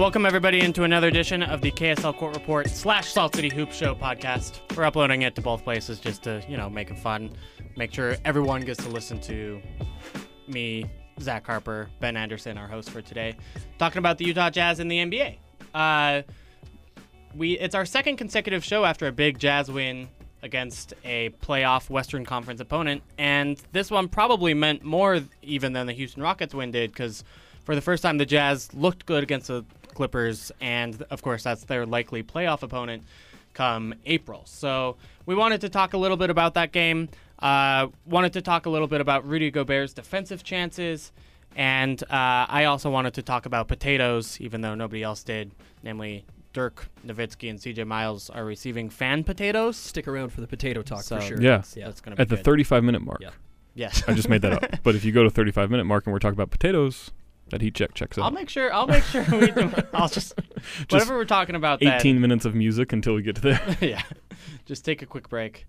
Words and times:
Welcome 0.00 0.24
everybody 0.24 0.60
into 0.60 0.84
another 0.84 1.08
edition 1.08 1.42
of 1.42 1.60
the 1.60 1.70
KSL 1.70 2.16
Court 2.16 2.34
Report 2.34 2.70
slash 2.70 3.12
Salt 3.12 3.36
City 3.36 3.50
Hoop 3.50 3.70
Show 3.70 3.94
podcast. 3.94 4.58
We're 4.74 4.84
uploading 4.84 5.20
it 5.22 5.34
to 5.34 5.42
both 5.42 5.62
places 5.62 6.00
just 6.00 6.22
to, 6.22 6.42
you 6.48 6.56
know, 6.56 6.70
make 6.70 6.90
it 6.90 6.98
fun, 6.98 7.30
make 7.76 7.92
sure 7.92 8.16
everyone 8.24 8.62
gets 8.62 8.82
to 8.84 8.88
listen 8.88 9.20
to 9.20 9.60
me, 10.48 10.86
Zach 11.20 11.44
Harper, 11.46 11.90
Ben 12.00 12.16
Anderson, 12.16 12.56
our 12.56 12.66
host 12.66 12.88
for 12.88 13.02
today, 13.02 13.36
talking 13.78 13.98
about 13.98 14.16
the 14.16 14.24
Utah 14.24 14.48
Jazz 14.48 14.80
and 14.80 14.90
the 14.90 14.96
NBA. 14.96 15.36
Uh, 15.74 16.22
we 17.34 17.58
it's 17.58 17.74
our 17.74 17.84
second 17.84 18.16
consecutive 18.16 18.64
show 18.64 18.86
after 18.86 19.06
a 19.06 19.12
big 19.12 19.38
Jazz 19.38 19.70
win 19.70 20.08
against 20.42 20.94
a 21.04 21.28
playoff 21.42 21.90
Western 21.90 22.24
Conference 22.24 22.62
opponent, 22.62 23.02
and 23.18 23.62
this 23.72 23.90
one 23.90 24.08
probably 24.08 24.54
meant 24.54 24.82
more 24.82 25.20
even 25.42 25.74
than 25.74 25.86
the 25.86 25.92
Houston 25.92 26.22
Rockets 26.22 26.54
win 26.54 26.70
did 26.70 26.90
because 26.90 27.22
for 27.64 27.74
the 27.74 27.82
first 27.82 28.02
time 28.02 28.16
the 28.16 28.24
Jazz 28.24 28.72
looked 28.72 29.04
good 29.04 29.22
against 29.22 29.48
the 29.48 29.62
Clippers, 30.04 30.50
and 30.62 31.02
of 31.10 31.20
course 31.20 31.42
that's 31.42 31.64
their 31.64 31.84
likely 31.84 32.22
playoff 32.22 32.62
opponent 32.62 33.02
come 33.52 33.92
April. 34.06 34.40
So 34.46 34.96
we 35.26 35.34
wanted 35.34 35.60
to 35.60 35.68
talk 35.68 35.92
a 35.92 35.98
little 35.98 36.16
bit 36.16 36.30
about 36.30 36.54
that 36.54 36.72
game. 36.72 37.10
Uh, 37.38 37.88
wanted 38.06 38.32
to 38.32 38.40
talk 38.40 38.64
a 38.64 38.70
little 38.70 38.88
bit 38.88 39.02
about 39.02 39.28
Rudy 39.28 39.50
Gobert's 39.50 39.92
defensive 39.92 40.42
chances. 40.42 41.12
And 41.54 42.02
uh, 42.04 42.06
I 42.48 42.64
also 42.64 42.88
wanted 42.88 43.12
to 43.14 43.22
talk 43.22 43.44
about 43.44 43.68
potatoes, 43.68 44.40
even 44.40 44.62
though 44.62 44.74
nobody 44.74 45.02
else 45.02 45.22
did, 45.22 45.50
namely 45.82 46.24
Dirk 46.54 46.86
Nowitzki 47.06 47.50
and 47.50 47.58
CJ 47.58 47.86
Miles 47.86 48.30
are 48.30 48.46
receiving 48.46 48.88
fan 48.88 49.22
potatoes. 49.22 49.76
Stick 49.76 50.08
around 50.08 50.30
for 50.30 50.40
the 50.40 50.46
potato 50.46 50.80
talk 50.80 51.02
So- 51.02 51.16
for 51.20 51.26
sure. 51.26 51.42
Yeah. 51.42 51.62
yeah. 51.76 51.84
That's 51.88 52.00
going 52.00 52.12
to 52.12 52.16
be 52.16 52.22
At 52.22 52.30
the 52.30 52.36
good. 52.36 52.44
35 52.46 52.84
minute 52.84 53.02
mark. 53.02 53.18
Yeah. 53.20 53.30
Yes. 53.74 54.02
I 54.08 54.14
just 54.14 54.30
made 54.30 54.40
that 54.42 54.52
up. 54.64 54.76
But 54.82 54.94
if 54.94 55.04
you 55.04 55.12
go 55.12 55.24
to 55.24 55.30
35 55.30 55.70
minute 55.70 55.84
mark 55.84 56.06
and 56.06 56.12
we're 56.14 56.20
talking 56.20 56.38
about 56.38 56.50
potatoes, 56.50 57.10
that 57.50 57.60
he 57.60 57.70
check 57.70 57.94
checks 57.94 58.18
out. 58.18 58.24
I'll 58.24 58.30
make 58.30 58.48
sure. 58.48 58.72
I'll 58.72 58.86
make 58.86 59.04
sure 59.04 59.24
we 59.30 59.50
do. 59.50 59.72
I'll 59.92 60.08
just 60.18 60.34
whatever 60.88 61.16
we're 61.16 61.24
talking 61.24 61.54
about. 61.54 61.80
that- 61.80 62.00
18 62.00 62.20
minutes 62.20 62.44
of 62.44 62.54
music 62.54 62.92
until 62.92 63.14
we 63.14 63.22
get 63.22 63.36
to 63.36 63.40
there. 63.42 63.76
yeah. 63.80 64.02
Just 64.66 64.84
take 64.84 65.02
a 65.02 65.06
quick 65.06 65.28
break. 65.28 65.66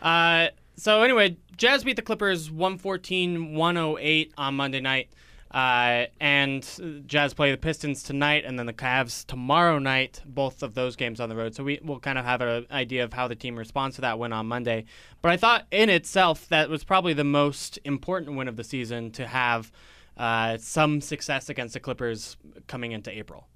Uh, 0.00 0.48
so 0.76 1.02
anyway, 1.02 1.36
Jazz 1.56 1.84
beat 1.84 1.96
the 1.96 2.02
Clippers 2.02 2.50
114-108 2.50 4.32
on 4.36 4.54
Monday 4.54 4.80
night. 4.80 5.10
Uh, 5.50 6.06
and 6.20 6.68
Jazz 7.06 7.32
play 7.32 7.52
the 7.52 7.56
Pistons 7.56 8.02
tonight 8.02 8.44
and 8.44 8.58
then 8.58 8.66
the 8.66 8.72
Cavs 8.72 9.24
tomorrow 9.24 9.78
night, 9.78 10.20
both 10.26 10.64
of 10.64 10.74
those 10.74 10.96
games 10.96 11.20
on 11.20 11.28
the 11.28 11.36
road. 11.36 11.54
So 11.54 11.62
we 11.62 11.78
will 11.84 12.00
kind 12.00 12.18
of 12.18 12.24
have 12.24 12.40
an 12.40 12.66
idea 12.72 13.04
of 13.04 13.12
how 13.12 13.28
the 13.28 13.36
team 13.36 13.56
responds 13.56 13.94
to 13.96 14.00
that 14.00 14.18
win 14.18 14.32
on 14.32 14.46
Monday. 14.46 14.84
But 15.22 15.30
I 15.30 15.36
thought 15.36 15.66
in 15.70 15.90
itself 15.90 16.48
that 16.48 16.68
was 16.68 16.82
probably 16.82 17.12
the 17.12 17.22
most 17.22 17.78
important 17.84 18.36
win 18.36 18.48
of 18.48 18.56
the 18.56 18.64
season 18.64 19.12
to 19.12 19.28
have 19.28 19.70
uh, 20.16 20.56
some 20.58 21.00
success 21.00 21.48
against 21.48 21.74
the 21.74 21.80
Clippers 21.80 22.36
coming 22.66 22.92
into 22.92 23.10
April. 23.10 23.48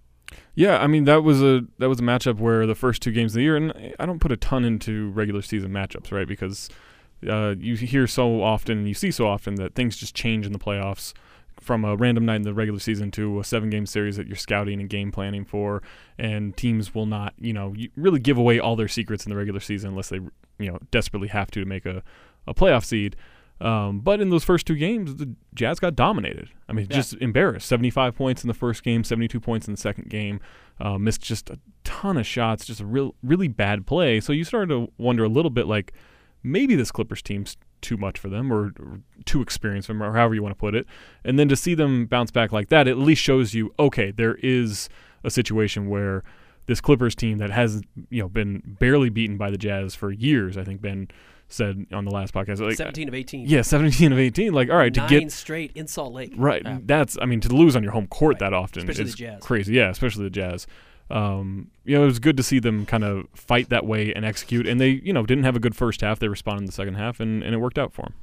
Yeah, 0.54 0.78
I 0.78 0.86
mean 0.86 1.04
that 1.04 1.22
was 1.22 1.42
a 1.42 1.62
that 1.78 1.88
was 1.88 2.00
a 2.00 2.02
matchup 2.02 2.38
where 2.38 2.66
the 2.66 2.74
first 2.74 3.00
two 3.00 3.12
games 3.12 3.32
of 3.32 3.36
the 3.36 3.42
year, 3.42 3.56
and 3.56 3.94
I 3.98 4.06
don't 4.06 4.18
put 4.18 4.32
a 4.32 4.36
ton 4.36 4.64
into 4.64 5.10
regular 5.10 5.40
season 5.40 5.70
matchups, 5.70 6.12
right? 6.12 6.28
Because 6.28 6.68
uh, 7.28 7.54
you 7.58 7.76
hear 7.76 8.06
so 8.06 8.42
often, 8.42 8.78
and 8.78 8.88
you 8.88 8.94
see 8.94 9.10
so 9.10 9.26
often 9.26 9.54
that 9.56 9.74
things 9.74 9.96
just 9.96 10.14
change 10.14 10.44
in 10.44 10.52
the 10.52 10.58
playoffs 10.58 11.14
from 11.60 11.84
a 11.84 11.96
random 11.96 12.24
night 12.24 12.36
in 12.36 12.42
the 12.42 12.54
regular 12.54 12.78
season 12.78 13.10
to 13.10 13.40
a 13.40 13.44
seven 13.44 13.70
game 13.70 13.86
series 13.86 14.16
that 14.16 14.26
you're 14.26 14.36
scouting 14.36 14.80
and 14.80 14.88
game 14.88 15.10
planning 15.10 15.44
for, 15.44 15.82
and 16.18 16.56
teams 16.56 16.94
will 16.94 17.06
not, 17.06 17.34
you 17.38 17.52
know, 17.52 17.74
really 17.96 18.20
give 18.20 18.38
away 18.38 18.58
all 18.58 18.76
their 18.76 18.88
secrets 18.88 19.26
in 19.26 19.30
the 19.30 19.36
regular 19.36 19.60
season 19.60 19.90
unless 19.90 20.08
they, 20.08 20.20
you 20.58 20.70
know, 20.70 20.78
desperately 20.90 21.28
have 21.28 21.50
to 21.50 21.60
to 21.60 21.66
make 21.66 21.86
a, 21.86 22.02
a 22.46 22.54
playoff 22.54 22.84
seed. 22.84 23.16
Um, 23.60 24.00
but 24.00 24.20
in 24.20 24.30
those 24.30 24.44
first 24.44 24.66
two 24.66 24.76
games, 24.76 25.16
the 25.16 25.34
Jazz 25.54 25.80
got 25.80 25.96
dominated. 25.96 26.50
I 26.68 26.72
mean, 26.72 26.86
Yeah. 26.90 26.96
just 26.96 27.14
embarrassed. 27.14 27.66
75 27.66 28.14
points 28.14 28.44
in 28.44 28.48
the 28.48 28.54
first 28.54 28.82
game, 28.84 29.02
72 29.02 29.40
points 29.40 29.66
in 29.66 29.74
the 29.74 29.80
second 29.80 30.08
game. 30.10 30.40
Uh, 30.80 30.96
missed 30.96 31.20
just 31.22 31.50
a 31.50 31.58
ton 31.82 32.16
of 32.16 32.26
shots, 32.26 32.64
just 32.64 32.80
a 32.80 32.86
real, 32.86 33.14
really 33.22 33.48
bad 33.48 33.84
play. 33.86 34.20
So 34.20 34.32
you 34.32 34.44
started 34.44 34.68
to 34.68 34.92
wonder 34.96 35.24
a 35.24 35.28
little 35.28 35.50
bit 35.50 35.66
like 35.66 35.92
maybe 36.44 36.76
this 36.76 36.92
Clippers 36.92 37.20
team's 37.20 37.56
too 37.80 37.96
much 37.96 38.16
for 38.18 38.28
them 38.28 38.52
or, 38.52 38.72
or 38.78 39.00
too 39.24 39.42
experienced 39.42 39.86
for 39.88 39.92
them 39.92 40.02
or 40.02 40.12
however 40.14 40.34
you 40.34 40.42
want 40.42 40.52
to 40.54 40.58
put 40.58 40.76
it. 40.76 40.86
And 41.24 41.36
then 41.38 41.48
to 41.48 41.56
see 41.56 41.74
them 41.74 42.06
bounce 42.06 42.30
back 42.30 42.52
like 42.52 42.68
that, 42.68 42.86
it 42.86 42.92
at 42.92 42.98
least 42.98 43.22
shows 43.22 43.54
you, 43.54 43.74
okay, 43.78 44.12
there 44.12 44.36
is 44.36 44.88
a 45.24 45.30
situation 45.30 45.88
where 45.88 46.22
this 46.66 46.80
Clippers 46.80 47.14
team 47.16 47.38
that 47.38 47.50
has, 47.50 47.82
you 48.10 48.22
know, 48.22 48.28
been 48.28 48.76
barely 48.78 49.08
beaten 49.10 49.36
by 49.36 49.50
the 49.50 49.58
Jazz 49.58 49.94
for 49.96 50.12
years, 50.12 50.56
I 50.56 50.62
think 50.64 50.80
Ben 50.80 51.08
said 51.48 51.86
on 51.92 52.04
the 52.04 52.10
last 52.10 52.32
podcast. 52.34 52.60
Like, 52.60 52.76
17 52.76 53.08
of 53.08 53.14
18. 53.14 53.46
yeah, 53.46 53.62
17 53.62 54.12
of 54.12 54.18
18. 54.18 54.52
Like, 54.52 54.70
all 54.70 54.76
right, 54.76 54.92
to 54.94 55.00
Nine 55.00 55.08
get 55.08 55.32
straight 55.32 55.72
in 55.74 55.86
Salt 55.86 56.12
Lake. 56.12 56.32
right, 56.36 56.62
Yeah. 56.64 56.78
that's 56.84 57.16
I 57.20 57.24
mean 57.26 57.40
to 57.40 57.48
lose 57.48 57.74
on 57.76 57.82
your 57.82 57.92
home 57.92 58.06
court 58.06 58.34
Right. 58.34 58.40
that 58.50 58.52
often 58.54 58.82
Especially 58.82 59.04
is 59.04 59.12
the 59.12 59.16
Jazz. 59.18 59.42
crazy. 59.42 59.74
Yeah, 59.74 59.88
especially 59.90 60.24
the 60.24 60.30
Jazz. 60.30 60.66
Um, 61.10 61.70
you 61.86 61.96
know, 61.96 62.02
it 62.02 62.06
was 62.06 62.18
good 62.18 62.36
to 62.36 62.42
see 62.42 62.58
them 62.58 62.84
kind 62.84 63.02
of 63.02 63.26
fight 63.34 63.70
that 63.70 63.86
way 63.86 64.12
and 64.12 64.24
execute. 64.26 64.66
And 64.66 64.78
they, 64.78 64.90
you 65.02 65.12
know, 65.14 65.24
didn't 65.24 65.44
have 65.44 65.56
a 65.56 65.60
good 65.60 65.74
first 65.74 66.02
half. 66.02 66.18
They 66.18 66.28
responded 66.28 66.62
in 66.62 66.66
the 66.66 66.72
second 66.72 66.94
half, 66.94 67.18
and, 67.18 67.42
and 67.42 67.54
it 67.54 67.58
worked 67.58 67.78
out 67.78 67.94
for 67.94 68.02
them. 68.02 68.14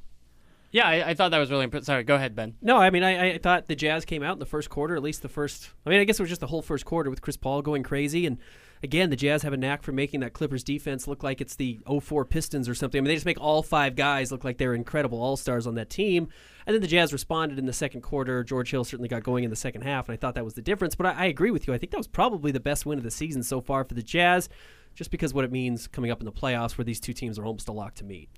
Yeah, 0.72 0.88
I, 0.88 1.10
I 1.10 1.14
thought 1.16 1.32
that 1.32 1.40
was 1.40 1.50
really 1.50 1.64
impressive. 1.64 1.86
Sorry, 1.86 2.04
go 2.04 2.14
ahead, 2.16 2.36
Ben. 2.36 2.56
No, 2.62 2.78
I 2.78 2.90
mean, 2.92 3.02
I, 3.02 3.32
I 3.34 3.38
thought 3.40 3.68
the 3.68 3.76
Jazz 3.76 4.06
came 4.06 4.22
out 4.22 4.34
in 4.34 4.40
the 4.40 4.46
first 4.46 4.70
quarter, 4.70 4.96
at 4.96 5.02
least 5.02 5.22
the 5.24 5.30
first. 5.30 5.70
I 5.86 5.90
mean, 5.90 6.00
I 6.00 6.04
guess 6.04 6.20
it 6.20 6.22
was 6.24 6.30
just 6.30 6.42
the 6.42 6.48
whole 6.48 6.62
first 6.62 6.86
quarter 6.86 7.10
with 7.10 7.22
Chris 7.22 7.38
Paul 7.38 7.62
going 7.64 7.82
crazy. 7.82 8.26
And 8.28 8.38
again, 8.84 9.10
the 9.10 9.16
Jazz 9.16 9.44
have 9.44 9.54
a 9.54 9.58
knack 9.58 9.84
for 9.84 9.92
making 9.92 10.20
that 10.20 10.34
Clippers 10.34 10.64
defense 10.64 11.08
look 11.08 11.24
like 11.24 11.42
it's 11.42 11.56
the 11.56 11.80
04 12.02 12.26
Pistons 12.26 12.70
or 12.70 12.76
something. 12.76 13.00
I 13.00 13.02
mean, 13.02 13.08
they 13.10 13.16
just 13.16 13.26
make 13.26 13.40
all 13.40 13.64
five 13.64 13.96
guys 13.96 14.32
look 14.32 14.44
like 14.44 14.58
they're 14.58 14.74
incredible 14.74 15.22
all 15.22 15.38
stars 15.38 15.68
on 15.68 15.76
that 15.76 15.90
team. 15.90 16.28
And 16.66 16.74
then 16.74 16.82
the 16.82 16.88
Jazz 16.88 17.14
responded 17.14 17.60
in 17.60 17.66
the 17.66 17.74
second 17.74 18.02
quarter. 18.02 18.44
George 18.44 18.72
Hill 18.72 18.84
certainly 18.84 19.10
got 19.10 19.24
going 19.24 19.44
in 19.44 19.50
the 19.50 19.56
second 19.56 19.82
half, 19.82 20.08
and 20.08 20.14
I 20.14 20.18
thought 20.18 20.36
that 20.36 20.46
was 20.46 20.56
the 20.56 20.62
difference. 20.62 20.96
But 20.96 21.08
I, 21.08 21.12
I 21.12 21.26
agree 21.26 21.52
with 21.52 21.68
you. 21.68 21.74
I 21.74 21.78
think 21.78 21.92
that 21.92 21.98
was 21.98 22.08
probably 22.08 22.52
the 22.52 22.60
best 22.60 22.86
win 22.86 22.98
of 22.98 23.04
the 23.04 23.12
season 23.12 23.44
so 23.44 23.62
far 23.62 23.84
for 23.84 23.94
the 23.94 24.04
Jazz, 24.04 24.50
just 24.96 25.12
because 25.12 25.34
what 25.34 25.46
it 25.46 25.52
means 25.52 25.88
coming 25.88 26.12
up 26.12 26.20
in 26.20 26.26
the 26.26 26.32
playoffs 26.32 26.78
where 26.78 26.86
these 26.86 27.00
two 27.00 27.14
teams 27.14 27.38
are 27.38 27.46
almost 27.46 27.68
a 27.68 27.72
lock 27.72 27.96
to 27.96 28.04
meet. 28.04 28.30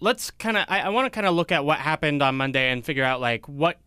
let's 0.00 0.30
kind 0.30 0.56
of 0.56 0.64
I, 0.68 0.80
I 0.80 0.88
want 0.88 1.06
to 1.06 1.10
kind 1.10 1.26
of 1.26 1.34
look 1.34 1.52
at 1.52 1.64
what 1.64 1.78
happened 1.78 2.22
on 2.22 2.36
Monday 2.36 2.70
and 2.70 2.84
figure 2.84 3.04
out 3.04 3.20
like 3.20 3.46
what 3.48 3.78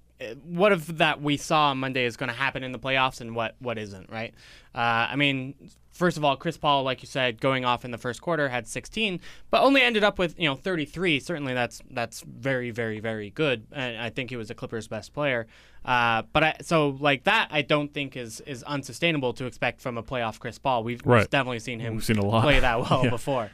what 0.44 0.72
of 0.72 0.97
that 0.97 1.22
we 1.22 1.38
saw 1.38 1.69
on 1.69 1.78
Monday 1.79 2.06
is 2.06 2.17
going 2.17 2.29
to 2.29 2.35
happen 2.35 2.63
in 2.63 2.72
the 2.72 2.79
playoffs 2.79 3.22
and 3.22 3.35
what 3.35 3.56
what 3.59 3.78
isn't 3.78 4.09
right. 4.09 4.34
Uh, 4.75 5.07
I 5.11 5.16
mean, 5.16 5.53
first 5.91 6.17
of 6.17 6.25
all, 6.25 6.35
Chris 6.35 6.57
Paul, 6.57 6.84
like 6.84 7.01
you 7.03 7.07
said, 7.07 7.39
going 7.39 7.63
off 7.66 7.85
in 7.85 7.91
the 7.91 7.97
first 7.97 8.22
quarter 8.22 8.50
had 8.50 8.67
16, 8.67 9.19
but 9.51 9.62
only 9.62 9.81
ended 9.81 10.03
up 10.03 10.17
with 10.17 10.38
you 10.39 10.50
know 10.50 10.56
33. 10.56 11.19
Certainly, 11.19 11.53
that's 11.53 11.81
that's 11.91 12.22
very 12.22 12.72
very 12.72 13.00
very 13.00 13.29
good. 13.29 13.66
And 13.72 13.97
I 14.01 14.09
think 14.09 14.29
he 14.29 14.35
was 14.35 14.47
the 14.47 14.56
Clippers' 14.56 14.88
best 14.88 15.13
player. 15.13 15.47
Uh, 15.85 16.23
but 16.31 16.44
I 16.44 16.56
so 16.62 16.89
like 17.00 17.25
that 17.25 17.50
I 17.51 17.62
don't 17.62 17.94
think 17.94 18.16
is 18.17 18.39
is 18.41 18.63
unsustainable 18.63 19.33
to 19.33 19.45
expect 19.45 19.81
from 19.81 19.97
a 19.97 20.03
playoff 20.03 20.39
Chris 20.39 20.57
Paul. 20.57 20.83
We've, 20.83 21.01
Right. 21.06 21.19
we've 21.19 21.29
definitely 21.29 21.59
seen 21.59 21.79
him 21.79 21.95
We've 21.95 22.03
seen 22.06 22.17
a 22.17 22.25
lot. 22.25 22.44
play 22.44 22.59
that 22.59 22.79
well 22.89 23.01
Yeah. 23.03 23.09
before. 23.09 23.51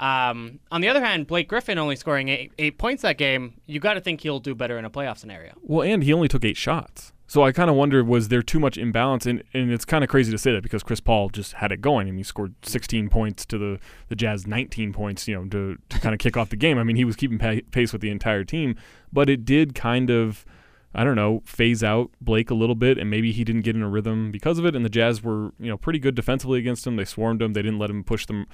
Um, 0.00 0.60
on 0.72 0.80
the 0.80 0.88
other 0.88 1.04
hand, 1.04 1.26
Blake 1.26 1.46
Griffin 1.46 1.78
only 1.78 1.94
scoring 1.94 2.30
eight, 2.30 2.52
eight 2.58 2.78
points 2.78 3.02
that 3.02 3.18
game. 3.18 3.60
You 3.66 3.80
got 3.80 3.94
to 3.94 4.00
think 4.00 4.22
he'll 4.22 4.40
do 4.40 4.54
better 4.54 4.78
in 4.78 4.86
a 4.86 4.90
playoff 4.90 5.18
scenario. 5.18 5.52
Well, 5.62 5.86
and 5.86 6.02
he 6.02 6.12
only 6.12 6.26
took 6.26 6.42
eight 6.42 6.56
shots. 6.56 7.12
So 7.26 7.44
I 7.44 7.52
kind 7.52 7.70
of 7.70 7.76
wonder 7.76 8.02
was 8.02 8.28
there 8.28 8.42
too 8.42 8.58
much 8.58 8.78
imbalance? 8.78 9.26
And, 9.26 9.44
and 9.52 9.70
it's 9.70 9.84
kind 9.84 10.02
of 10.02 10.08
crazy 10.08 10.32
to 10.32 10.38
say 10.38 10.52
that 10.52 10.62
because 10.62 10.82
Chris 10.82 11.00
Paul 11.00 11.28
just 11.28 11.52
had 11.52 11.70
it 11.70 11.82
going. 11.82 12.08
I 12.08 12.10
mean, 12.10 12.16
he 12.16 12.24
scored 12.24 12.54
16 12.62 13.08
points 13.10 13.44
to 13.46 13.58
the, 13.58 13.78
the 14.08 14.16
Jazz 14.16 14.46
19 14.46 14.92
points, 14.92 15.28
you 15.28 15.36
know, 15.36 15.44
to, 15.50 15.76
to 15.90 16.00
kind 16.00 16.14
of 16.14 16.18
kick 16.18 16.36
off 16.36 16.48
the 16.48 16.56
game. 16.56 16.78
I 16.78 16.82
mean, 16.82 16.96
he 16.96 17.04
was 17.04 17.14
keeping 17.14 17.38
pa- 17.38 17.60
pace 17.70 17.92
with 17.92 18.00
the 18.00 18.10
entire 18.10 18.42
team, 18.42 18.74
but 19.12 19.28
it 19.28 19.44
did 19.44 19.74
kind 19.74 20.10
of, 20.10 20.44
I 20.94 21.04
don't 21.04 21.14
know, 21.14 21.42
phase 21.44 21.84
out 21.84 22.10
Blake 22.20 22.50
a 22.50 22.54
little 22.54 22.74
bit, 22.74 22.98
and 22.98 23.10
maybe 23.10 23.30
he 23.30 23.44
didn't 23.44 23.62
get 23.62 23.76
in 23.76 23.82
a 23.82 23.88
rhythm 23.88 24.32
because 24.32 24.58
of 24.58 24.64
it. 24.64 24.74
And 24.74 24.84
the 24.84 24.90
Jazz 24.90 25.22
were, 25.22 25.52
you 25.60 25.68
know, 25.68 25.76
pretty 25.76 26.00
good 26.00 26.16
defensively 26.16 26.58
against 26.58 26.84
him. 26.84 26.96
They 26.96 27.04
swarmed 27.04 27.42
him. 27.42 27.52
They 27.52 27.62
didn't 27.62 27.78
let 27.78 27.90
him 27.90 28.02
push 28.02 28.26
them 28.26 28.46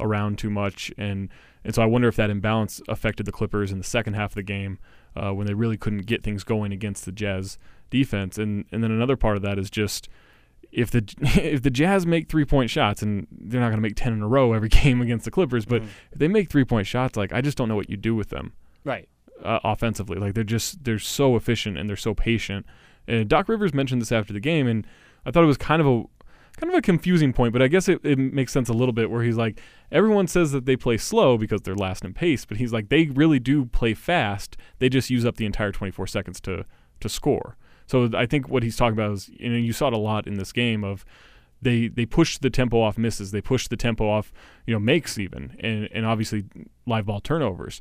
around 0.00 0.38
too 0.38 0.50
much, 0.50 0.92
and 0.98 1.28
and 1.64 1.74
so 1.74 1.82
I 1.82 1.86
wonder 1.86 2.08
if 2.08 2.16
that 2.16 2.30
imbalance 2.30 2.80
affected 2.88 3.24
the 3.26 3.32
Clippers 3.32 3.70
in 3.72 3.78
the 3.78 3.84
second 3.84 4.14
half 4.14 4.32
of 4.32 4.34
the 4.34 4.42
game 4.42 4.78
uh, 5.16 5.32
when 5.32 5.46
they 5.46 5.54
really 5.54 5.76
couldn't 5.76 6.06
get 6.06 6.22
things 6.22 6.42
going 6.44 6.72
against 6.72 7.04
the 7.04 7.12
Jazz 7.12 7.56
defense. 7.90 8.36
And 8.38 8.64
and 8.72 8.82
then 8.82 8.90
another 8.90 9.16
part 9.16 9.36
of 9.36 9.42
that 9.42 9.58
is 9.58 9.70
just 9.70 10.08
if 10.72 10.90
the 10.90 11.04
if 11.40 11.62
the 11.62 11.70
Jazz 11.70 12.06
make 12.06 12.28
three 12.28 12.44
point 12.44 12.70
shots, 12.70 13.02
and 13.02 13.26
they're 13.30 13.60
not 13.60 13.68
going 13.68 13.78
to 13.78 13.82
make 13.82 13.96
ten 13.96 14.12
in 14.12 14.22
a 14.22 14.28
row 14.28 14.52
every 14.52 14.68
game 14.80 15.00
against 15.00 15.24
the 15.24 15.30
Clippers, 15.30 15.64
but 15.64 15.82
Mhm. 15.82 15.86
if 16.12 16.18
they 16.18 16.28
make 16.28 16.50
three 16.50 16.64
point 16.64 16.86
shots, 16.86 17.16
like 17.16 17.32
I 17.32 17.40
just 17.40 17.56
don't 17.56 17.68
know 17.68 17.76
what 17.76 17.90
you 17.90 17.96
do 17.96 18.14
with 18.14 18.30
them 18.30 18.52
Right. 18.84 19.08
uh, 19.44 19.60
offensively. 19.64 20.18
Like 20.18 20.34
they're 20.34 20.42
just 20.44 20.82
they're 20.84 20.98
so 20.98 21.36
efficient 21.36 21.78
and 21.78 21.88
they're 21.88 21.96
so 21.96 22.14
patient. 22.14 22.66
And 23.06 23.28
Doc 23.28 23.48
Rivers 23.48 23.74
mentioned 23.74 24.00
this 24.00 24.12
after 24.12 24.32
the 24.32 24.40
game, 24.40 24.66
and 24.68 24.86
I 25.26 25.30
thought 25.30 25.42
it 25.44 25.48
was 25.48 25.56
kind 25.58 25.80
of 25.80 25.86
a 25.88 26.04
kind 26.62 26.72
of 26.72 26.78
a 26.78 26.82
confusing 26.82 27.32
point, 27.32 27.52
but 27.52 27.60
I 27.60 27.66
guess 27.66 27.88
it, 27.88 28.00
it 28.04 28.16
makes 28.16 28.52
sense 28.52 28.68
a 28.68 28.72
little 28.72 28.92
bit 28.92 29.10
where 29.10 29.24
he's 29.24 29.36
like, 29.36 29.60
everyone 29.90 30.28
says 30.28 30.52
that 30.52 30.64
they 30.64 30.76
play 30.76 30.96
slow 30.96 31.36
because 31.36 31.62
they're 31.62 31.74
last 31.74 32.04
in 32.04 32.14
pace, 32.14 32.44
but 32.44 32.56
he's 32.56 32.72
like, 32.72 32.88
they 32.88 33.06
really 33.06 33.40
do 33.40 33.64
play 33.64 33.94
fast. 33.94 34.56
They 34.78 34.88
just 34.88 35.10
use 35.10 35.26
up 35.26 35.36
the 35.36 35.44
entire 35.44 35.72
24 35.72 36.06
seconds 36.06 36.40
to 36.42 36.64
to 37.00 37.08
score. 37.08 37.56
So 37.88 38.08
I 38.14 38.26
think 38.26 38.48
what 38.48 38.62
he's 38.62 38.76
talking 38.76 38.92
about 38.92 39.10
is, 39.10 39.28
you 39.28 39.48
know, 39.48 39.56
you 39.56 39.72
saw 39.72 39.88
it 39.88 39.92
a 39.92 39.98
lot 39.98 40.28
in 40.28 40.34
this 40.34 40.52
game 40.52 40.84
of 40.84 41.04
they 41.60 41.88
they 41.88 42.06
push 42.06 42.38
the 42.38 42.48
tempo 42.48 42.80
off 42.80 42.96
misses, 42.96 43.32
they 43.32 43.40
push 43.40 43.66
the 43.66 43.76
tempo 43.76 44.08
off, 44.08 44.32
you 44.64 44.72
know, 44.72 44.78
makes 44.78 45.18
even, 45.18 45.56
and 45.58 45.88
and 45.92 46.06
obviously 46.06 46.44
live 46.86 47.06
ball 47.06 47.18
turnovers. 47.18 47.80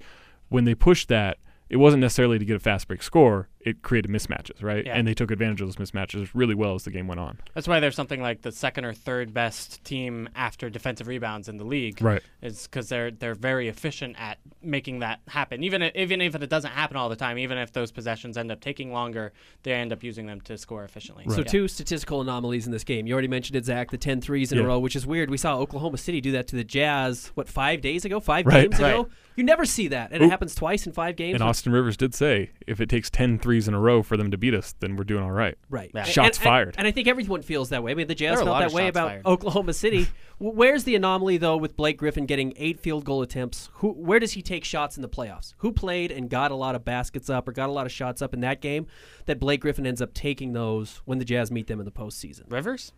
When 0.49 0.65
they 0.65 0.73
push 0.73 1.05
that, 1.05 1.37
it 1.69 1.77
wasn't 1.77 2.01
necessarily 2.01 2.39
to 2.39 2.45
get 2.45 2.55
a 2.55 2.59
fast 2.59 2.87
break 2.87 3.03
score. 3.03 3.47
It 3.65 3.81
created 3.81 4.09
mismatches, 4.09 4.61
right? 4.63 4.85
Yeah. 4.85 4.95
And 4.95 5.07
they 5.07 5.13
took 5.13 5.29
advantage 5.31 5.61
of 5.61 5.67
those 5.67 5.75
mismatches 5.75 6.29
really 6.33 6.55
well 6.55 6.75
as 6.75 6.83
the 6.83 6.91
game 6.91 7.07
went 7.07 7.19
on. 7.19 7.37
That's 7.53 7.67
why 7.67 7.79
there's 7.79 7.95
something 7.95 8.21
like 8.21 8.41
the 8.41 8.51
second 8.51 8.85
or 8.85 8.93
third 8.93 9.33
best 9.33 9.83
team 9.83 10.29
after 10.35 10.69
defensive 10.69 11.07
rebounds 11.07 11.47
in 11.49 11.57
the 11.57 11.63
league. 11.63 12.01
Right. 12.01 12.21
Is 12.41 12.63
because 12.67 12.89
they're 12.89 13.11
they're 13.11 13.35
very 13.35 13.67
efficient 13.67 14.15
at 14.19 14.39
making 14.63 14.99
that 14.99 15.19
happen. 15.27 15.63
Even 15.63 15.81
if, 15.81 15.95
even 15.95 16.21
if 16.21 16.35
it 16.35 16.49
doesn't 16.49 16.71
happen 16.71 16.97
all 16.97 17.09
the 17.09 17.15
time, 17.15 17.37
even 17.37 17.57
if 17.57 17.71
those 17.71 17.91
possessions 17.91 18.37
end 18.37 18.51
up 18.51 18.61
taking 18.61 18.91
longer, 18.91 19.31
they 19.63 19.73
end 19.73 19.91
up 19.93 20.03
using 20.03 20.25
them 20.25 20.41
to 20.41 20.57
score 20.57 20.83
efficiently. 20.83 21.25
So 21.29 21.37
Yeah. 21.39 21.43
two 21.43 21.67
statistical 21.67 22.21
anomalies 22.21 22.65
in 22.65 22.71
this 22.71 22.83
game. 22.83 23.05
You 23.07 23.13
already 23.13 23.27
mentioned 23.27 23.55
it, 23.55 23.65
Zach, 23.65 23.91
the 23.91 23.97
10 23.97 24.21
threes 24.21 24.51
in 24.51 24.57
a 24.59 24.63
row, 24.63 24.79
which 24.79 24.95
is 24.95 25.05
weird. 25.05 25.29
We 25.29 25.37
saw 25.37 25.57
Oklahoma 25.57 25.97
City 25.97 26.21
do 26.21 26.31
that 26.33 26.47
to 26.47 26.55
the 26.55 26.63
Jazz, 26.63 27.31
what, 27.35 27.47
five 27.47 27.81
days 27.81 28.05
ago? 28.05 28.19
Five 28.19 28.45
Right. 28.45 28.69
games 28.69 28.79
ago? 28.79 29.07
You 29.35 29.43
never 29.43 29.65
see 29.65 29.87
that. 29.89 30.11
And 30.11 30.23
it 30.23 30.29
happens 30.29 30.53
twice 30.55 30.85
in 30.85 30.91
five 30.93 31.15
games. 31.15 31.35
And 31.35 31.43
Austin 31.43 31.71
Rivers 31.71 31.95
did 31.97 32.13
say, 32.13 32.51
if 32.67 32.81
it 32.81 32.89
takes 32.89 33.09
10 33.09 33.39
threes 33.39 33.50
in 33.67 33.73
a 33.73 33.79
row 33.79 34.03
for 34.03 34.17
them 34.17 34.31
to 34.31 34.37
beat 34.37 34.53
us, 34.53 34.73
then 34.79 34.95
we're 34.95 35.03
doing 35.03 35.23
all 35.23 35.31
right. 35.31 35.57
Right. 35.69 35.91
Yeah. 35.93 36.03
Shots 36.03 36.37
and- 36.37 36.43
fired. 36.43 36.75
And 36.77 36.87
I 36.87 36.91
think 36.91 37.07
everyone 37.07 37.41
feels 37.41 37.69
that 37.69 37.83
way. 37.83 37.91
I 37.91 37.95
mean, 37.95 38.07
the 38.07 38.15
Jazz 38.15 38.39
There 38.39 38.39
are 38.39 38.41
a 38.41 38.59
felt 38.59 38.71
that 38.71 38.75
way 38.75 38.87
about 38.87 39.09
fired. 39.09 39.25
Oklahoma 39.25 39.73
City. 39.73 40.07
Where's 40.39 40.85
the 40.85 40.95
anomaly, 40.95 41.37
though, 41.37 41.57
with 41.57 41.75
Blake 41.75 41.97
Griffin 41.97 42.25
getting 42.25 42.53
eight 42.57 42.79
field 42.79 43.05
goal 43.05 43.21
attempts? 43.21 43.69
Who, 43.73 43.89
where 43.91 44.19
does 44.19 44.31
he 44.31 44.41
take 44.41 44.63
shots 44.63 44.95
in 44.97 45.01
the 45.03 45.09
playoffs? 45.09 45.53
Who 45.57 45.71
played 45.71 46.11
and 46.11 46.29
got 46.29 46.51
a 46.51 46.55
lot 46.55 46.73
of 46.75 46.83
baskets 46.83 47.29
up 47.29 47.47
or 47.47 47.51
got 47.51 47.69
a 47.69 47.71
lot 47.71 47.85
of 47.85 47.91
shots 47.91 48.21
up 48.21 48.33
in 48.33 48.39
that 48.41 48.59
game 48.61 48.87
that 49.25 49.39
Blake 49.39 49.61
Griffin 49.61 49.85
ends 49.85 50.01
up 50.01 50.13
taking 50.13 50.53
those 50.53 51.01
when 51.05 51.19
the 51.19 51.25
Jazz 51.25 51.51
meet 51.51 51.67
them 51.67 51.79
in 51.79 51.85
the 51.85 51.91
postseason? 51.91 52.51
Rivers. 52.51 52.91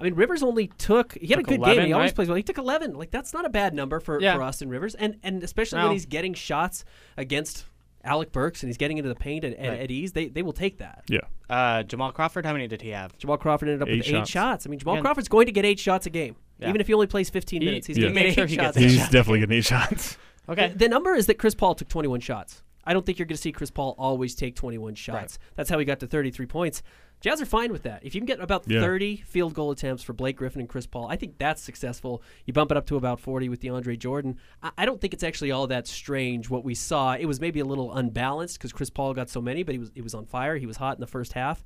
I 0.00 0.04
mean, 0.04 0.14
Rivers 0.14 0.44
only 0.44 0.68
took 0.78 1.14
he 1.14 1.26
had 1.26 1.38
Took 1.40 1.48
a 1.48 1.50
good 1.50 1.58
11, 1.58 1.76
game. 1.76 1.86
He 1.88 1.92
always 1.92 2.10
right? 2.10 2.14
plays 2.14 2.28
well. 2.28 2.36
He 2.36 2.42
took 2.44 2.56
eleven. 2.58 2.94
Like 2.94 3.10
that's 3.10 3.32
not 3.34 3.44
a 3.44 3.48
bad 3.48 3.74
number 3.74 3.98
for, 3.98 4.20
Yeah. 4.20 4.36
for 4.36 4.42
Austin 4.44 4.68
Rivers, 4.68 4.94
and 4.94 5.16
and 5.24 5.42
especially 5.42 5.78
No. 5.78 5.86
when 5.86 5.92
he's 5.94 6.06
getting 6.06 6.34
shots 6.34 6.84
against 7.16 7.64
Alec 8.04 8.32
Burks 8.32 8.62
and 8.62 8.68
he's 8.68 8.76
getting 8.76 8.98
into 8.98 9.08
the 9.08 9.14
paint 9.14 9.44
at, 9.44 9.54
at, 9.54 9.68
Right. 9.68 9.80
at 9.80 9.90
ease. 9.90 10.12
They 10.12 10.28
they 10.28 10.42
will 10.42 10.52
take 10.52 10.78
that. 10.78 11.04
Yeah. 11.08 11.20
Uh, 11.50 11.82
Jamal 11.82 12.12
Crawford. 12.12 12.46
How 12.46 12.52
many 12.52 12.68
did 12.68 12.82
he 12.82 12.90
have? 12.90 13.16
Jamal 13.18 13.36
Crawford 13.38 13.68
ended 13.68 13.82
up 13.82 13.88
Eight 13.88 13.98
with 13.98 14.06
eight 14.08 14.10
shots. 14.10 14.30
shots. 14.30 14.66
I 14.66 14.70
mean, 14.70 14.78
Jamal 14.78 14.96
Yeah. 14.96 15.00
Crawford's 15.02 15.28
going 15.28 15.46
to 15.46 15.52
get 15.52 15.64
eight 15.64 15.78
shots 15.80 16.06
a 16.06 16.10
game, 16.10 16.36
Yeah. 16.58 16.68
even 16.68 16.80
if 16.80 16.86
he 16.86 16.94
only 16.94 17.06
plays 17.06 17.28
fifteen 17.30 17.62
He- 17.62 17.66
minutes. 17.66 17.86
He's 17.86 17.96
he 17.96 18.02
going 18.02 18.14
to 18.14 18.20
makes 18.20 18.30
get 18.30 18.34
sure 18.36 18.44
eight 18.44 18.50
he 18.50 18.56
shots. 18.56 18.66
gets 18.66 18.76
eight 18.78 18.90
He's 18.90 18.98
shots. 19.00 19.12
definitely 19.12 19.40
getting 19.40 19.58
eight 19.58 19.64
shots. 19.64 20.16
Okay. 20.50 20.72
The 20.74 20.88
number 20.88 21.14
is 21.14 21.26
that 21.26 21.36
Chris 21.36 21.54
Paul 21.54 21.74
took 21.74 21.88
21 21.88 22.20
shots. 22.20 22.62
I 22.88 22.94
don't 22.94 23.04
think 23.06 23.18
you're 23.18 23.26
going 23.26 23.36
to 23.36 23.42
see 23.42 23.52
Chris 23.52 23.70
Paul 23.70 23.94
always 23.98 24.34
take 24.34 24.56
21 24.56 24.94
shots. 24.94 25.38
That's 25.56 25.68
how 25.70 25.78
he 25.78 25.84
got 25.84 26.00
to 26.00 26.06
33 26.06 26.46
points. 26.46 26.82
Jazz 27.20 27.42
are 27.42 27.46
fine 27.46 27.70
with 27.72 27.82
that. 27.82 28.04
If 28.04 28.14
you 28.14 28.20
can 28.20 28.26
get 28.26 28.40
about 28.40 28.64
Yeah. 28.66 28.80
30 28.80 29.16
field 29.16 29.52
goal 29.52 29.70
attempts 29.72 30.02
for 30.02 30.12
Blake 30.12 30.36
Griffin 30.36 30.60
and 30.60 30.68
Chris 30.68 30.86
Paul, 30.86 31.06
I 31.08 31.16
think 31.16 31.36
that's 31.36 31.60
successful. 31.60 32.22
You 32.46 32.52
bump 32.52 32.70
it 32.70 32.76
up 32.76 32.86
to 32.86 32.96
about 32.96 33.20
40 33.20 33.48
with 33.48 33.60
DeAndre 33.60 33.98
Jordan. 33.98 34.38
I, 34.62 34.70
I 34.78 34.86
don't 34.86 35.00
think 35.00 35.12
it's 35.14 35.24
actually 35.24 35.50
all 35.50 35.66
that 35.66 35.86
strange 35.86 36.48
what 36.48 36.64
we 36.64 36.74
saw. 36.74 37.14
It 37.14 37.26
was 37.26 37.40
maybe 37.40 37.60
a 37.60 37.64
little 37.64 37.92
unbalanced 37.92 38.58
because 38.58 38.72
Chris 38.72 38.88
Paul 38.88 39.14
got 39.14 39.28
so 39.28 39.40
many, 39.42 39.64
but 39.64 39.74
he 39.74 39.78
was 39.78 39.90
he 39.94 40.00
was 40.00 40.14
on 40.14 40.24
fire. 40.26 40.56
He 40.56 40.66
was 40.66 40.76
hot 40.78 40.96
in 40.96 41.00
the 41.00 41.06
first 41.08 41.32
half. 41.34 41.64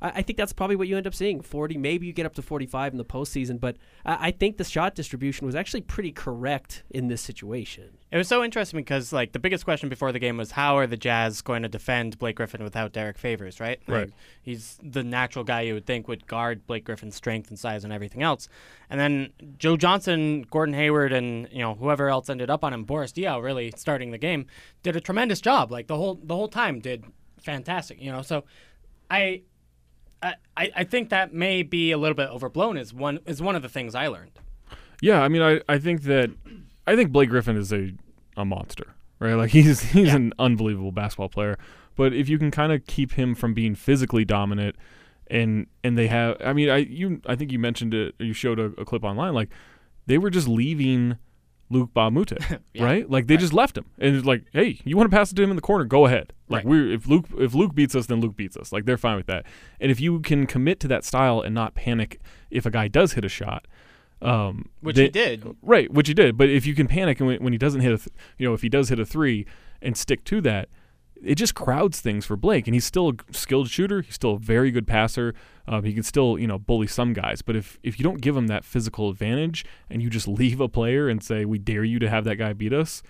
I, 0.00 0.08
I 0.16 0.22
think 0.22 0.36
that's 0.36 0.52
probably 0.52 0.76
what 0.76 0.88
you 0.88 0.96
end 0.96 1.06
up 1.06 1.14
seeing. 1.14 1.40
40, 1.40 1.78
maybe 1.78 2.06
you 2.06 2.12
get 2.12 2.26
up 2.26 2.34
to 2.34 2.42
45 2.42 2.92
in 2.92 2.98
the 2.98 3.04
postseason, 3.04 3.60
but 3.60 3.76
I, 4.04 4.28
I 4.28 4.30
think 4.30 4.56
the 4.56 4.64
shot 4.64 4.94
distribution 4.94 5.46
was 5.46 5.54
actually 5.54 5.82
pretty 5.82 6.12
correct 6.12 6.82
in 6.90 7.08
this 7.08 7.20
situation. 7.20 7.98
It 8.10 8.16
was 8.16 8.26
so 8.26 8.42
interesting 8.42 8.80
because 8.80 9.12
like 9.12 9.32
the 9.32 9.38
biggest 9.38 9.64
question 9.64 9.88
before 9.88 10.10
the 10.10 10.18
game 10.18 10.36
was 10.36 10.50
how 10.52 10.76
are 10.78 10.86
the 10.86 10.96
Jazz 10.96 11.42
going 11.42 11.62
to 11.62 11.68
defend 11.68 12.18
Blake 12.18 12.36
Griffin 12.36 12.62
without 12.64 12.92
Derrick 12.92 13.18
Favors, 13.18 13.60
right? 13.60 13.78
Like, 13.86 13.96
Right. 13.96 14.10
he's 14.42 14.78
the 14.82 15.04
natural 15.04 15.44
guy 15.44 15.60
you 15.60 15.74
would 15.74 15.86
think 15.86 16.08
would 16.08 16.26
guard 16.26 16.66
Blake 16.66 16.84
Griffin's 16.84 17.14
strength 17.14 17.50
and 17.50 17.58
size 17.58 17.84
and 17.84 17.92
everything 17.92 18.22
else. 18.22 18.48
And 18.88 18.98
then 18.98 19.32
Joe 19.58 19.76
Johnson, 19.76 20.42
Gordon 20.50 20.74
Hayward, 20.74 21.12
and 21.12 21.48
you 21.52 21.60
know 21.60 21.74
whoever 21.74 22.08
else 22.08 22.28
ended 22.28 22.50
up 22.50 22.64
on 22.64 22.72
him, 22.72 22.82
Boris 22.82 23.12
Diaw, 23.12 23.40
really 23.42 23.72
starting 23.76 24.10
the 24.10 24.18
game, 24.18 24.46
did 24.82 24.96
a 24.96 25.00
tremendous 25.00 25.40
job. 25.40 25.70
Like 25.70 25.86
the 25.86 25.96
whole 25.96 26.16
the 26.20 26.34
whole 26.34 26.48
time 26.48 26.80
did 26.80 27.04
fantastic. 27.40 28.02
You 28.02 28.10
know, 28.10 28.22
so 28.22 28.42
I. 29.10 29.42
I, 30.22 30.70
I 30.76 30.84
think 30.84 31.08
that 31.10 31.32
may 31.32 31.62
be 31.62 31.90
a 31.92 31.98
little 31.98 32.14
bit 32.14 32.28
overblown. 32.28 32.76
Is 32.76 32.92
one 32.92 33.20
is 33.26 33.40
one 33.40 33.56
of 33.56 33.62
the 33.62 33.68
things 33.68 33.94
I 33.94 34.06
learned. 34.08 34.32
Yeah, 35.00 35.22
I 35.22 35.28
mean, 35.28 35.40
I, 35.42 35.60
I 35.68 35.78
think 35.78 36.02
that 36.02 36.30
I 36.86 36.94
think 36.96 37.10
Blake 37.12 37.30
Griffin 37.30 37.56
is 37.56 37.72
a, 37.72 37.92
a 38.36 38.44
monster, 38.44 38.94
right? 39.18 39.34
Like 39.34 39.50
he's 39.50 39.80
he's 39.92 40.08
Yeah. 40.08 40.16
an 40.16 40.32
unbelievable 40.38 40.92
basketball 40.92 41.28
player. 41.30 41.58
But 41.96 42.12
if 42.12 42.28
you 42.28 42.38
can 42.38 42.50
kind 42.50 42.72
of 42.72 42.86
keep 42.86 43.12
him 43.12 43.34
from 43.34 43.54
being 43.54 43.74
physically 43.74 44.24
dominant, 44.24 44.76
and 45.28 45.66
and 45.82 45.96
they 45.96 46.08
have, 46.08 46.36
I 46.44 46.52
mean, 46.52 46.68
I 46.68 46.78
you 46.78 47.20
I 47.26 47.34
think 47.36 47.50
you 47.52 47.58
mentioned 47.58 47.94
it, 47.94 48.14
you 48.18 48.32
showed 48.34 48.58
a, 48.58 48.66
a 48.78 48.84
clip 48.84 49.04
online, 49.04 49.32
like 49.34 49.48
they 50.06 50.18
were 50.18 50.30
just 50.30 50.48
leaving 50.48 51.16
Luc 51.72 51.94
Mbah 51.94 52.08
a 52.08 52.10
Moute, 52.10 52.32
Yeah. 52.74 52.84
right? 52.84 53.08
Like 53.08 53.26
they 53.28 53.34
Right. 53.34 53.40
just 53.40 53.52
left 53.52 53.78
him, 53.78 53.86
and 53.98 54.16
it's 54.16 54.26
like, 54.26 54.42
hey, 54.52 54.80
you 54.84 54.96
want 54.96 55.10
to 55.10 55.16
pass 55.16 55.30
it 55.32 55.36
to 55.36 55.42
him 55.42 55.50
in 55.50 55.56
the 55.56 55.62
corner? 55.62 55.84
Go 55.84 56.04
ahead. 56.06 56.32
Like 56.48 56.64
Right. 56.64 56.66
we're 56.66 56.92
if 56.92 57.06
Luke 57.06 57.26
if 57.38 57.54
Luke 57.54 57.74
beats 57.74 57.94
us, 57.94 58.06
then 58.06 58.20
Luke 58.20 58.36
beats 58.36 58.56
us. 58.56 58.72
Like 58.72 58.84
they're 58.86 58.98
fine 58.98 59.16
with 59.16 59.26
that. 59.26 59.46
And 59.80 59.90
if 59.90 60.00
you 60.00 60.20
can 60.20 60.46
commit 60.46 60.80
to 60.80 60.88
that 60.88 61.04
style 61.04 61.40
and 61.40 61.54
not 61.54 61.74
panic 61.74 62.20
if 62.50 62.66
a 62.66 62.70
guy 62.70 62.88
does 62.88 63.12
hit 63.12 63.24
a 63.24 63.28
shot, 63.28 63.66
um, 64.20 64.68
Which 64.80 64.96
they- 64.96 65.04
he 65.04 65.08
did. 65.10 65.56
Right, 65.62 65.90
which 65.92 66.08
he 66.08 66.14
did. 66.14 66.36
But 66.36 66.48
if 66.50 66.66
you 66.66 66.74
can 66.74 66.86
panic 66.88 67.20
and 67.20 67.26
when, 67.28 67.42
when 67.42 67.52
he 67.52 67.58
doesn't 67.58 67.80
hit 67.82 67.92
a, 67.92 67.96
th- 67.98 68.08
you 68.36 68.46
know, 68.46 68.52
if 68.54 68.62
he 68.62 68.68
does 68.68 68.88
hit 68.88 68.98
a 68.98 69.06
three 69.06 69.46
and 69.80 69.96
stick 69.96 70.24
to 70.24 70.40
that, 70.42 70.68
it 71.22 71.34
just 71.36 71.54
crowds 71.54 72.00
things 72.00 72.24
for 72.26 72.36
Blake. 72.36 72.66
And 72.66 72.74
he's 72.74 72.84
still 72.84 73.10
a 73.10 73.32
skilled 73.32 73.68
shooter. 73.68 74.00
He's 74.02 74.14
still 74.14 74.34
a 74.34 74.38
very 74.38 74.70
good 74.70 74.86
passer. 74.86 75.34
Um, 75.68 75.84
he 75.84 75.92
can 75.92 76.02
still, 76.02 76.38
you 76.38 76.46
know, 76.46 76.58
bully 76.58 76.86
some 76.86 77.12
guys. 77.12 77.42
But 77.42 77.56
if 77.56 77.78
if 77.82 77.98
you 77.98 78.02
don't 78.04 78.20
give 78.20 78.36
him 78.36 78.46
that 78.48 78.64
physical 78.64 79.08
advantage 79.10 79.64
and 79.88 80.02
you 80.02 80.10
just 80.10 80.26
leave 80.40 80.60
a 80.60 80.68
player 80.68 81.08
and 81.08 81.22
say 81.22 81.44
we 81.44 81.58
dare 81.58 81.84
you 81.84 81.98
to 81.98 82.08
have 82.10 82.24
that 82.24 82.36
guy 82.36 82.52
beat 82.52 82.72
us, 82.72 83.02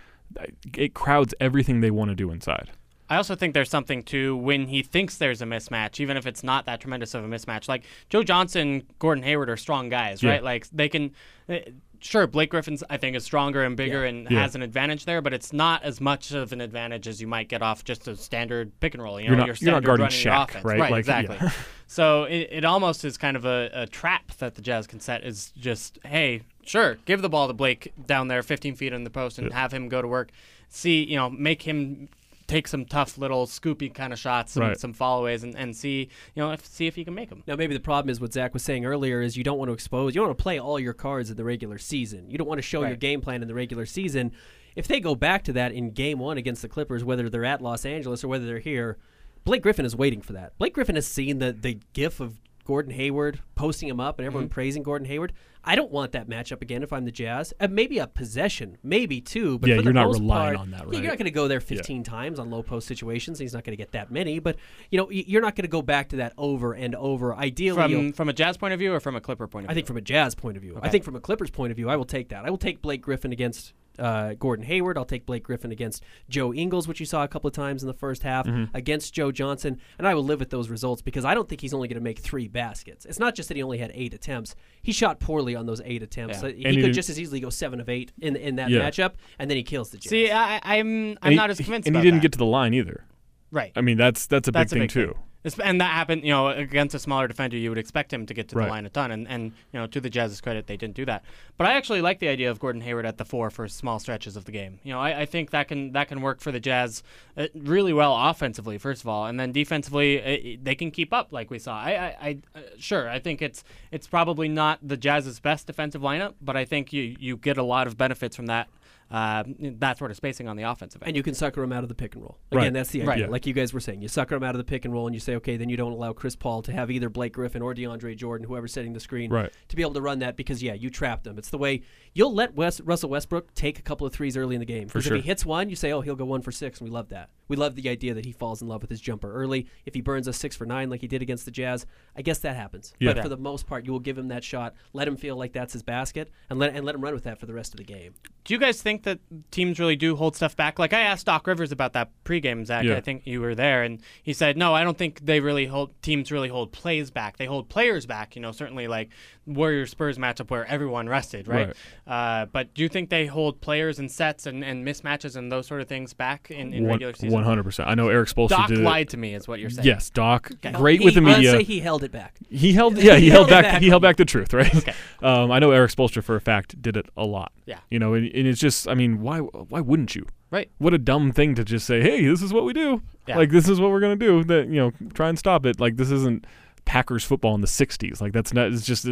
it 0.77 0.95
crowds 0.95 1.35
everything 1.41 1.81
they 1.81 1.91
want 1.91 2.11
to 2.11 2.15
do 2.15 2.31
inside. 2.31 2.71
I 3.09 3.17
also 3.17 3.35
think 3.35 3.55
there's 3.55 3.69
something 3.71 4.05
to 4.05 4.37
when 4.37 4.69
he 4.69 4.85
thinks 4.85 5.17
there's 5.17 5.43
a 5.43 5.45
mismatch, 5.45 5.99
even 5.99 6.17
if 6.17 6.27
it's 6.29 6.45
not 6.45 6.67
that 6.67 6.81
tremendous 6.81 7.13
of 7.13 7.25
a 7.25 7.27
mismatch. 7.29 7.69
Like 7.69 7.83
Joe 8.09 8.23
Johnson, 8.23 8.85
Gordon 9.01 9.25
Hayward 9.25 9.51
are 9.51 9.57
strong 9.57 9.89
guys, 9.89 10.23
Yeah. 10.23 10.31
right? 10.31 10.45
Like 10.45 10.69
they 10.71 10.89
can. 10.89 11.11
eh, 11.49 11.63
Sure, 12.03 12.27
Blake 12.27 12.51
Griffin's 12.51 12.83
I 12.89 12.97
think 12.97 13.15
is 13.15 13.25
stronger 13.25 13.63
and 13.63 13.77
bigger 13.77 14.05
and 14.05 14.27
Yeah. 14.31 14.41
has 14.43 14.55
an 14.55 14.63
advantage 14.63 15.05
there, 15.05 15.21
but 15.21 15.35
it's 15.35 15.53
not 15.53 15.83
as 15.83 16.01
much 16.01 16.33
of 16.33 16.53
an 16.53 16.61
advantage 16.61 17.07
as 17.07 17.21
you 17.21 17.27
might 17.27 17.49
get 17.49 17.61
off 17.63 17.85
just 17.85 18.09
a 18.09 18.17
standard 18.17 18.73
pick 18.81 18.95
and 18.95 19.03
roll. 19.03 19.21
You 19.21 19.27
know, 19.27 19.33
You're 19.33 19.39
not- 19.39 19.47
your 19.47 19.57
you're 19.61 19.73
not 19.73 19.85
guarding 19.85 20.05
running 20.05 20.19
Shaq, 20.19 20.49
offense. 20.51 20.65
right? 20.65 20.79
Like, 20.91 20.99
exactly. 21.01 21.37
yeah. 21.41 21.51
so 21.87 22.25
it, 22.25 22.49
it 22.51 22.65
almost 22.65 23.05
is 23.05 23.19
kind 23.19 23.37
of 23.37 23.45
a, 23.45 23.71
a 23.75 23.87
trap 23.87 24.33
that 24.39 24.55
the 24.55 24.63
Jazz 24.63 24.87
can 24.87 24.99
set 25.01 25.25
is 25.25 25.53
just, 25.59 25.99
hey, 26.07 26.41
sure, 26.65 26.97
give 27.05 27.21
the 27.23 27.29
ball 27.29 27.49
to 27.49 27.53
Blake 27.55 27.93
down 28.07 28.29
there 28.29 28.43
15 28.43 28.75
feet 28.77 28.93
in 28.93 29.05
the 29.05 29.11
post 29.11 29.39
and 29.39 29.49
Yeah. 29.51 29.57
have 29.57 29.73
him 29.73 29.89
go 29.89 30.01
to 30.01 30.09
work. 30.09 30.31
See, 30.69 31.03
you 31.05 31.17
know, 31.17 31.29
make 31.29 31.63
him 31.63 32.09
take 32.51 32.67
some 32.67 32.85
tough 32.85 33.17
little 33.17 33.47
scoopy 33.47 33.95
kind 33.95 34.13
of 34.13 34.19
shots, 34.19 34.53
some, 34.53 34.63
Right. 34.63 34.79
some 34.79 34.93
followaways, 34.93 35.45
and, 35.45 35.57
and 35.57 35.75
see, 35.77 36.09
you 36.35 36.43
know, 36.43 36.51
if, 36.51 36.67
see 36.67 36.87
if 36.87 36.97
he 36.97 37.05
can 37.05 37.15
make 37.15 37.29
them. 37.29 37.43
Now, 37.47 37.55
maybe 37.55 37.75
the 37.75 37.81
problem 37.81 38.11
is 38.11 38.21
what 38.21 38.33
Zach 38.33 38.53
was 38.53 38.63
saying 38.65 38.85
earlier 38.85 39.23
is 39.23 39.37
you 39.37 39.45
don't 39.45 39.59
want 39.59 39.69
to 39.69 39.73
expose, 39.73 40.15
you 40.15 40.21
don't 40.21 40.29
want 40.29 40.39
to 40.39 40.43
play 40.43 40.59
all 40.59 40.79
your 40.81 40.93
cards 40.93 41.31
in 41.31 41.37
the 41.37 41.45
regular 41.45 41.79
season. 41.79 42.29
You 42.29 42.39
don't 42.39 42.49
want 42.49 42.59
to 42.59 42.63
show 42.63 42.81
your 42.85 42.97
game 42.97 43.21
plan 43.21 43.41
in 43.43 43.49
the 43.49 43.55
regular 43.55 43.87
season. 43.87 44.33
If 44.77 44.89
they 44.89 45.01
go 45.01 45.15
back 45.15 45.45
to 45.45 45.53
that 45.55 45.73
in 45.73 45.91
game 45.91 46.19
one 46.19 46.39
against 46.39 46.63
the 46.63 46.69
Clippers, 46.69 47.05
whether 47.05 47.29
they're 47.29 47.45
at 47.45 47.61
Los 47.63 47.85
Angeles 47.87 48.23
or 48.25 48.29
whether 48.29 48.47
they're 48.47 48.59
here, 48.59 48.99
Blake 49.45 49.63
Griffin 49.63 49.85
is 49.85 49.97
waiting 49.97 50.21
for 50.21 50.33
that. 50.33 50.57
Blake 50.59 50.75
Griffin 50.75 50.97
has 50.97 51.07
seen 51.07 51.39
the, 51.39 51.53
the 51.53 51.79
gif 51.93 52.21
of 52.21 52.41
Gordon 52.71 52.93
Hayward 52.93 53.41
posting 53.57 53.89
him 53.89 53.99
up 53.99 54.21
and 54.21 54.27
everyone 54.27 54.45
Mm-hmm. 54.47 54.53
praising 54.55 54.83
Gordon 54.85 55.09
Hayward. 55.09 55.33
I 55.65 55.75
don't 55.75 55.91
want 55.91 56.13
that 56.13 56.29
matchup 56.29 56.63
again 56.63 56.85
if 56.85 56.93
I'm 56.93 57.05
the 57.05 57.11
Jazz. 57.11 57.53
Uh, 57.59 57.67
maybe 57.69 57.99
a 57.99 58.07
possession, 58.07 58.79
maybe 58.85 59.21
two, 59.21 59.59
but 59.59 59.69
Yeah, 59.69 59.79
for 59.79 59.83
you're 59.83 59.93
not 59.93 60.07
most 60.07 60.21
relying 60.21 60.55
part- 60.57 60.67
on 60.67 60.71
that, 60.71 60.85
yeah, 60.87 61.01
You're 61.01 61.09
not 61.11 61.19
going 61.19 61.25
to 61.25 61.33
go 61.33 61.49
there 61.49 61.61
15 61.61 62.05
times 62.05 62.39
on 62.39 62.49
low 62.49 62.63
post 62.63 62.87
situations. 62.87 63.41
He's 63.41 63.53
not 63.53 63.65
going 63.65 63.73
to 63.73 63.77
get 63.77 63.91
that 63.91 64.13
many, 64.13 64.39
but 64.39 64.55
you 64.91 64.99
know, 64.99 65.11
you're 65.11 65.43
not 65.43 65.57
going 65.57 65.65
to 65.65 65.69
go 65.69 65.83
back 65.83 66.11
to 66.11 66.17
that 66.19 66.33
over 66.39 66.75
and 66.75 66.95
over. 66.95 67.35
Ideally, 67.35 67.77
From 68.07 68.13
from 68.13 68.29
a 68.29 68.33
Jazz 68.33 68.57
point 68.57 68.73
of 68.73 68.79
view 68.79 68.95
or 68.95 69.01
from 69.01 69.17
a 69.17 69.21
Clipper 69.21 69.49
point 69.49 69.65
of 69.65 69.69
view. 69.69 69.73
I 69.73 69.75
think 69.75 69.89
from 69.89 69.97
a 69.97 70.01
Jazz 70.01 70.37
point 70.37 70.57
of 70.57 70.63
view. 70.63 70.79
I 70.81 70.89
think 70.91 71.03
from 71.03 71.17
a 71.17 71.21
Clippers 71.21 71.51
point 71.51 71.73
of 71.73 71.77
view, 71.77 71.91
I 71.91 71.97
will 71.97 72.05
take 72.05 72.29
that. 72.29 72.45
I 72.45 72.51
will 72.51 72.57
take 72.57 72.81
Blake 72.81 73.03
Griffin 73.03 73.33
against 73.33 73.75
uh, 73.99 74.35
Gordon 74.35 74.65
Hayward. 74.65 74.97
I'll 74.97 75.05
take 75.05 75.27
Blake 75.27 75.43
Griffin 75.43 75.73
against 75.73 76.03
Joe 76.29 76.53
Ingles, 76.55 76.87
which 76.89 77.01
you 77.01 77.07
saw 77.07 77.23
a 77.25 77.29
couple 77.29 77.49
of 77.49 77.55
times 77.55 77.83
in 77.83 77.87
the 77.87 77.95
first 77.95 78.23
half, 78.23 78.47
Mm-hmm. 78.47 78.75
against 78.77 79.13
Joe 79.15 79.31
Johnson, 79.33 79.79
and 79.99 80.07
I 80.09 80.15
will 80.15 80.25
live 80.25 80.39
with 80.41 80.51
those 80.51 80.69
results 80.71 81.03
because 81.03 81.25
I 81.25 81.35
don't 81.35 81.49
think 81.49 81.61
he's 81.61 81.75
only 81.75 81.89
going 81.89 81.99
to 81.99 82.03
make 82.05 82.19
three 82.21 82.49
baskets. 82.49 83.05
It's 83.05 83.19
not 83.19 83.35
just 83.35 83.49
that 83.49 83.57
he 83.57 83.63
only 83.63 83.79
had 83.79 83.91
eight 83.95 84.15
attempts; 84.15 84.55
he 84.83 84.93
shot 84.93 85.21
poorly 85.21 85.55
on 85.57 85.67
those 85.67 85.81
eight 85.85 86.03
attempts. 86.03 86.37
Yeah. 86.37 86.41
So 86.41 86.47
And 86.49 86.57
he 86.57 86.63
he 86.63 86.65
could 86.77 86.81
didn't- 86.83 86.95
just 86.95 87.11
as 87.11 87.21
easily 87.21 87.41
go 87.41 87.51
seven 87.51 87.81
of 87.81 87.89
eight 87.89 88.13
in 88.21 88.37
in 88.37 88.57
that 88.57 88.71
Yeah. 88.71 88.81
matchup, 88.89 89.15
and 89.39 89.51
then 89.51 89.57
he 89.57 89.63
kills 89.63 89.91
the 89.91 89.99
Jazz. 89.99 90.11
See, 90.11 90.31
I, 90.31 90.61
I'm 90.63 91.19
I'm 91.23 91.31
he- 91.33 91.37
not 91.37 91.51
as 91.51 91.59
convinced. 91.59 91.87
And 91.89 91.97
he 91.97 92.03
didn't 92.03 92.19
that. 92.19 92.23
get 92.23 92.33
to 92.33 92.39
the 92.39 92.47
line 92.47 92.75
either. 92.75 93.05
right. 93.51 93.73
I 93.77 93.81
mean, 93.81 93.97
that's 93.99 94.27
that's 94.27 94.49
a 94.49 94.53
That's 94.53 94.73
big 94.73 94.83
a 94.85 94.87
thing 94.89 95.03
big 95.03 95.09
too. 95.09 95.13
thing. 95.15 95.23
And 95.63 95.81
that 95.81 95.93
happened, 95.93 96.23
you 96.23 96.31
know, 96.31 96.49
against 96.49 96.95
a 96.95 96.99
smaller 96.99 97.27
defender, 97.27 97.57
you 97.57 97.71
would 97.71 97.79
expect 97.79 98.13
him 98.13 98.27
to 98.27 98.35
get 98.35 98.49
to 98.49 98.57
Right. 98.57 98.67
the 98.67 98.71
line 98.71 98.85
a 98.87 98.91
ton. 98.91 99.11
And, 99.11 99.27
and, 99.27 99.53
you 99.73 99.81
know, 99.81 99.87
to 99.87 100.01
the 100.01 100.11
Jazz's 100.11 100.41
credit, 100.41 100.67
they 100.67 100.77
didn't 100.77 100.95
do 100.97 101.07
that. 101.07 101.25
But 101.57 101.67
I 101.67 101.73
actually 101.75 102.03
like 102.03 102.19
the 102.19 102.29
idea 102.29 102.51
of 102.51 102.59
Gordon 102.61 102.83
Hayward 102.83 103.07
at 103.07 103.17
the 103.17 103.25
four 103.25 103.49
for 103.51 103.67
small 103.67 103.99
stretches 103.99 104.37
of 104.37 104.45
the 104.45 104.53
game. 104.53 104.81
You 104.83 104.93
know, 104.93 105.01
I, 105.01 105.21
I 105.21 105.25
think 105.27 105.51
that 105.51 105.69
can 105.69 105.93
that 105.93 106.09
can 106.09 106.21
work 106.21 106.41
for 106.41 106.53
the 106.53 106.61
Jazz 106.61 107.03
uh, 107.39 107.47
really 107.55 107.93
well 107.95 108.15
offensively, 108.15 108.77
first 108.77 109.03
of 109.03 109.09
all, 109.09 109.25
and 109.27 109.41
then 109.41 109.51
defensively, 109.53 110.23
uh, 110.23 110.59
they 110.63 110.75
can 110.75 110.91
keep 110.91 111.13
up 111.13 111.33
like 111.33 111.51
we 111.51 111.59
saw. 111.59 111.75
I, 111.81 111.91
I, 111.91 112.17
I 112.21 112.39
uh, 112.55 112.61
sure, 112.79 113.09
I 113.09 113.19
think 113.19 113.41
it's 113.41 113.65
it's 113.91 114.07
probably 114.07 114.49
not 114.49 114.79
the 114.83 114.97
Jazz's 114.99 115.41
best 115.41 115.67
defensive 115.67 116.03
lineup, 116.03 116.35
but 116.43 116.57
I 116.57 116.67
think 116.67 116.93
you 116.93 117.17
you 117.19 117.37
get 117.39 117.57
a 117.57 117.63
lot 117.63 117.87
of 117.87 117.97
benefits 117.97 118.37
from 118.37 118.47
that 118.47 118.69
uh, 119.11 119.43
that 119.59 119.99
sort 119.99 120.11
of 120.11 120.17
spacing 120.17 120.47
on 120.49 120.57
the 120.57 120.63
offensive 120.63 121.03
end. 121.03 121.09
And 121.09 121.17
you 121.17 121.23
can 121.23 121.35
sucker 121.35 121.61
them 121.61 121.73
out 121.73 121.83
of 121.83 121.89
the 121.89 121.95
pick 121.95 122.15
and 122.15 122.23
roll. 122.23 122.39
Again, 122.53 122.65
Right. 122.65 122.73
that's 122.73 122.91
the 122.91 123.01
idea. 123.01 123.09
Right. 123.09 123.19
Yeah. 123.21 123.27
Like 123.27 123.47
you 123.47 123.53
guys 123.53 123.73
were 123.73 123.81
saying, 123.81 124.03
you 124.03 124.09
sucker 124.09 124.37
them 124.37 124.45
out 124.45 124.55
of 124.55 124.59
the 124.59 124.65
pick 124.65 124.85
and 124.85 124.95
roll, 124.95 125.07
and 125.07 125.15
you 125.15 125.21
say, 125.21 125.35
okay, 125.37 125.57
then 125.57 125.69
you 125.69 125.77
don't 125.77 125.93
allow 125.93 126.13
Chris 126.13 126.37
Paul 126.37 126.63
to 126.63 126.73
have 126.73 126.91
either 126.91 127.09
Blake 127.09 127.33
Griffin 127.33 127.63
or 127.63 127.75
DeAndre 127.75 128.17
Jordan, 128.17 128.47
whoever's 128.47 128.73
setting 128.73 128.93
the 128.93 129.01
screen, 129.01 129.31
Right. 129.31 129.53
to 129.69 129.77
be 129.77 129.83
able 129.83 129.95
to 129.95 130.01
run 130.01 130.21
that 130.21 130.37
because 130.37 130.63
yeah, 130.63 130.75
you 130.75 130.91
trap 130.91 131.25
them. 131.25 131.39
It's 131.39 131.51
the 131.51 131.59
way 131.59 131.83
you'll 132.15 132.35
let 132.35 132.55
West, 132.55 132.81
Russell 132.85 133.11
Westbrook 133.11 133.55
take 133.55 133.79
a 133.79 133.83
couple 133.83 134.07
of 134.07 134.13
threes 134.13 134.37
early 134.37 134.55
in 134.55 134.61
the 134.61 134.65
game. 134.67 134.89
For 134.89 134.95
'Cause 134.99 135.05
sure. 135.05 135.17
If 135.17 135.25
he 135.25 135.29
hits 135.29 135.45
one, 135.45 135.69
you 135.71 135.77
say, 135.77 135.93
oh, 135.93 136.01
he'll 136.03 136.15
go 136.17 136.25
one 136.25 136.43
for 136.43 136.53
six, 136.53 136.81
and 136.81 136.89
we 136.89 136.93
love 136.95 137.09
that. 137.09 137.31
We 137.49 137.57
love 137.57 137.75
the 137.75 137.89
idea 137.89 138.15
that 138.15 138.25
he 138.25 138.31
falls 138.33 138.63
in 138.63 138.69
love 138.69 138.81
with 138.81 138.91
his 138.91 139.01
jumper 139.01 139.33
early. 139.33 139.67
If 139.85 139.95
he 139.95 140.01
burns 140.01 140.29
a 140.29 140.33
six 140.33 140.55
for 140.55 140.67
nine 140.67 140.89
like 140.89 141.01
he 141.01 141.09
did 141.09 141.21
against 141.21 141.45
the 141.47 141.51
Jazz, 141.51 141.85
I 142.17 142.23
guess 142.23 142.39
that 142.41 142.55
happens. 142.55 142.95
Yeah. 143.01 143.13
But 143.15 143.23
for 143.23 143.29
the 143.29 143.37
most 143.37 143.67
part, 143.67 143.85
you 143.85 143.91
will 143.91 143.99
give 143.99 144.17
him 144.17 144.29
that 144.29 144.45
shot, 144.45 144.75
let 144.93 145.09
him 145.09 145.17
feel 145.17 145.35
like 145.37 145.53
that's 145.53 145.73
his 145.73 145.83
basket, 145.83 146.31
and 146.49 146.61
let 146.61 146.75
and 146.77 146.85
let 146.87 146.95
him 146.95 147.01
run 147.01 147.13
with 147.13 147.25
that 147.25 147.39
for 147.41 147.47
the 147.47 147.53
rest 147.55 147.73
of 147.75 147.79
the 147.79 147.85
game. 147.85 148.15
Do 148.45 148.55
you 148.55 148.61
guys 148.61 148.81
think 148.81 149.00
that 149.05 149.19
teams 149.51 149.79
really 149.79 149.97
do 149.97 150.17
hold 150.17 150.37
stuff 150.37 150.57
back? 150.57 150.79
Like 150.79 150.93
I 150.93 151.01
asked 151.01 151.27
Doc 151.27 151.47
Rivers 151.47 151.73
about 151.73 151.93
that 151.95 152.11
pregame, 152.25 152.65
Zach. 152.67 152.85
Yeah. 152.85 152.97
I 152.97 153.01
think 153.01 153.27
you 153.27 153.41
were 153.41 153.55
there, 153.55 153.83
and 153.83 154.01
he 154.23 154.33
said, 154.33 154.57
"No, 154.57 154.75
I 154.75 154.85
don't 154.85 154.97
think 154.99 155.25
they 155.25 155.41
really 155.41 155.67
hold 155.67 155.91
teams 156.03 156.31
really 156.33 156.49
hold 156.49 156.73
plays 156.73 157.11
back. 157.11 157.37
They 157.37 157.47
hold 157.47 157.69
players 157.69 158.07
back. 158.07 158.37
You 158.37 158.43
know, 158.43 158.53
certainly 158.53 158.89
like 158.89 159.11
Warriors 159.47 159.91
Spurs 159.91 160.19
matchup 160.19 160.51
where 160.51 160.65
everyone 160.67 161.09
rested, 161.09 161.49
right? 161.49 161.75
Uh, 162.07 162.47
but 162.47 162.73
do 162.75 162.83
you 162.83 162.89
think 162.89 163.11
they 163.11 163.27
hold 163.27 163.61
players 163.61 163.99
and 163.99 164.11
sets 164.11 164.47
and, 164.47 164.65
and 164.65 164.87
mismatches 164.87 165.37
and 165.37 165.51
those 165.51 165.67
sort 165.67 165.81
of 165.81 165.89
things 165.89 166.13
back 166.15 166.51
in, 166.51 166.73
in 166.73 166.87
regular 166.87 167.13
season? 167.15 167.31
One 167.33 167.45
hundred 167.45 167.65
percent. 167.65 167.89
I 167.89 167.95
know 167.95 168.09
Erik 168.09 168.29
Spoelstra 168.29 168.49
Doc 168.49 168.69
did 168.69 168.79
it. 168.79 168.83
lied 168.83 169.09
to 169.11 169.17
me, 169.17 169.35
is 169.35 169.49
what 169.49 169.61
you're 169.61 169.71
saying. 169.71 169.87
Yes, 169.87 170.11
Doc. 170.11 170.51
Okay. 170.55 170.73
Great 170.73 171.01
He- 171.01 171.05
with 171.05 171.15
the 171.15 171.21
I'd 171.21 171.37
media. 171.39 171.51
say 171.53 171.63
he 171.63 171.81
held 171.81 172.05
it 172.05 172.13
back. 172.13 172.37
He 172.49 172.73
held, 172.73 172.97
yeah, 172.99 173.17
he, 173.17 173.23
He 173.25 173.29
held 173.31 173.49
held 173.49 173.63
back. 173.63 173.73
back. 173.73 173.83
He 173.83 173.89
held 173.89 174.03
back 174.03 174.17
the 174.17 174.25
truth, 174.25 174.53
right? 174.53 174.75
Okay. 174.75 174.93
Um, 175.23 175.51
I 175.51 175.59
know 175.59 175.71
Erik 175.71 175.91
Spoelstra 175.91 176.23
for 176.23 176.37
a 176.37 176.41
fact 176.41 176.81
did 176.81 176.97
it 176.97 177.07
a 177.17 177.25
lot. 177.25 177.53
Yeah. 177.67 177.79
You 177.91 177.99
know, 177.99 178.15
and, 178.15 178.27
and 178.27 178.47
it's 178.47 178.61
just, 178.61 178.87
I 178.91 178.95
mean, 178.95 179.21
why, 179.21 179.39
why 179.39 179.81
wouldn't 179.81 180.15
you? 180.15 180.27
Right. 180.51 180.71
What 180.79 180.93
a 180.95 180.99
dumb 180.99 181.33
thing 181.33 181.55
to 181.55 181.65
just 181.65 181.87
say. 181.87 182.03
Hey, 182.03 182.27
this 182.27 182.43
is 182.43 182.53
what 182.53 182.65
we 182.65 182.73
do. 182.73 183.03
Yeah. 183.27 183.37
Like 183.39 183.51
this 183.51 183.69
is 183.69 183.81
what 183.81 183.91
we're 183.91 184.01
gonna 184.01 184.17
do. 184.17 184.43
That 184.45 184.67
you 184.67 184.77
know, 184.77 184.93
try 185.15 185.29
and 185.29 185.39
stop 185.39 185.65
it. 185.65 185.79
Like 185.79 185.97
this 185.97 186.11
isn't 186.11 186.45
Packers 186.85 187.25
football 187.25 187.55
in 187.55 187.61
the 187.61 187.69
'60s. 187.69 188.21
Like 188.21 188.33
that's 188.33 188.53
not. 188.53 188.73
It's 188.73 188.85
just 188.85 189.07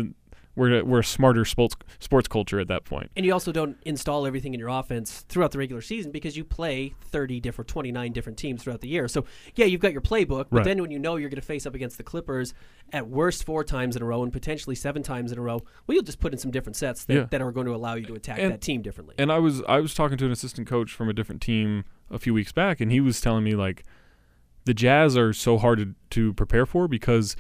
we're 0.57 0.81
a, 0.81 0.85
we're 0.85 1.01
a 1.01 1.05
smarter 1.05 1.45
sports 1.45 1.77
sports 2.01 2.27
culture 2.27 2.59
at 2.59 2.67
that 2.69 2.85
point. 2.85 3.11
And 3.17 3.25
you 3.25 3.33
also 3.33 3.53
don't 3.53 3.77
install 3.85 4.27
everything 4.27 4.55
in 4.55 4.61
your 4.61 4.71
offense 4.71 5.25
throughout 5.29 5.53
the 5.53 5.59
regular 5.59 5.81
season 5.81 6.11
because 6.11 6.37
you 6.37 6.43
play 6.45 6.95
30 7.11 7.39
different, 7.41 7.69
29 7.69 8.13
different 8.13 8.39
teams 8.39 8.63
throughout 8.65 8.81
the 8.81 8.89
year. 8.89 9.07
So, 9.07 9.25
yeah, 9.55 9.67
you've 9.67 9.81
got 9.81 9.93
your 9.93 10.01
playbook, 10.01 10.47
but 10.51 10.59
Right. 10.59 10.65
then 10.65 10.83
when 10.83 10.91
you 10.91 10.99
know 10.99 11.15
you're 11.17 11.31
going 11.31 11.41
to 11.41 11.47
face 11.47 11.65
up 11.65 11.75
against 11.75 11.97
the 11.97 12.03
Clippers 12.03 12.55
at 12.93 13.07
worst 13.09 13.45
four 13.45 13.63
times 13.63 13.95
in 13.95 14.03
a 14.03 14.05
row 14.05 14.23
and 14.25 14.33
potentially 14.33 14.75
seven 14.75 15.03
times 15.03 15.31
in 15.31 15.39
a 15.39 15.43
row, 15.43 15.59
well, 15.87 15.95
you'll 15.95 16.03
just 16.03 16.19
put 16.21 16.33
in 16.33 16.39
some 16.39 16.51
different 16.51 16.75
sets 16.77 17.05
that, 17.05 17.15
Yeah. 17.15 17.27
that 17.31 17.41
are 17.41 17.53
going 17.53 17.67
to 17.67 17.75
allow 17.75 17.95
you 17.95 18.07
to 18.07 18.15
attack 18.15 18.39
And- 18.41 18.51
that 18.53 18.61
team 18.61 18.83
differently. 18.83 19.15
And 19.19 19.31
I 19.31 19.39
was 19.39 19.63
I 19.69 19.79
was 19.81 19.95
talking 19.95 20.19
to 20.19 20.25
an 20.25 20.33
assistant 20.33 20.67
coach 20.67 20.93
from 20.93 21.09
a 21.09 21.13
different 21.13 21.41
team 21.41 21.85
a 22.11 22.19
few 22.19 22.35
weeks 22.35 22.51
back, 22.53 22.81
and 22.81 22.91
he 22.91 23.01
was 23.01 23.21
telling 23.21 23.45
me 23.45 23.53
like 23.55 23.85
the 24.65 24.75
Jazz 24.75 25.17
are 25.17 25.33
so 25.33 25.57
hard 25.57 25.79
to, 25.79 25.95
to 26.11 26.33
prepare 26.35 26.67
for 26.67 26.89
because 26.89 27.37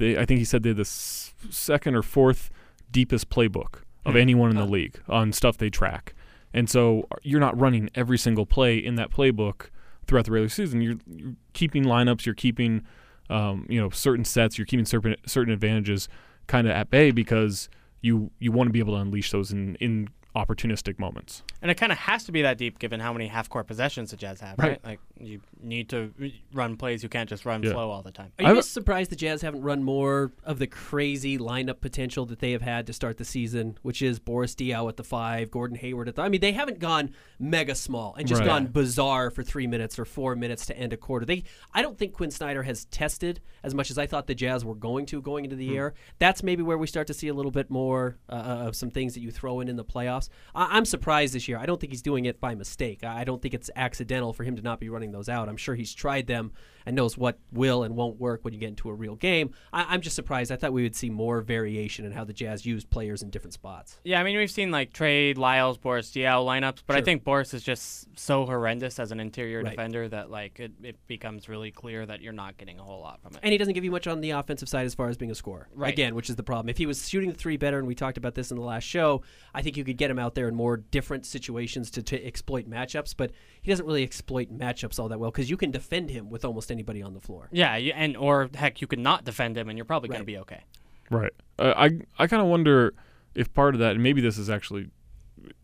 they 0.00 0.18
I 0.18 0.24
think 0.26 0.38
he 0.38 0.44
said 0.44 0.64
they're 0.64 0.74
the 0.74 0.80
s- 0.82 1.32
second 1.50 1.94
or 1.94 2.02
fourth 2.02 2.50
deepest 2.90 3.30
playbook 3.30 3.82
of 4.04 4.16
anyone 4.16 4.50
in 4.50 4.56
the 4.56 4.62
Huh. 4.64 4.68
league 4.70 5.00
on 5.08 5.32
stuff 5.32 5.56
they 5.58 5.70
track, 5.70 6.14
and 6.52 6.68
so 6.68 7.06
uh, 7.12 7.16
you're 7.22 7.38
not 7.40 7.58
running 7.58 7.88
every 7.94 8.18
single 8.18 8.46
play 8.46 8.76
in 8.78 8.96
that 8.96 9.10
playbook 9.12 9.68
throughout 10.06 10.24
the 10.24 10.32
regular 10.32 10.48
season. 10.48 10.80
You're, 10.80 10.96
you're 11.06 11.34
keeping 11.52 11.84
lineups, 11.84 12.26
you're 12.26 12.34
keeping 12.34 12.82
um, 13.28 13.66
you 13.68 13.80
know 13.80 13.90
certain 13.90 14.24
sets, 14.24 14.58
you're 14.58 14.66
keeping 14.66 14.84
certain 14.86 15.14
certain 15.26 15.52
advantages 15.52 16.08
kind 16.48 16.66
of 16.66 16.72
at 16.72 16.90
bay 16.90 17.12
because 17.12 17.68
you 18.02 18.30
you 18.40 18.50
want 18.50 18.66
to 18.68 18.72
be 18.72 18.80
able 18.80 18.94
to 18.94 19.00
unleash 19.00 19.30
those 19.30 19.52
in 19.52 19.76
in 19.76 20.08
opportunistic 20.36 20.98
moments. 20.98 21.42
And 21.60 21.70
it 21.70 21.74
kind 21.74 21.90
of 21.92 21.98
has 21.98 22.24
to 22.24 22.32
be 22.32 22.42
that 22.42 22.56
deep 22.56 22.78
given 22.78 23.00
how 23.00 23.12
many 23.12 23.26
half-court 23.26 23.66
possessions 23.66 24.10
the 24.12 24.16
Jazz 24.16 24.40
have, 24.40 24.58
right? 24.58 24.68
Right. 24.70 24.84
Like 24.84 25.00
you 25.18 25.40
need 25.60 25.88
to 25.90 26.12
run 26.52 26.76
plays. 26.76 27.02
You 27.02 27.08
can't 27.08 27.28
just 27.28 27.44
run 27.44 27.62
Yeah. 27.62 27.72
slow 27.72 27.90
all 27.90 28.02
the 28.02 28.12
time. 28.12 28.32
Are 28.38 28.42
you 28.44 28.48
I've- 28.48 28.56
guys 28.58 28.68
surprised 28.70 29.10
the 29.10 29.16
Jazz 29.16 29.42
haven't 29.42 29.62
run 29.62 29.82
more 29.82 30.30
of 30.44 30.58
the 30.58 30.66
crazy 30.68 31.36
lineup 31.36 31.80
potential 31.80 32.24
that 32.26 32.38
they 32.38 32.52
have 32.52 32.62
had 32.62 32.86
to 32.86 32.92
start 32.92 33.18
the 33.18 33.24
season, 33.24 33.76
which 33.82 34.02
is 34.02 34.18
Boris 34.20 34.54
Diaw 34.54 34.88
at 34.88 34.96
the 34.96 35.04
five, 35.04 35.50
Gordon 35.50 35.76
Hayward 35.78 36.08
at 36.08 36.14
the. 36.14 36.22
I 36.22 36.28
mean, 36.28 36.40
they 36.40 36.52
haven't 36.52 36.78
gone 36.78 37.10
mega 37.38 37.74
small 37.74 38.14
and 38.16 38.28
just 38.28 38.40
Right. 38.40 38.46
gone 38.46 38.66
bizarre 38.68 39.30
for 39.30 39.42
three 39.42 39.66
minutes 39.66 39.98
or 39.98 40.04
four 40.04 40.36
minutes 40.36 40.64
to 40.66 40.78
end 40.78 40.92
a 40.92 40.96
quarter. 40.96 41.26
They, 41.26 41.42
I 41.74 41.82
don't 41.82 41.98
think 41.98 42.12
Quinn 42.12 42.30
Snyder 42.30 42.62
has 42.62 42.84
tested 42.86 43.40
as 43.62 43.74
much 43.74 43.90
as 43.90 43.98
I 43.98 44.06
thought 44.06 44.26
the 44.28 44.34
Jazz 44.34 44.64
were 44.64 44.74
going 44.74 45.06
to 45.06 45.20
going 45.20 45.44
into 45.44 45.56
the 45.56 45.64
year. 45.64 45.92
That's 46.18 46.42
maybe 46.42 46.62
where 46.62 46.78
we 46.78 46.86
start 46.86 47.06
to 47.08 47.14
see 47.14 47.28
a 47.28 47.34
little 47.34 47.50
bit 47.50 47.68
more 47.68 48.16
uh, 48.28 48.32
of 48.32 48.76
some 48.76 48.90
things 48.90 49.14
that 49.14 49.20
you 49.20 49.30
throw 49.30 49.60
in 49.60 49.68
in 49.68 49.76
the 49.76 49.84
playoffs. 49.84 50.19
I, 50.54 50.76
I'm 50.76 50.84
surprised 50.84 51.34
this 51.34 51.48
year. 51.48 51.58
I 51.58 51.66
don't 51.66 51.80
think 51.80 51.92
he's 51.92 52.02
doing 52.02 52.24
it 52.24 52.40
by 52.40 52.54
mistake. 52.54 53.04
I 53.04 53.20
I 53.20 53.24
don't 53.24 53.40
think 53.40 53.54
it's 53.54 53.70
accidental 53.76 54.32
for 54.32 54.44
him 54.44 54.56
to 54.56 54.62
not 54.62 54.80
be 54.80 54.88
running 54.88 55.12
those 55.12 55.28
out. 55.28 55.48
I'm 55.48 55.56
sure 55.56 55.74
he's 55.74 55.94
tried 55.94 56.26
them 56.26 56.52
and 56.86 56.96
knows 56.96 57.16
what 57.18 57.38
will 57.52 57.82
and 57.82 57.96
won't 57.96 58.18
work 58.20 58.44
when 58.44 58.54
you 58.54 58.60
get 58.60 58.68
into 58.68 58.88
a 58.88 58.94
real 58.94 59.16
game. 59.16 59.52
I, 59.72 59.86
I'm 59.88 60.00
just 60.00 60.16
surprised. 60.16 60.50
I 60.52 60.56
thought 60.56 60.72
we 60.72 60.82
would 60.82 60.96
see 60.96 61.10
more 61.10 61.40
variation 61.40 62.04
in 62.04 62.12
how 62.12 62.24
the 62.24 62.32
Jazz 62.32 62.64
used 62.66 62.90
players 62.90 63.22
in 63.22 63.30
different 63.30 63.54
spots. 63.54 63.98
Yeah, 64.04 64.20
I 64.20 64.24
mean 64.24 64.36
we've 64.36 64.50
seen 64.50 64.70
like 64.70 64.92
Trey 64.92 65.34
Lyles, 65.34 65.78
Boris 65.78 66.10
Diaw 66.10 66.44
lineups, 66.44 66.82
but 66.86 66.96
I 66.96 67.00
think 67.02 67.24
Boris 67.24 67.54
is 67.54 67.62
just 67.62 68.08
so 68.18 68.46
horrendous 68.46 68.98
as 68.98 69.12
an 69.12 69.20
interior 69.20 69.62
Right. 69.62 69.70
defender 69.70 70.08
that 70.08 70.30
like 70.30 70.60
it, 70.60 70.72
it 70.82 70.96
becomes 71.06 71.48
really 71.48 71.70
clear 71.70 72.06
that 72.06 72.20
you're 72.20 72.32
not 72.32 72.56
getting 72.56 72.78
a 72.78 72.82
whole 72.82 73.00
lot 73.00 73.20
from 73.20 73.32
it. 73.34 73.40
And 73.42 73.52
he 73.52 73.58
doesn't 73.58 73.74
give 73.74 73.84
you 73.84 73.90
much 73.90 74.06
on 74.06 74.20
the 74.20 74.30
offensive 74.30 74.68
side 74.68 74.86
as 74.86 74.94
far 74.94 75.08
as 75.08 75.16
being 75.16 75.30
a 75.30 75.34
scorer. 75.34 75.68
Right. 75.74 75.92
Again, 75.92 76.14
which 76.14 76.30
is 76.30 76.36
the 76.36 76.42
problem. 76.42 76.68
If 76.68 76.78
he 76.78 76.86
was 76.86 77.08
shooting 77.08 77.30
the 77.30 77.36
three 77.36 77.56
better, 77.56 77.78
and 77.78 77.86
we 77.86 77.94
talked 77.94 78.16
about 78.16 78.34
this 78.34 78.50
in 78.50 78.56
the 78.56 78.62
last 78.64 78.84
show, 78.84 79.22
I 79.54 79.62
think 79.62 79.76
you 79.76 79.84
could 79.84 79.96
get 79.96 80.10
him 80.10 80.18
out 80.18 80.34
there 80.34 80.48
in 80.48 80.54
more 80.54 80.76
different 80.78 81.26
situations 81.26 81.90
to, 81.92 82.02
to 82.02 82.24
exploit 82.26 82.68
matchups. 82.68 83.14
But 83.16 83.32
he 83.62 83.70
doesn't 83.70 83.84
really 83.86 84.02
exploit 84.02 84.50
matchups 84.56 84.98
all 84.98 85.08
that 85.08 85.18
well 85.20 85.30
because 85.30 85.50
you 85.50 85.56
can 85.56 85.70
defend 85.70 86.10
him 86.10 86.30
with 86.30 86.44
almost 86.44 86.70
anybody 86.70 87.02
on 87.02 87.14
the 87.14 87.20
floor. 87.20 87.48
yeah, 87.52 87.74
and 87.74 88.16
or 88.16 88.48
heck, 88.54 88.80
you 88.80 88.86
could 88.86 88.98
not 88.98 89.24
defend 89.24 89.56
him, 89.56 89.68
and 89.68 89.76
you're 89.78 89.84
probably 89.84 90.08
going 90.08 90.20
to 90.20 90.26
be 90.26 90.38
okay. 90.38 90.62
Right. 91.10 91.32
Uh, 91.58 91.74
I 91.76 91.90
I 92.18 92.26
kind 92.26 92.40
of 92.42 92.48
wonder 92.48 92.94
if 93.34 93.52
part 93.54 93.74
of 93.74 93.80
that, 93.80 93.92
and 93.92 94.02
maybe 94.02 94.20
this 94.20 94.38
is 94.38 94.48
actually 94.50 94.90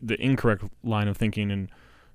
the 0.01 0.19
incorrect 0.21 0.63
line 0.83 1.07
of 1.07 1.17
thinking, 1.17 1.51
and 1.51 1.69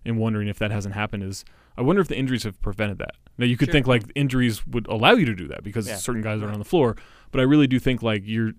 and 0.05 0.19
wondering 0.19 0.49
if 0.49 0.59
that 0.59 0.71
hasn't 0.71 0.95
happened 0.95 1.23
is 1.23 1.45
I 1.77 1.83
wonder 1.83 2.03
if 2.03 2.09
the 2.09 2.17
injuries 2.19 2.43
have 2.43 2.61
prevented 2.61 2.99
that. 2.99 3.15
Now 3.39 3.47
you 3.47 3.57
could 3.57 3.69
Sure. 3.69 3.73
think 3.73 3.87
like 3.87 4.03
injuries 4.15 4.67
would 4.67 4.87
allow 4.89 5.13
you 5.13 5.25
to 5.27 5.35
do 5.35 5.49
that 5.49 5.63
because 5.63 5.87
Yeah. 5.89 5.97
certain 5.97 6.21
guys 6.23 6.43
aren't 6.43 6.53
on 6.55 6.59
the 6.59 6.65
floor, 6.67 6.97
but 7.31 7.41
I 7.41 7.45
really 7.45 7.67
do 7.67 7.79
think 7.79 8.03
like 8.03 8.23
you're 8.27 8.53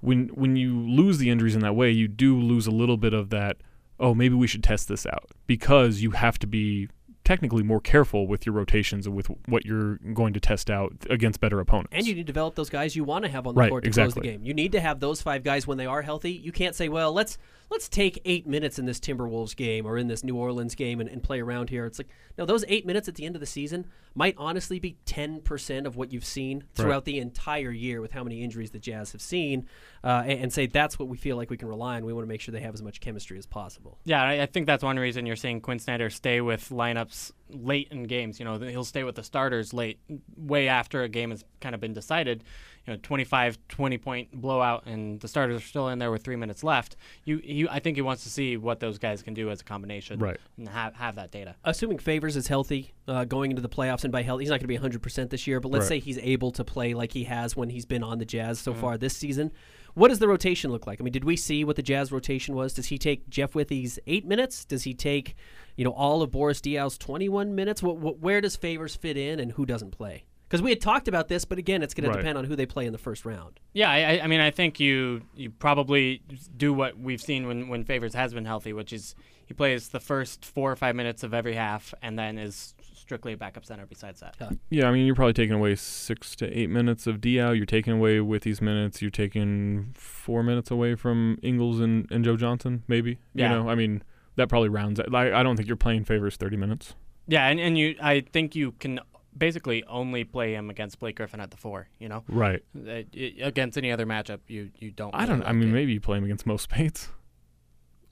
when 0.00 0.28
when 0.34 0.56
you 0.56 0.78
lose 0.78 1.18
the 1.18 1.30
injuries 1.30 1.54
in 1.54 1.60
that 1.60 1.74
way, 1.76 1.90
you 1.90 2.08
do 2.08 2.38
lose 2.38 2.66
a 2.66 2.70
little 2.72 2.96
bit 2.96 3.14
of 3.14 3.30
that. 3.30 3.58
Oh, 4.02 4.14
maybe 4.14 4.34
we 4.34 4.46
should 4.46 4.64
test 4.64 4.88
this 4.88 5.06
out 5.06 5.30
because 5.46 6.02
you 6.02 6.10
have 6.10 6.38
to 6.40 6.46
be 6.46 6.88
technically 7.24 7.62
more 7.62 7.80
careful 7.80 8.26
with 8.26 8.44
your 8.44 8.54
rotations 8.54 9.06
and 9.06 9.14
with 9.14 9.28
what 9.46 9.64
you're 9.64 9.96
going 10.12 10.32
to 10.32 10.40
test 10.40 10.68
out 10.68 10.92
against 11.08 11.40
better 11.40 11.60
opponents. 11.60 11.92
And 11.92 12.06
you 12.06 12.14
need 12.14 12.22
to 12.22 12.26
develop 12.26 12.56
those 12.56 12.68
guys 12.68 12.96
you 12.96 13.04
want 13.04 13.24
to 13.24 13.30
have 13.30 13.46
on 13.46 13.54
the 13.54 13.60
Right, 13.60 13.70
court 13.70 13.84
to 13.84 13.90
close 13.90 14.14
the 14.14 14.20
game. 14.20 14.44
You 14.44 14.54
need 14.54 14.72
to 14.72 14.80
have 14.80 14.98
those 14.98 15.22
five 15.22 15.44
guys 15.44 15.66
when 15.66 15.78
they 15.78 15.86
are 15.86 16.02
healthy. 16.02 16.32
You 16.32 16.50
can't 16.52 16.74
say, 16.74 16.88
well, 16.88 17.12
let's 17.12 17.38
let's 17.70 17.88
take 17.88 18.20
eight 18.24 18.46
minutes 18.46 18.78
in 18.78 18.86
this 18.86 19.00
Timberwolves 19.00 19.56
game 19.56 19.86
or 19.86 19.96
in 19.98 20.08
this 20.08 20.22
New 20.22 20.36
Orleans 20.36 20.74
game 20.74 21.00
and, 21.00 21.08
and 21.08 21.22
play 21.22 21.40
around 21.40 21.70
here. 21.70 21.86
It's 21.86 21.98
like 21.98 22.08
no, 22.38 22.46
those 22.46 22.64
eight 22.68 22.86
minutes 22.86 23.08
at 23.08 23.14
the 23.14 23.26
end 23.26 23.36
of 23.36 23.40
the 23.40 23.46
season 23.46 23.86
might 24.14 24.34
honestly 24.38 24.78
be 24.78 24.96
ten 25.04 25.40
percent 25.40 25.86
of 25.86 25.96
what 25.96 26.12
you've 26.12 26.24
seen 26.24 26.64
throughout 26.74 27.04
the 27.04 27.18
entire 27.18 27.70
year 27.70 28.00
with 28.00 28.12
how 28.12 28.22
many 28.22 28.42
injuries 28.42 28.70
the 28.70 28.78
Jazz 28.78 29.12
have 29.12 29.22
seen, 29.22 29.66
uh, 30.04 30.22
and, 30.26 30.40
and 30.40 30.52
say 30.52 30.66
that's 30.66 30.98
what 30.98 31.08
we 31.08 31.16
feel 31.16 31.36
like 31.36 31.50
we 31.50 31.56
can 31.56 31.68
rely 31.68 31.96
on. 31.96 32.04
We 32.04 32.12
want 32.12 32.24
to 32.24 32.28
make 32.28 32.40
sure 32.40 32.52
they 32.52 32.60
have 32.60 32.74
as 32.74 32.82
much 32.82 33.00
chemistry 33.00 33.38
as 33.38 33.46
possible. 33.46 33.98
Yeah, 34.04 34.22
I, 34.22 34.42
I 34.42 34.46
think 34.46 34.66
that's 34.66 34.82
one 34.82 34.98
reason 34.98 35.26
you're 35.26 35.36
seeing 35.36 35.60
Quinn 35.60 35.78
Snyder 35.78 36.10
stay 36.10 36.40
with 36.40 36.68
lineups 36.70 37.32
late 37.48 37.88
in 37.90 38.04
games. 38.04 38.38
You 38.38 38.44
know, 38.44 38.58
he'll 38.58 38.84
stay 38.84 39.04
with 39.04 39.14
the 39.14 39.22
starters 39.22 39.72
late, 39.72 40.00
way 40.36 40.68
after 40.68 41.02
a 41.02 41.08
game 41.08 41.30
has 41.30 41.44
kind 41.60 41.74
of 41.74 41.80
been 41.80 41.92
decided. 41.92 42.44
You 42.86 42.94
know, 42.94 42.98
25, 43.00 43.58
20 43.68 43.98
point 43.98 44.32
blowout, 44.32 44.86
and 44.86 45.20
the 45.20 45.28
starters 45.28 45.56
are 45.62 45.64
still 45.64 45.88
in 45.88 46.00
there 46.00 46.10
with 46.10 46.24
three 46.24 46.34
minutes 46.34 46.64
left. 46.64 46.96
You, 47.24 47.40
you, 47.44 47.68
I 47.70 47.78
think 47.78 47.96
he 47.96 48.02
wants 48.02 48.24
to 48.24 48.28
see 48.28 48.56
what 48.56 48.80
those 48.80 48.98
guys 48.98 49.22
can 49.22 49.34
do 49.34 49.50
as 49.50 49.60
a 49.60 49.64
combination, 49.64 50.18
Right. 50.18 50.36
And 50.58 50.68
have 50.68 50.94
have 50.96 51.14
that 51.14 51.30
data. 51.30 51.54
Assuming 51.64 51.98
Favors 51.98 52.34
is 52.36 52.48
healthy 52.48 52.92
uh, 53.06 53.24
going 53.24 53.50
into 53.52 53.62
the 53.62 53.68
playoffs, 53.68 54.02
and 54.02 54.12
by 54.12 54.22
healthy, 54.22 54.42
he's 54.42 54.50
not 54.50 54.60
going 54.60 54.80
to 54.80 54.88
be 54.90 54.98
100% 54.98 55.30
this 55.30 55.46
year, 55.46 55.60
but 55.60 55.70
let's 55.70 55.84
Right. 55.84 55.88
say 55.90 55.98
he's 56.00 56.18
able 56.18 56.50
to 56.52 56.64
play 56.64 56.92
like 56.92 57.12
he 57.12 57.22
has 57.24 57.54
when 57.56 57.70
he's 57.70 57.86
been 57.86 58.02
on 58.02 58.18
the 58.18 58.24
Jazz 58.24 58.58
so 58.58 58.74
far 58.74 58.98
this 58.98 59.16
season. 59.16 59.52
What 59.94 60.08
does 60.08 60.18
the 60.18 60.26
rotation 60.26 60.72
look 60.72 60.86
like? 60.86 61.00
I 61.00 61.04
mean, 61.04 61.12
did 61.12 61.24
we 61.24 61.36
see 61.36 61.64
what 61.64 61.76
the 61.76 61.82
Jazz 61.82 62.10
rotation 62.10 62.54
was? 62.56 62.72
Does 62.72 62.86
he 62.86 62.96
take 62.98 63.28
Jeff 63.28 63.52
Withey's 63.52 63.98
eight 64.06 64.24
minutes? 64.26 64.64
Does 64.64 64.84
he 64.84 64.94
take, 64.94 65.36
you 65.76 65.84
know, 65.84 65.90
all 65.92 66.22
of 66.22 66.30
Boris 66.30 66.60
Diaw's 66.62 66.96
21 66.98 67.54
minutes? 67.54 67.82
What, 67.82 67.98
what, 67.98 68.18
where 68.18 68.40
does 68.40 68.56
Favors 68.56 68.96
fit 68.96 69.16
in, 69.18 69.38
and 69.38 69.52
who 69.52 69.66
doesn't 69.66 69.90
play? 69.90 70.24
Because 70.52 70.62
we 70.62 70.70
had 70.70 70.82
talked 70.82 71.08
about 71.08 71.28
this, 71.28 71.46
but 71.46 71.56
again, 71.56 71.82
it's 71.82 71.94
going 71.94 72.06
Right. 72.06 72.16
to 72.16 72.18
depend 72.22 72.36
on 72.36 72.44
who 72.44 72.54
they 72.54 72.66
play 72.66 72.84
in 72.84 72.92
the 72.92 72.98
first 72.98 73.24
round. 73.24 73.58
Yeah, 73.72 73.90
I, 73.90 73.98
I- 74.16 74.24
I 74.24 74.26
mean, 74.26 74.40
I 74.40 74.50
think 74.50 74.78
you 74.78 75.22
you 75.34 75.48
probably 75.48 76.22
do 76.54 76.74
what 76.74 76.98
we've 76.98 77.22
seen 77.22 77.46
when 77.46 77.68
when 77.68 77.84
Favors 77.84 78.12
has 78.14 78.34
been 78.34 78.44
healthy, 78.44 78.74
which 78.74 78.92
is 78.92 79.14
he 79.46 79.54
plays 79.54 79.88
the 79.88 79.98
first 80.00 80.44
four 80.44 80.70
or 80.70 80.76
five 80.76 80.94
minutes 80.94 81.22
of 81.22 81.32
every 81.32 81.54
half, 81.54 81.94
and 82.02 82.18
then 82.18 82.36
is 82.38 82.74
strictly 82.94 83.32
a 83.32 83.36
backup 83.36 83.64
center. 83.64 83.86
Besides 83.86 84.20
that, 84.20 84.36
Yeah, 84.70 84.88
I 84.88 84.92
mean, 84.92 85.06
you're 85.06 85.14
probably 85.14 85.32
taking 85.32 85.54
away 85.54 85.74
six 85.74 86.36
to 86.36 86.46
eight 86.58 86.68
minutes 86.70 87.06
of 87.06 87.20
Diaw. 87.22 87.56
You're 87.56 87.64
taking 87.66 87.94
away 87.94 88.18
Withey's 88.18 88.60
minutes. 88.60 89.00
You're 89.00 89.10
taking 89.10 89.92
four 89.94 90.42
minutes 90.42 90.70
away 90.70 90.94
from 90.96 91.38
Ingles 91.42 91.80
and, 91.80 92.06
and 92.12 92.24
Joe 92.24 92.36
Johnson, 92.36 92.82
maybe. 92.88 93.18
Yeah. 93.34 93.50
You 93.52 93.58
know, 93.64 93.68
I 93.70 93.74
mean, 93.74 94.02
that 94.36 94.48
probably 94.50 94.68
rounds 94.68 95.00
it. 95.00 95.10
Like, 95.10 95.32
I 95.32 95.42
don't 95.42 95.56
think 95.56 95.66
you're 95.66 95.76
playing 95.76 96.04
favors 96.04 96.36
30 96.36 96.56
minutes. 96.58 96.94
Yeah, 97.26 97.46
and, 97.48 97.58
and 97.60 97.76
you, 97.78 97.96
I 98.02 98.20
think 98.32 98.54
you 98.54 98.72
can 98.72 99.00
basically 99.36 99.84
only 99.84 100.24
play 100.24 100.54
him 100.54 100.70
against 100.70 100.98
Blake 100.98 101.16
Griffin 101.16 101.40
at 101.40 101.50
the 101.50 101.56
four. 101.56 101.88
You 101.98 102.08
know, 102.08 102.24
Right. 102.28 102.62
Uh, 102.76 103.02
against 103.42 103.76
any 103.78 103.90
other 103.92 104.06
matchup, 104.06 104.40
you 104.48 104.70
you 104.78 104.90
don't. 104.90 105.14
I 105.14 105.26
don't. 105.26 105.42
I 105.42 105.52
mean, 105.52 105.68
it. 105.68 105.72
maybe 105.72 105.92
you 105.92 106.00
play 106.00 106.18
him 106.18 106.24
against 106.24 106.46
Mo 106.46 106.56
Speights. 106.56 107.08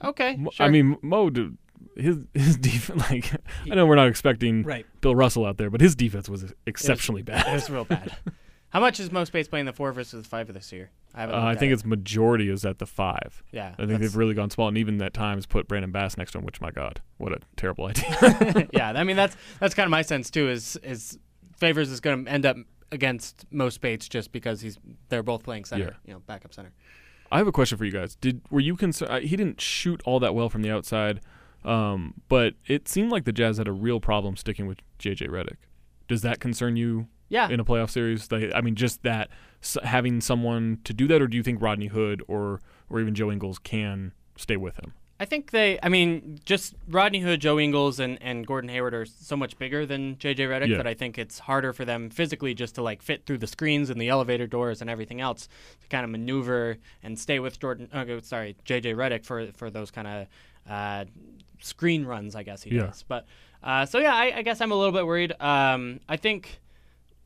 Okay, 0.03 0.37
Mo- 0.37 0.51
sure. 0.51 0.67
I 0.67 0.71
mean, 0.71 0.97
Mo, 1.03 1.31
his 1.97 2.19
his 2.35 2.57
defense. 2.57 3.03
Like, 3.11 3.33
I 3.71 3.75
know 3.75 3.87
we're 3.87 3.97
not 3.97 4.09
expecting 4.09 4.63
Right. 4.63 4.87
Bill 5.01 5.15
Russell 5.15 5.45
out 5.47 5.57
there, 5.59 5.71
but 5.71 5.81
his 5.81 5.95
defense 5.95 6.29
was 6.29 6.53
exceptionally 6.67 7.21
it 7.21 7.27
bad. 7.27 7.47
It 7.47 7.53
was 7.55 7.71
real 7.71 7.85
bad. 7.85 8.17
How 8.71 8.81
much 8.81 9.01
is 9.01 9.11
Mo 9.11 9.25
Speights 9.25 9.49
playing 9.49 9.67
the 9.67 9.73
four 9.73 9.93
versus 9.93 10.23
the 10.23 10.29
five 10.29 10.53
this 10.53 10.73
year? 10.73 10.91
I. 11.15 11.25
Uh, 11.25 11.45
I 11.45 11.55
think 11.57 11.71
it. 11.71 11.75
its 11.75 11.85
majority 11.85 12.49
is 12.49 12.65
at 12.65 12.79
the 12.79 12.87
five. 12.87 13.43
yeah. 13.53 13.69
I 13.73 13.77
think 13.77 13.89
that's- 13.89 14.01
they've 14.01 14.17
really 14.17 14.35
gone 14.35 14.51
small, 14.51 14.69
and 14.69 14.79
even 14.79 14.99
that 14.99 15.13
times 15.13 15.45
put 15.47 15.67
Brandon 15.69 15.91
Bass 15.91 16.17
next 16.17 16.33
to 16.33 16.39
him. 16.39 16.45
Which, 16.45 16.61
my 16.61 16.71
God, 16.71 17.01
what 17.19 17.33
a 17.33 17.39
terrible 17.57 17.87
idea. 17.87 18.69
yeah, 18.73 18.91
I 18.97 19.05
mean 19.05 19.17
that's 19.17 19.37
that's 19.59 19.75
kind 19.75 19.87
of 19.87 19.91
my 19.91 20.03
sense 20.03 20.31
too. 20.31 20.49
Is 20.49 20.77
is 20.83 21.19
Favors 21.57 21.91
is 21.91 22.01
going 22.01 22.25
to 22.25 22.31
end 22.31 22.47
up 22.47 22.57
against 22.93 23.45
Mo 23.51 23.69
Speights 23.69 24.09
just 24.09 24.33
because 24.33 24.61
he's 24.61 24.79
they're 25.09 25.23
both 25.23 25.43
playing 25.43 25.65
center, 25.65 25.85
Yeah. 25.85 25.91
you 26.07 26.13
know, 26.15 26.21
backup 26.27 26.55
center. 26.55 26.73
I 27.33 27.39
have 27.39 27.47
a 27.47 27.53
question 27.53 27.77
for 27.79 27.85
you 27.85 27.93
guys. 27.93 28.17
Did 28.17 28.41
were 28.51 28.61
you 28.61 28.77
concerned? 28.77 29.25
He 29.25 29.37
didn't 29.37 29.61
shoot 29.61 30.01
all 30.05 30.19
that 30.21 30.35
well 30.35 30.49
from 30.49 30.63
the 30.63 30.71
outside, 30.71 31.21
um, 31.65 32.15
but 32.29 32.55
it 32.67 32.89
seemed 32.89 33.11
like 33.13 33.25
the 33.25 33.33
Jazz 33.33 33.59
had 33.59 33.69
a 33.69 33.73
real 33.73 34.01
problem 34.01 34.37
sticking 34.37 34.67
with 34.67 34.79
JJ 34.99 35.29
Redick. 35.29 35.57
Does 36.09 36.23
that 36.23 36.41
concern 36.41 36.77
you 36.77 37.07
Yeah, 37.31 37.49
in 37.49 37.59
a 37.61 37.65
playoff 37.65 37.89
series? 37.91 38.29
They, 38.29 38.53
I 38.53 38.61
mean, 38.61 38.75
just 38.75 39.03
that 39.05 39.31
s- 39.63 39.79
having 39.83 40.21
someone 40.21 40.79
to 40.85 40.93
do 40.93 41.07
that, 41.09 41.23
or 41.23 41.27
do 41.29 41.37
you 41.39 41.43
think 41.43 41.63
Rodney 41.63 41.87
Hood 41.87 42.23
or 42.29 42.61
or 42.91 43.01
even 43.01 43.15
Joe 43.15 43.31
Ingles 43.33 43.59
can 43.59 44.13
stay 44.37 44.57
with 44.59 44.77
him? 44.77 44.93
I 45.19 45.27
think 45.27 45.51
they. 45.51 45.79
I 45.83 45.91
mean, 45.91 46.41
just 46.47 46.75
Rodney 46.89 47.21
Hood, 47.21 47.41
Joe 47.43 47.59
Ingles, 47.61 48.01
and, 48.01 48.17
and 48.23 48.47
Gordon 48.47 48.71
Hayward 48.71 48.95
are 48.95 49.05
so 49.05 49.37
much 49.37 49.59
bigger 49.59 49.85
than 49.85 50.17
JJ 50.17 50.49
Redick 50.49 50.69
Yeah. 50.69 50.79
that 50.79 50.87
I 50.87 50.95
think 50.95 51.19
it's 51.19 51.39
harder 51.41 51.75
for 51.75 51.85
them 51.85 52.09
physically 52.09 52.55
just 52.55 52.75
to 52.77 52.83
like 52.83 53.03
fit 53.03 53.27
through 53.27 53.37
the 53.37 53.47
screens 53.47 53.91
and 53.91 54.01
the 54.01 54.09
elevator 54.09 54.47
doors 54.47 54.81
and 54.81 54.89
everything 54.89 55.21
else 55.21 55.47
to 55.83 55.89
kind 55.89 56.05
of 56.05 56.11
maneuver 56.11 56.79
and 57.03 57.19
stay 57.19 57.39
with 57.39 57.61
Jordan. 57.61 57.91
Uh, 57.93 58.07
sorry, 58.23 58.57
JJ 58.65 58.95
Redick 58.97 59.27
for 59.27 59.49
for 59.53 59.71
those 59.71 59.91
kind 59.91 60.09
of 60.09 60.27
uh, 60.73 61.05
screen 61.61 62.07
runs. 62.07 62.35
I 62.35 62.43
guess 62.43 62.63
he 62.63 62.75
Yeah. 62.75 62.87
does. 62.87 63.05
But 63.07 63.27
uh, 63.63 63.85
so 63.87 63.99
yeah, 63.99 64.15
I, 64.15 64.39
I 64.39 64.43
guess 64.43 64.63
I'm 64.63 64.73
a 64.73 64.77
little 64.77 64.93
bit 64.93 65.07
worried. 65.07 65.35
Um, 65.39 66.01
I 66.09 66.17
think 66.17 66.61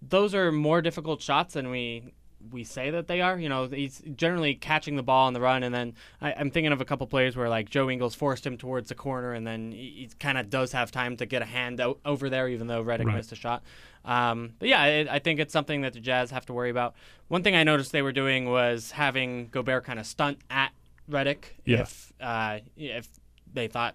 those 0.09 0.35
are 0.35 0.51
more 0.53 0.83
difficult 0.83 1.21
shots 1.23 1.55
than 1.55 1.71
we 1.71 2.13
we 2.53 2.63
say 2.63 2.91
that 2.91 3.07
they 3.07 3.23
are. 3.23 3.39
You 3.39 3.49
know, 3.49 3.69
he's 3.69 4.03
generally 4.17 4.55
catching 4.55 4.97
the 4.97 5.03
ball 5.03 5.27
on 5.29 5.33
the 5.33 5.41
run, 5.41 5.63
and 5.63 5.75
then 5.75 5.95
I, 6.21 6.35
I'm 6.35 6.51
thinking 6.51 6.73
of 6.73 6.81
a 6.83 6.85
couple 6.85 7.07
plays 7.07 7.37
where 7.37 7.49
like 7.49 7.71
Joe 7.71 7.89
Ingles 7.89 8.15
forced 8.15 8.47
him 8.47 8.59
towards 8.59 8.91
the 8.91 8.95
corner, 8.95 9.33
and 9.33 9.47
then 9.47 9.73
he, 9.73 9.79
he 9.97 10.11
kind 10.19 10.37
of 10.37 10.51
does 10.51 10.73
have 10.73 10.91
time 10.91 11.17
to 11.17 11.27
get 11.27 11.41
a 11.41 11.47
hand 11.47 11.81
out 11.81 12.01
over 12.05 12.29
there, 12.29 12.47
even 12.49 12.67
though 12.67 12.85
Redick 12.85 13.07
Right. 13.07 13.17
missed 13.17 13.33
a 13.33 13.37
shot. 13.37 13.63
Um, 14.05 14.53
but 14.59 14.69
yeah, 14.69 14.85
it, 14.85 15.09
I 15.09 15.19
think 15.21 15.41
it's 15.41 15.55
something 15.55 15.81
that 15.81 15.95
the 15.95 16.01
Jazz 16.01 16.31
have 16.33 16.45
to 16.47 16.53
worry 16.53 16.69
about. 16.69 16.95
One 17.29 17.43
thing 17.43 17.57
I 17.57 17.65
noticed 17.65 17.93
they 17.93 18.03
were 18.03 18.13
doing 18.13 18.45
was 18.51 18.91
having 18.91 19.47
Gobert 19.49 19.85
kind 19.85 19.99
of 19.99 20.05
stunt 20.07 20.39
at 20.51 20.73
Redick 21.11 21.45
Yeah. 21.65 21.81
if 21.83 22.13
uh, 22.21 22.59
if 22.77 23.09
they 23.55 23.69
thought 23.69 23.95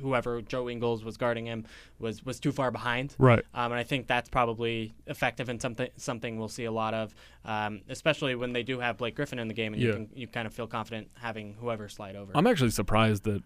whoever 0.00 0.42
Joe 0.42 0.68
Ingles 0.68 1.04
was 1.04 1.16
guarding 1.16 1.46
him 1.46 1.64
was 1.98 2.24
was 2.24 2.38
too 2.40 2.52
far 2.52 2.70
behind. 2.70 3.14
Right. 3.18 3.44
Um, 3.54 3.72
and 3.72 3.74
I 3.80 3.82
think 3.82 4.06
that's 4.06 4.28
probably 4.28 4.94
effective 5.06 5.48
and 5.48 5.60
something 5.60 5.88
something 5.96 6.38
we'll 6.38 6.48
see 6.48 6.64
a 6.64 6.72
lot 6.72 6.94
of, 6.94 7.14
um, 7.44 7.82
especially 7.88 8.34
when 8.34 8.52
they 8.52 8.62
do 8.62 8.78
have 8.80 8.96
Blake 8.98 9.14
Griffin 9.16 9.38
in 9.38 9.48
the 9.48 9.54
game, 9.54 9.72
and 9.74 9.82
you 9.82 9.92
can 9.92 10.08
you 10.14 10.26
kind 10.26 10.46
of 10.46 10.54
feel 10.54 10.66
confident 10.66 11.08
having 11.14 11.54
whoever 11.54 11.88
slide 11.88 12.16
over. 12.16 12.32
I'm 12.34 12.46
actually 12.46 12.70
surprised 12.70 13.24
that 13.24 13.42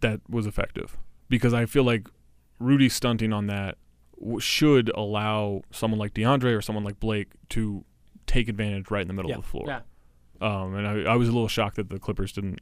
that 0.00 0.20
was 0.28 0.46
effective 0.46 0.96
because 1.28 1.52
I 1.54 1.66
feel 1.66 1.84
like 1.84 2.08
Rudy 2.60 2.88
stunting 2.88 3.32
on 3.32 3.46
that 3.48 3.76
w- 4.18 4.40
should 4.40 4.90
allow 4.96 5.62
someone 5.70 5.98
like 5.98 6.14
DeAndre 6.14 6.56
or 6.56 6.60
someone 6.62 6.84
like 6.84 6.98
Blake 7.00 7.28
to 7.50 7.84
take 8.26 8.48
advantage 8.48 8.90
right 8.90 9.02
in 9.02 9.08
the 9.08 9.14
middle 9.14 9.30
Yeah. 9.30 9.36
of 9.38 9.42
the 9.42 9.48
floor. 9.48 9.64
Yeah. 9.66 9.80
Um, 10.40 10.74
and 10.74 10.86
I, 10.86 11.12
I 11.12 11.16
was 11.16 11.28
a 11.28 11.32
little 11.32 11.48
shocked 11.48 11.76
that 11.76 11.88
the 11.90 11.98
Clippers 11.98 12.30
didn't 12.32 12.60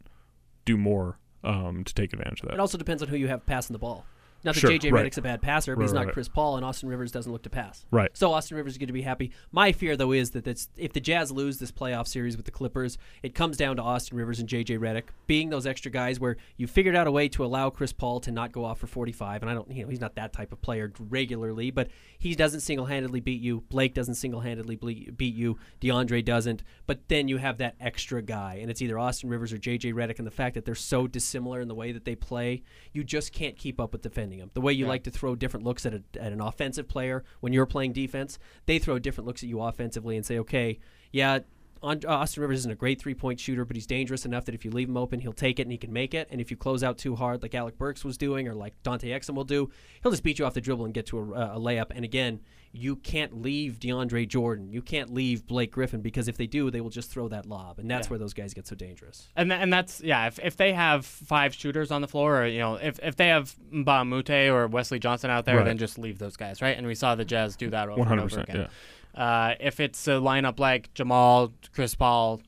do 0.65 0.77
more 0.79 1.19
um, 1.45 1.85
to 1.85 1.95
take 1.95 2.13
advantage 2.13 2.41
of 2.41 2.49
that. 2.49 2.55
It 2.55 2.61
also 2.61 2.79
depends 2.79 3.03
on 3.03 3.09
who 3.09 3.17
you 3.17 3.29
have 3.29 3.47
passing 3.47 3.75
the 3.75 3.79
ball. 3.79 4.05
Not 4.47 4.55
that 4.55 4.61
Sure, 4.61 4.71
JJ 4.71 4.93
right. 4.93 5.05
Redick's 5.05 5.19
a 5.19 5.23
bad 5.23 5.43
passer, 5.43 5.75
but 5.75 5.81
Right, 5.81 5.85
he's 5.85 5.93
not 5.93 6.07
right. 6.07 6.15
Chris 6.15 6.29
Paul, 6.29 6.57
and 6.57 6.65
Austin 6.65 6.89
Rivers 6.89 7.13
doesn't 7.13 7.31
look 7.31 7.43
to 7.43 7.51
pass. 7.51 7.85
Right. 7.91 8.11
So 8.17 8.33
Austin 8.33 8.57
Rivers 8.57 8.73
is 8.73 8.79
going 8.79 8.87
to 8.87 8.93
be 8.93 9.03
happy. 9.03 9.33
My 9.53 9.73
fear, 9.73 9.97
though, 9.97 10.13
is 10.13 10.31
that 10.31 10.47
if 10.77 10.93
the 10.93 11.01
Jazz 11.01 11.31
lose 11.31 11.59
this 11.59 11.73
playoff 11.73 12.07
series 12.07 12.37
with 12.37 12.47
the 12.47 12.53
Clippers, 12.53 12.97
it 13.23 13.35
comes 13.35 13.57
down 13.57 13.77
to 13.77 13.83
Austin 13.83 14.17
Rivers 14.17 14.39
and 14.39 14.49
JJ 14.49 14.79
Redick 14.79 15.09
being 15.27 15.51
those 15.51 15.67
extra 15.67 15.91
guys 15.91 16.21
where 16.21 16.37
you 16.57 16.67
figured 16.67 16.95
out 16.95 17.07
a 17.07 17.11
way 17.11 17.29
to 17.29 17.45
allow 17.45 17.69
Chris 17.69 17.93
Paul 17.93 18.21
to 18.21 18.31
not 18.31 18.53
go 18.53 18.65
off 18.65 18.79
for 18.79 18.87
45. 18.87 19.43
And 19.43 19.51
I 19.51 19.55
don't, 19.55 19.71
you 19.71 19.83
know, 19.83 19.91
he's 19.91 20.01
not 20.01 20.15
that 20.15 20.33
type 20.33 20.53
of 20.53 20.63
player 20.63 20.93
regularly, 20.99 21.71
but 21.71 21.89
he 22.19 22.35
doesn't 22.35 22.61
single-handedly 22.61 23.21
beat 23.21 23.43
you. 23.43 23.63
Blake 23.69 23.95
doesn't 23.95 24.15
single-handedly 24.15 24.77
beat 24.77 25.35
you. 25.35 25.59
DeAndre 25.81 26.25
doesn't. 26.25 26.63
But 26.87 27.09
then 27.09 27.27
you 27.29 27.39
have 27.39 27.59
that 27.59 27.75
extra 27.81 28.23
guy, 28.23 28.59
and 28.63 28.71
it's 28.71 28.81
either 28.81 28.99
Austin 28.99 29.29
Rivers 29.29 29.53
or 29.53 29.59
JJ 29.59 29.93
Redick. 29.93 30.19
And 30.19 30.27
the 30.27 30.31
fact 30.31 30.55
that 30.55 30.65
they're 30.65 30.75
so 30.75 31.07
dissimilar 31.07 31.61
in 31.61 31.69
the 31.69 31.75
way 31.75 31.91
that 31.93 32.05
they 32.05 32.15
play, 32.15 32.63
you 32.93 33.03
just 33.03 33.33
can't 33.33 33.57
keep 33.57 33.81
up 33.81 33.93
with 33.93 34.03
defending 34.03 34.36
them. 34.39 34.51
The 34.55 34.61
way 34.61 34.73
you 34.73 34.85
Yeah. 34.85 34.91
like 34.91 35.05
to 35.05 35.11
throw 35.11 35.35
different 35.35 35.65
looks 35.65 35.87
at, 35.87 35.95
a, 35.95 36.03
at 36.21 36.33
an 36.33 36.41
offensive 36.41 36.89
player 36.89 37.25
when 37.41 37.53
you're 37.53 37.67
playing 37.67 37.93
defense, 37.93 38.39
they 38.67 38.79
throw 38.79 38.99
different 38.99 39.27
looks 39.27 39.43
at 39.43 39.49
you 39.49 39.61
offensively 39.61 40.17
and 40.17 40.25
say, 40.25 40.39
okay, 40.39 40.79
yeah, 41.13 41.41
Austin 41.83 42.41
Rivers 42.41 42.61
isn't 42.61 42.71
a 42.71 42.75
great 42.75 43.01
three 43.01 43.15
point 43.15 43.39
shooter, 43.39 43.65
but 43.65 43.77
he's 43.77 43.87
dangerous 43.87 44.25
enough 44.25 44.45
that 44.47 44.55
if 44.55 44.65
you 44.65 44.71
leave 44.71 44.89
him 44.89 44.97
open, 44.97 45.21
he'll 45.21 45.33
take 45.33 45.59
it 45.59 45.63
and 45.63 45.73
he 45.73 45.79
can 45.79 45.93
make 45.93 46.15
it. 46.15 46.27
And 46.31 46.41
if 46.41 46.51
you 46.51 46.57
close 46.57 46.83
out 46.83 46.99
too 46.99 47.15
hard, 47.15 47.43
like 47.43 47.55
Alec 47.55 47.79
Burks 47.79 48.05
was 48.05 48.17
doing 48.17 48.49
or 48.49 48.55
like 48.55 48.75
Dante 48.83 49.11
Exum 49.11 49.35
will 49.35 49.45
do, 49.45 49.71
he'll 50.03 50.11
just 50.11 50.23
beat 50.23 50.39
you 50.39 50.47
off 50.47 50.55
the 50.55 50.61
dribble 50.61 50.85
and 50.87 50.95
get 50.95 51.07
to 51.07 51.19
a, 51.19 51.57
a 51.57 51.61
layup. 51.61 51.93
And 51.95 52.05
again, 52.05 52.41
you 52.77 52.97
can't 52.97 53.41
leave 53.43 53.79
DeAndre 53.81 54.29
Jordan. 54.29 54.71
You 54.71 54.83
can't 54.83 55.13
leave 55.13 55.47
Blake 55.47 55.71
Griffin 55.73 56.01
because 56.03 56.29
if 56.29 56.37
they 56.37 56.47
do, 56.47 56.71
they 56.71 56.81
will 56.81 56.91
just 56.91 57.11
throw 57.11 57.27
that 57.29 57.47
lob. 57.47 57.79
And 57.79 57.91
that's 57.91 58.07
Yeah. 58.07 58.11
where 58.11 58.19
those 58.19 58.35
guys 58.35 58.53
get 58.55 58.67
so 58.67 58.77
dangerous. 58.77 59.29
and 59.35 59.51
tha- 59.51 59.55
and 59.57 59.73
that's 59.73 60.01
yeah. 60.03 60.27
If, 60.27 60.39
if 60.41 60.57
they 60.57 60.73
have 60.75 61.07
five 61.07 61.55
shooters 61.55 61.91
on 61.91 62.03
the 62.03 62.09
floor, 62.09 62.43
or 62.43 62.47
you 62.47 62.59
know, 62.59 62.75
if, 62.75 62.99
if 63.03 63.17
they 63.17 63.29
have 63.29 63.55
Mbah 63.73 64.03
a 64.03 64.05
Moute 64.05 64.31
or 64.51 64.67
Wesley 64.67 64.99
Johnson 64.99 65.31
out 65.31 65.45
there, 65.47 65.57
Right. 65.57 65.65
then 65.65 65.79
just 65.79 65.99
leave 65.99 66.19
those 66.19 66.37
guys, 66.37 66.61
right? 66.61 66.77
And 66.77 66.87
we 66.87 66.95
saw 66.95 67.15
the 67.15 67.25
Jazz 67.25 67.57
do 67.57 67.71
that 67.71 67.89
over 67.89 68.13
and 68.13 68.21
over 68.21 68.41
again. 68.41 68.69
Yeah. 69.17 69.23
Uh, 69.25 69.55
if 69.61 69.81
it's 69.81 70.07
a 70.09 70.13
lineup 70.13 70.59
like 70.61 70.93
Jamal, 70.93 71.53
Chris 71.73 71.95
Paul, 71.95 72.43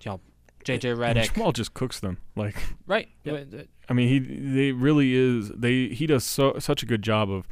you 0.00 0.12
know, 0.12 0.20
JJ 0.64 0.96
Redick, 0.96 1.34
Jamal 1.34 1.52
just 1.52 1.74
cooks 1.74 2.00
them. 2.00 2.16
Like 2.34 2.56
right? 2.86 3.08
Yep. 3.24 3.48
Uh, 3.52 3.56
I 3.88 3.92
mean, 3.92 4.08
he 4.08 4.18
they 4.18 4.72
really 4.72 5.12
is 5.14 5.50
they 5.50 5.88
he 5.88 6.06
does 6.06 6.24
so 6.24 6.58
such 6.58 6.82
a 6.82 6.86
good 6.86 7.02
job 7.02 7.30
of 7.30 7.46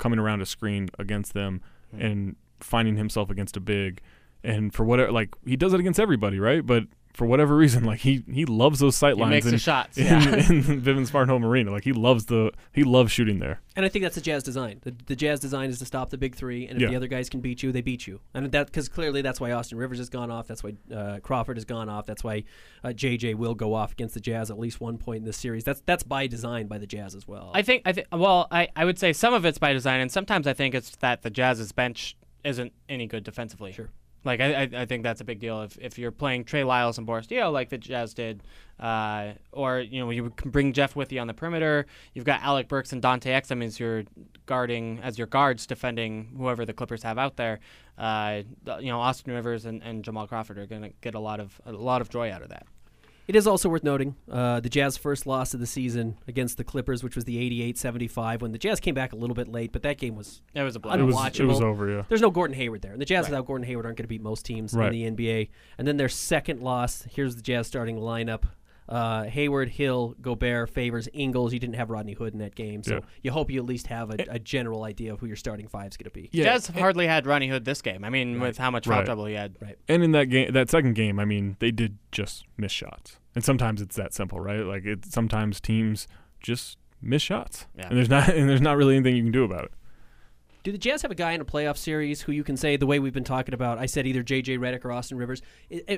coming 0.00 0.18
around 0.18 0.40
a 0.42 0.46
screen 0.46 0.88
against 0.98 1.32
them 1.34 1.60
Hmm. 1.92 2.00
and 2.02 2.36
finding 2.60 2.96
himself 2.96 3.30
against 3.30 3.56
a 3.56 3.60
big, 3.60 4.00
and 4.42 4.72
for 4.74 4.84
whatever 4.84 5.12
like 5.12 5.34
he 5.46 5.56
does 5.56 5.72
it 5.74 5.80
against 5.80 6.00
everybody, 6.00 6.38
right? 6.40 6.64
But 6.66 6.84
for 7.12 7.26
whatever 7.26 7.56
reason, 7.56 7.84
like 7.84 8.00
he 8.00 8.22
he 8.32 8.44
loves 8.44 8.78
those 8.78 8.96
sight 8.96 9.16
He 9.16 9.20
lines 9.20 9.30
makes 9.32 9.46
in, 9.46 9.52
the 9.52 9.58
shots. 9.58 9.98
in, 9.98 10.04
Yeah. 10.06 10.22
in 10.36 10.82
Vivint 10.82 11.06
Smart 11.08 11.28
Home 11.28 11.44
Arena. 11.44 11.70
Like 11.72 11.84
he 11.84 11.92
loves 11.92 12.26
the 12.26 12.52
he 12.72 12.84
loves 12.84 13.10
shooting 13.12 13.38
there. 13.40 13.60
And 13.76 13.84
I 13.84 13.88
think 13.88 14.02
that's 14.04 14.14
the 14.14 14.20
Jazz 14.20 14.42
design. 14.42 14.78
The, 14.82 14.94
the 15.06 15.16
Jazz 15.16 15.40
design 15.40 15.70
is 15.70 15.78
to 15.78 15.84
stop 15.86 16.10
the 16.10 16.18
big 16.18 16.34
three, 16.34 16.66
and 16.66 16.76
if 16.76 16.82
Yeah. 16.82 16.88
the 16.90 16.96
other 16.96 17.06
guys 17.06 17.28
can 17.28 17.40
beat 17.40 17.62
you, 17.62 17.72
they 17.72 17.80
beat 17.80 18.06
you. 18.06 18.20
And 18.34 18.50
that 18.52 18.66
because 18.66 18.88
clearly 18.88 19.22
that's 19.22 19.40
why 19.40 19.52
Austin 19.52 19.78
Rivers 19.78 19.98
has 19.98 20.08
gone 20.08 20.30
off. 20.30 20.46
That's 20.46 20.62
why 20.62 20.74
uh, 20.94 21.18
Crawford 21.20 21.56
has 21.56 21.64
gone 21.64 21.88
off. 21.88 22.06
That's 22.06 22.22
why 22.24 22.44
uh, 22.84 22.88
JJ 22.88 23.34
will 23.36 23.54
go 23.54 23.74
off 23.74 23.92
against 23.92 24.14
the 24.14 24.20
Jazz 24.20 24.50
at 24.50 24.58
least 24.58 24.80
one 24.80 24.98
point 24.98 25.18
in 25.18 25.24
this 25.24 25.36
series. 25.36 25.64
That's 25.64 25.82
that's 25.86 26.02
by 26.02 26.26
design 26.26 26.66
by 26.68 26.78
the 26.78 26.86
Jazz 26.86 27.14
as 27.14 27.26
well. 27.26 27.50
I 27.54 27.62
think 27.62 27.82
I 27.86 27.92
think 27.92 28.06
well, 28.12 28.46
I, 28.50 28.68
I 28.76 28.84
would 28.84 28.98
say 28.98 29.12
some 29.12 29.34
of 29.34 29.44
it's 29.44 29.58
by 29.58 29.72
design, 29.72 30.00
and 30.00 30.10
sometimes 30.12 30.46
I 30.46 30.52
think 30.52 30.74
it's 30.74 30.96
that 30.96 31.22
the 31.22 31.30
Jazz's 31.30 31.72
bench 31.72 32.16
isn't 32.44 32.72
any 32.88 33.06
good 33.06 33.22
defensively. 33.24 33.72
Sure. 33.72 33.90
Like 34.24 34.40
I, 34.40 34.68
I, 34.74 34.84
think 34.84 35.02
that's 35.02 35.22
a 35.22 35.24
big 35.24 35.40
deal. 35.40 35.62
If 35.62 35.78
if 35.80 35.98
you're 35.98 36.10
playing 36.10 36.44
Trey 36.44 36.62
Lyles 36.62 36.98
and 36.98 37.06
Boris 37.06 37.26
Diaw 37.26 37.50
like 37.50 37.70
the 37.70 37.78
Jazz 37.78 38.12
did, 38.12 38.42
uh, 38.78 39.32
or 39.50 39.80
you 39.80 40.00
know 40.00 40.10
you 40.10 40.30
can 40.30 40.50
bring 40.50 40.74
Jeff 40.74 40.94
Withey 40.94 41.18
on 41.18 41.26
the 41.26 41.32
perimeter. 41.32 41.86
You've 42.12 42.26
got 42.26 42.42
Alec 42.42 42.68
Burks 42.68 42.92
and 42.92 43.00
Dante 43.00 43.32
Exum 43.32 43.64
as 43.64 43.80
your 43.80 44.04
guarding 44.44 45.00
as 45.02 45.16
your 45.16 45.26
guards 45.26 45.66
defending 45.66 46.34
whoever 46.36 46.66
the 46.66 46.74
Clippers 46.74 47.02
have 47.02 47.16
out 47.16 47.36
there. 47.36 47.60
Uh, 47.96 48.42
you 48.78 48.88
know 48.88 49.00
Austin 49.00 49.32
Rivers 49.32 49.64
and, 49.64 49.82
and 49.82 50.04
Jamal 50.04 50.26
Crawford 50.26 50.58
are 50.58 50.66
going 50.66 50.82
to 50.82 50.92
get 51.00 51.14
a 51.14 51.20
lot 51.20 51.40
of 51.40 51.58
a 51.64 51.72
lot 51.72 52.02
of 52.02 52.10
joy 52.10 52.30
out 52.30 52.42
of 52.42 52.50
that. 52.50 52.66
It 53.28 53.36
is 53.36 53.46
also 53.46 53.68
worth 53.68 53.84
noting 53.84 54.16
uh, 54.30 54.58
the 54.60 54.68
Jazz 54.68 54.96
first 54.96 55.24
loss 55.26 55.54
of 55.54 55.60
the 55.60 55.66
season 55.66 56.16
against 56.26 56.56
the 56.56 56.64
Clippers, 56.64 57.04
which 57.04 57.14
was 57.14 57.24
the 57.26 57.36
88-75, 57.72 58.40
when 58.42 58.50
the 58.52 58.58
Jazz 58.58 58.80
came 58.80 58.94
back 58.94 59.12
a 59.12 59.16
little 59.16 59.34
bit 59.36 59.46
late, 59.48 59.70
but 59.72 59.82
that 59.82 59.98
game 59.98 60.16
was 60.16 60.42
It 60.54 60.62
was 60.62 60.74
a 60.74 60.78
It 60.78 60.82
blowout. 60.82 61.00
was 61.00 61.14
it 61.14 61.18
Unwatchable. 61.18 61.46
was 61.48 61.60
over. 61.60 61.88
Yeah. 61.90 62.02
There's 62.08 62.20
no 62.22 62.30
Gordon 62.30 62.56
Hayward 62.56 62.82
there. 62.82 62.92
And 62.92 63.00
the 63.00 63.04
Jazz 63.06 63.24
Right. 63.24 63.30
without 63.30 63.46
Gordon 63.46 63.66
Hayward 63.66 63.86
aren't 63.86 63.98
going 63.98 64.04
to 64.04 64.08
beat 64.08 64.22
most 64.22 64.44
teams 64.44 64.74
Right. 64.74 64.92
in 64.92 64.92
the 64.92 65.04
NBA. 65.04 65.48
And 65.78 65.86
then 65.86 65.96
their 65.96 66.08
second 66.08 66.60
loss, 66.60 67.06
here's 67.10 67.36
the 67.36 67.42
Jazz 67.42 67.66
starting 67.68 67.96
lineup. 67.98 68.42
Uh, 68.90 69.22
Hayward, 69.24 69.68
Hill, 69.68 70.16
Gobert, 70.20 70.68
Favors, 70.70 71.08
Ingles. 71.12 71.52
You 71.52 71.60
didn't 71.60 71.76
have 71.76 71.90
Rodney 71.90 72.12
Hood 72.14 72.32
in 72.32 72.40
that 72.40 72.54
game, 72.56 72.82
so 72.82 72.94
Yeah. 72.94 73.00
you 73.22 73.30
hope 73.30 73.50
you 73.50 73.60
at 73.60 73.66
least 73.66 73.86
have 73.86 74.10
a, 74.10 74.16
a 74.28 74.38
general 74.40 74.82
idea 74.82 75.12
of 75.12 75.20
who 75.20 75.26
your 75.26 75.36
starting 75.36 75.68
five 75.68 75.92
is 75.92 75.96
going 75.96 76.10
to 76.10 76.14
be. 76.14 76.28
Yeah. 76.32 76.44
Jazz 76.44 76.66
hardly 76.66 77.06
had 77.06 77.24
Rodney 77.24 77.48
Hood 77.48 77.64
this 77.64 77.80
game. 77.82 78.04
I 78.04 78.10
mean, 78.10 78.34
Right. 78.40 78.48
with 78.48 78.58
how 78.58 78.70
much 78.70 78.86
foul 78.86 78.96
Right. 78.98 79.04
trouble 79.06 79.26
he 79.26 79.34
had. 79.34 79.54
Right. 79.60 79.76
And 79.88 80.02
in 80.02 80.10
that 80.12 80.24
game, 80.24 80.52
that 80.52 80.68
second 80.70 80.94
game, 80.94 81.20
I 81.20 81.24
mean, 81.24 81.56
they 81.60 81.70
did 81.70 81.98
just 82.10 82.44
miss 82.58 82.72
shots. 82.72 83.18
And 83.36 83.44
sometimes 83.44 83.80
it's 83.80 83.94
that 83.94 84.12
simple, 84.12 84.40
right? 84.40 84.60
Like 84.66 84.84
it. 84.84 85.04
Sometimes 85.04 85.60
teams 85.60 86.08
just 86.42 86.76
miss 87.00 87.22
shots, 87.22 87.66
Yeah. 87.78 87.86
and 87.88 87.96
there's 87.96 88.10
not 88.10 88.28
and 88.34 88.48
there's 88.50 88.60
not 88.60 88.76
really 88.76 88.96
anything 88.96 89.14
you 89.16 89.22
can 89.22 89.32
do 89.32 89.44
about 89.44 89.64
it. 89.66 89.72
Do 90.62 90.72
the 90.72 90.78
Jazz 90.78 91.00
have 91.02 91.10
a 91.10 91.14
guy 91.14 91.32
in 91.32 91.40
a 91.40 91.44
playoff 91.44 91.78
series 91.78 92.20
who 92.20 92.32
you 92.32 92.44
can 92.44 92.56
say 92.56 92.76
the 92.76 92.86
way 92.86 92.98
we've 92.98 93.14
been 93.14 93.24
talking 93.24 93.54
about? 93.54 93.78
I 93.78 93.86
said 93.86 94.06
either 94.06 94.22
J.J. 94.22 94.58
Redick 94.58 94.84
or 94.84 94.92
Austin 94.92 95.16
Rivers, 95.16 95.40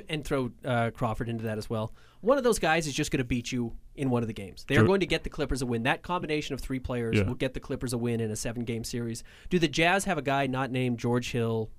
and 0.09 0.23
throw 0.23 0.51
uh, 0.63 0.91
Crawford 0.91 1.27
into 1.27 1.43
that 1.43 1.57
as 1.57 1.69
well. 1.69 1.93
One 2.21 2.37
of 2.37 2.45
those 2.45 2.59
guys 2.59 2.87
is 2.87 2.93
just 2.93 3.11
going 3.11 3.17
to 3.17 3.25
beat 3.25 3.51
you 3.51 3.73
in 3.95 4.09
one 4.09 4.23
of 4.23 4.27
the 4.27 4.33
games. 4.33 4.63
They 4.65 4.77
are 4.77 4.85
going 4.85 5.01
to 5.01 5.05
get 5.05 5.23
the 5.23 5.29
Clippers 5.29 5.61
a 5.61 5.65
win. 5.65 5.83
That 5.83 6.01
combination 6.01 6.53
of 6.53 6.61
three 6.61 6.79
players 6.79 7.17
Yeah. 7.17 7.23
will 7.23 7.35
get 7.35 7.53
the 7.53 7.59
Clippers 7.59 7.91
a 7.91 7.97
win 7.97 8.21
in 8.21 8.31
a 8.31 8.37
seven-game 8.37 8.85
series. 8.85 9.21
Do 9.49 9.59
the 9.59 9.67
Jazz 9.67 10.05
have 10.05 10.17
a 10.17 10.21
guy 10.21 10.47
not 10.47 10.71
named 10.71 10.97
George 10.97 11.31
Hill, 11.31 11.69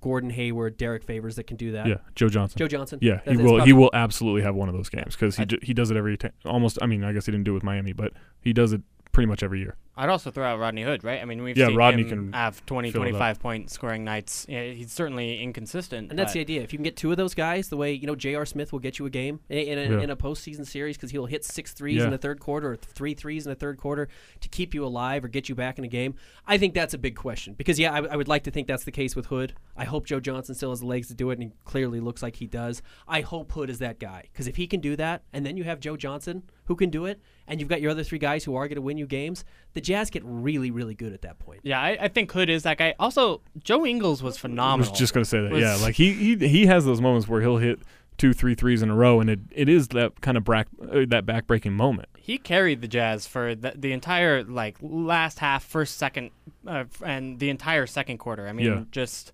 Gordon 0.00 0.30
Hayward, 0.30 0.78
Derrick 0.78 1.04
Favors 1.04 1.36
that 1.36 1.46
can 1.46 1.58
do 1.58 1.72
that? 1.72 1.86
Yeah, 1.86 1.96
Joe 2.14 2.30
Johnson. 2.30 2.58
Joe 2.58 2.68
Johnson. 2.68 3.00
Yeah, 3.02 3.20
he 3.26 3.32
that's 3.36 3.42
will. 3.42 3.62
He 3.62 3.74
will 3.74 3.90
absolutely 3.92 4.40
have 4.40 4.54
one 4.54 4.70
of 4.70 4.74
those 4.74 4.88
games 4.88 5.14
because 5.14 5.36
he 5.36 5.42
I- 5.42 5.58
he 5.62 5.74
does 5.74 5.90
it 5.90 5.98
every 5.98 6.16
time. 6.16 6.32
Almost. 6.46 6.78
I 6.80 6.86
mean, 6.86 7.04
I 7.04 7.12
guess 7.12 7.26
he 7.26 7.32
didn't 7.32 7.44
do 7.44 7.50
it 7.50 7.54
with 7.54 7.64
Miami, 7.64 7.92
but 7.92 8.14
he 8.40 8.54
does 8.54 8.72
it 8.72 8.80
pretty 9.12 9.26
much 9.26 9.42
every 9.42 9.58
year. 9.60 9.76
I'd 9.96 10.08
also 10.08 10.30
throw 10.30 10.46
out 10.46 10.58
Rodney 10.58 10.82
Hood, 10.82 11.04
right? 11.04 11.20
I 11.20 11.24
mean, 11.26 11.42
we've 11.42 11.56
Yeah, 11.58 11.66
seen 11.66 11.76
Rodney 11.76 12.02
him 12.04 12.08
can 12.08 12.32
have 12.32 12.64
20, 12.64 12.90
fill 12.90 13.02
it 13.02 13.06
up. 13.06 13.10
25 13.10 13.40
point 13.40 13.70
scoring 13.70 14.02
nights. 14.04 14.46
Yeah, 14.48 14.64
he's 14.70 14.92
certainly 14.92 15.42
inconsistent. 15.42 16.10
And 16.10 16.18
that's 16.18 16.32
the 16.32 16.40
idea. 16.40 16.62
If 16.62 16.72
you 16.72 16.78
can 16.78 16.84
get 16.84 16.96
two 16.96 17.10
of 17.10 17.16
those 17.16 17.34
guys, 17.34 17.68
the 17.68 17.76
way 17.76 17.92
you 17.92 18.06
know 18.06 18.14
J.R. 18.14 18.46
Smith 18.46 18.72
will 18.72 18.78
get 18.78 18.98
you 18.98 19.06
a 19.06 19.10
game 19.10 19.40
in, 19.48 19.58
in, 19.58 19.78
a, 19.78 19.96
Yeah. 19.96 20.02
in 20.04 20.10
a 20.10 20.16
postseason 20.16 20.66
series 20.66 20.96
because 20.96 21.10
he'll 21.10 21.26
hit 21.26 21.44
six 21.44 21.72
threes 21.74 21.98
Yeah. 21.98 22.04
in 22.04 22.10
the 22.10 22.18
third 22.18 22.40
quarter 22.40 22.72
or 22.72 22.76
three 22.76 23.14
threes 23.14 23.44
in 23.46 23.50
the 23.50 23.56
third 23.56 23.76
quarter 23.78 24.08
to 24.40 24.48
keep 24.48 24.74
you 24.74 24.84
alive 24.84 25.24
or 25.24 25.28
get 25.28 25.48
you 25.48 25.54
back 25.54 25.76
in 25.78 25.84
a 25.84 25.88
game. 25.88 26.14
I 26.46 26.56
think 26.56 26.72
that's 26.72 26.94
a 26.94 26.98
big 26.98 27.16
question 27.16 27.54
because 27.54 27.78
yeah, 27.78 27.92
I, 27.92 27.98
I 27.98 28.16
would 28.16 28.28
like 28.28 28.44
to 28.44 28.50
think 28.50 28.68
that's 28.68 28.84
the 28.84 28.92
case 28.92 29.14
with 29.16 29.26
Hood. 29.26 29.54
I 29.76 29.84
hope 29.84 30.06
Joe 30.06 30.20
Johnson 30.20 30.54
still 30.54 30.70
has 30.70 30.80
the 30.80 30.86
legs 30.86 31.08
to 31.08 31.14
do 31.14 31.30
it, 31.30 31.34
and 31.34 31.42
he 31.42 31.50
clearly 31.64 32.00
looks 32.00 32.22
like 32.22 32.36
he 32.36 32.46
does. 32.46 32.80
I 33.08 33.20
hope 33.22 33.52
Hood 33.52 33.68
is 33.68 33.80
that 33.80 33.98
guy 33.98 34.24
because 34.32 34.46
if 34.46 34.56
he 34.56 34.66
can 34.66 34.80
do 34.80 34.96
that, 34.96 35.24
and 35.32 35.44
then 35.44 35.56
you 35.56 35.64
have 35.64 35.80
Joe 35.80 35.96
Johnson 35.96 36.44
who 36.64 36.76
can 36.76 36.88
do 36.90 37.04
it, 37.06 37.20
and 37.48 37.58
you've 37.58 37.68
got 37.68 37.80
your 37.80 37.90
other 37.90 38.04
three 38.04 38.18
guys 38.18 38.44
who 38.44 38.54
are 38.54 38.68
going 38.68 38.76
to 38.76 38.80
win 38.82 38.96
you 38.96 39.06
games, 39.06 39.44
the 39.74 39.80
Jazz 39.80 40.10
get 40.10 40.22
really, 40.24 40.70
really 40.70 40.94
good 40.94 41.12
at 41.12 41.22
that 41.22 41.38
point. 41.38 41.60
Yeah, 41.62 41.80
I, 41.80 41.96
I 42.00 42.08
think 42.08 42.32
Hood 42.32 42.50
is 42.50 42.64
that 42.64 42.78
guy. 42.78 42.94
Also, 42.98 43.40
Joe 43.62 43.86
Ingles 43.86 44.22
was 44.22 44.36
phenomenal. 44.36 44.62
I 44.62 44.66
phenomenal. 44.86 44.90
was 44.92 44.98
just 44.98 45.14
gonna 45.14 45.24
say 45.24 45.40
that. 45.42 45.52
Was- 45.52 45.62
yeah, 45.62 45.76
like 45.76 45.94
he 45.94 46.12
he 46.12 46.36
he 46.48 46.66
has 46.66 46.84
those 46.84 47.00
moments 47.00 47.28
where 47.28 47.40
he'll 47.40 47.58
hit 47.58 47.80
two, 48.18 48.32
three 48.34 48.54
threes 48.54 48.82
in 48.82 48.90
a 48.90 48.94
row, 48.94 49.18
and 49.20 49.30
it, 49.30 49.40
it 49.50 49.68
is 49.68 49.88
that 49.88 50.20
kind 50.20 50.36
of 50.36 50.44
back 50.44 50.66
uh, 50.82 51.06
that 51.08 51.24
backbreaking 51.24 51.72
moment. 51.72 52.08
he 52.18 52.36
carried 52.36 52.82
the 52.82 52.88
Jazz 52.88 53.26
for 53.26 53.54
the, 53.54 53.72
the 53.76 53.92
entire 53.92 54.44
like 54.44 54.76
last 54.82 55.38
half, 55.38 55.64
first, 55.64 55.96
second, 55.96 56.30
uh, 56.66 56.84
and 57.04 57.38
the 57.38 57.48
entire 57.48 57.86
second 57.86 58.18
quarter. 58.18 58.46
I 58.46 58.52
mean, 58.52 58.66
Yeah. 58.66 58.82
just 58.90 59.32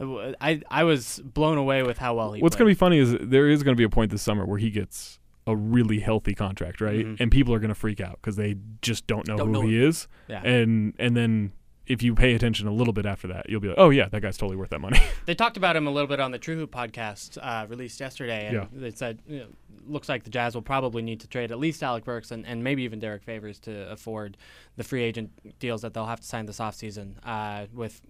I 0.00 0.60
I 0.70 0.82
was 0.84 1.20
blown 1.24 1.58
away 1.58 1.82
with 1.84 1.98
how 1.98 2.14
well 2.16 2.32
he. 2.32 2.42
What's 2.42 2.56
played. 2.56 2.64
gonna 2.64 2.70
be 2.70 2.74
funny 2.74 2.98
is 2.98 3.16
there 3.20 3.48
is 3.48 3.62
gonna 3.62 3.76
be 3.76 3.84
a 3.84 3.88
point 3.88 4.10
this 4.10 4.22
summer 4.22 4.44
where 4.44 4.58
he 4.58 4.70
gets 4.70 5.20
a 5.46 5.54
really 5.56 6.00
healthy 6.00 6.34
contract, 6.34 6.80
right? 6.80 7.04
Mhm. 7.04 7.20
And 7.20 7.30
people 7.30 7.52
are 7.54 7.58
gonna 7.58 7.74
freak 7.74 8.00
out 8.00 8.18
because 8.22 8.36
they 8.36 8.56
just 8.82 9.06
don't 9.06 9.26
know 9.28 9.36
Don't 9.36 9.48
who 9.48 9.52
know 9.52 9.60
he 9.62 9.82
is, 9.82 10.08
Yeah. 10.28 10.42
and 10.42 10.94
and 10.98 11.16
then. 11.16 11.52
If 11.86 12.02
you 12.02 12.14
pay 12.14 12.32
attention 12.32 12.66
a 12.66 12.72
little 12.72 12.94
bit 12.94 13.04
after 13.04 13.28
that, 13.28 13.50
you'll 13.50 13.60
be 13.60 13.68
like, 13.68 13.76
"Oh 13.78 13.90
yeah, 13.90 14.08
that 14.08 14.22
guy's 14.22 14.38
totally 14.38 14.56
worth 14.56 14.70
that 14.70 14.80
money." 14.80 14.98
They 15.26 15.34
talked 15.34 15.58
about 15.58 15.76
him 15.76 15.86
a 15.86 15.90
little 15.90 16.06
bit 16.06 16.18
on 16.18 16.30
the 16.30 16.38
TrueHoop 16.38 16.68
podcast 16.68 17.36
uh, 17.42 17.66
released 17.68 18.00
yesterday, 18.00 18.46
and 18.46 18.54
Yeah. 18.54 18.66
they 18.72 18.90
said 18.90 19.20
you 19.28 19.40
know, 19.40 19.46
looks 19.86 20.08
like 20.08 20.24
the 20.24 20.30
Jazz 20.30 20.54
will 20.54 20.62
probably 20.62 21.02
need 21.02 21.20
to 21.20 21.28
trade 21.28 21.52
at 21.52 21.58
least 21.58 21.82
Alec 21.82 22.04
Burks 22.06 22.30
and, 22.30 22.46
and 22.46 22.64
maybe 22.64 22.84
even 22.84 23.00
Derrick 23.00 23.22
Favors 23.22 23.58
to 23.60 23.90
afford 23.90 24.38
the 24.76 24.82
free 24.82 25.02
agent 25.02 25.58
deals 25.58 25.82
that 25.82 25.92
they'll 25.92 26.06
have 26.06 26.20
to 26.20 26.26
sign 26.26 26.46
this 26.46 26.58
offseason 26.58 27.16
uh, 27.22 27.66
with 27.70 28.00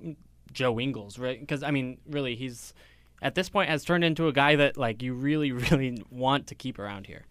Joe 0.52 0.78
Ingles, 0.78 1.18
right? 1.18 1.40
Because 1.40 1.64
I 1.64 1.72
mean, 1.72 1.98
really, 2.08 2.36
he's 2.36 2.74
at 3.24 3.34
this 3.34 3.48
point 3.48 3.68
has 3.70 3.84
turned 3.84 4.04
into 4.04 4.28
a 4.28 4.32
guy 4.32 4.54
that 4.56 4.76
like 4.76 5.02
you 5.02 5.14
really, 5.14 5.50
really 5.70 6.00
want 6.10 6.46
to 6.48 6.54
keep 6.54 6.78
around 6.78 7.06
here. 7.08 7.24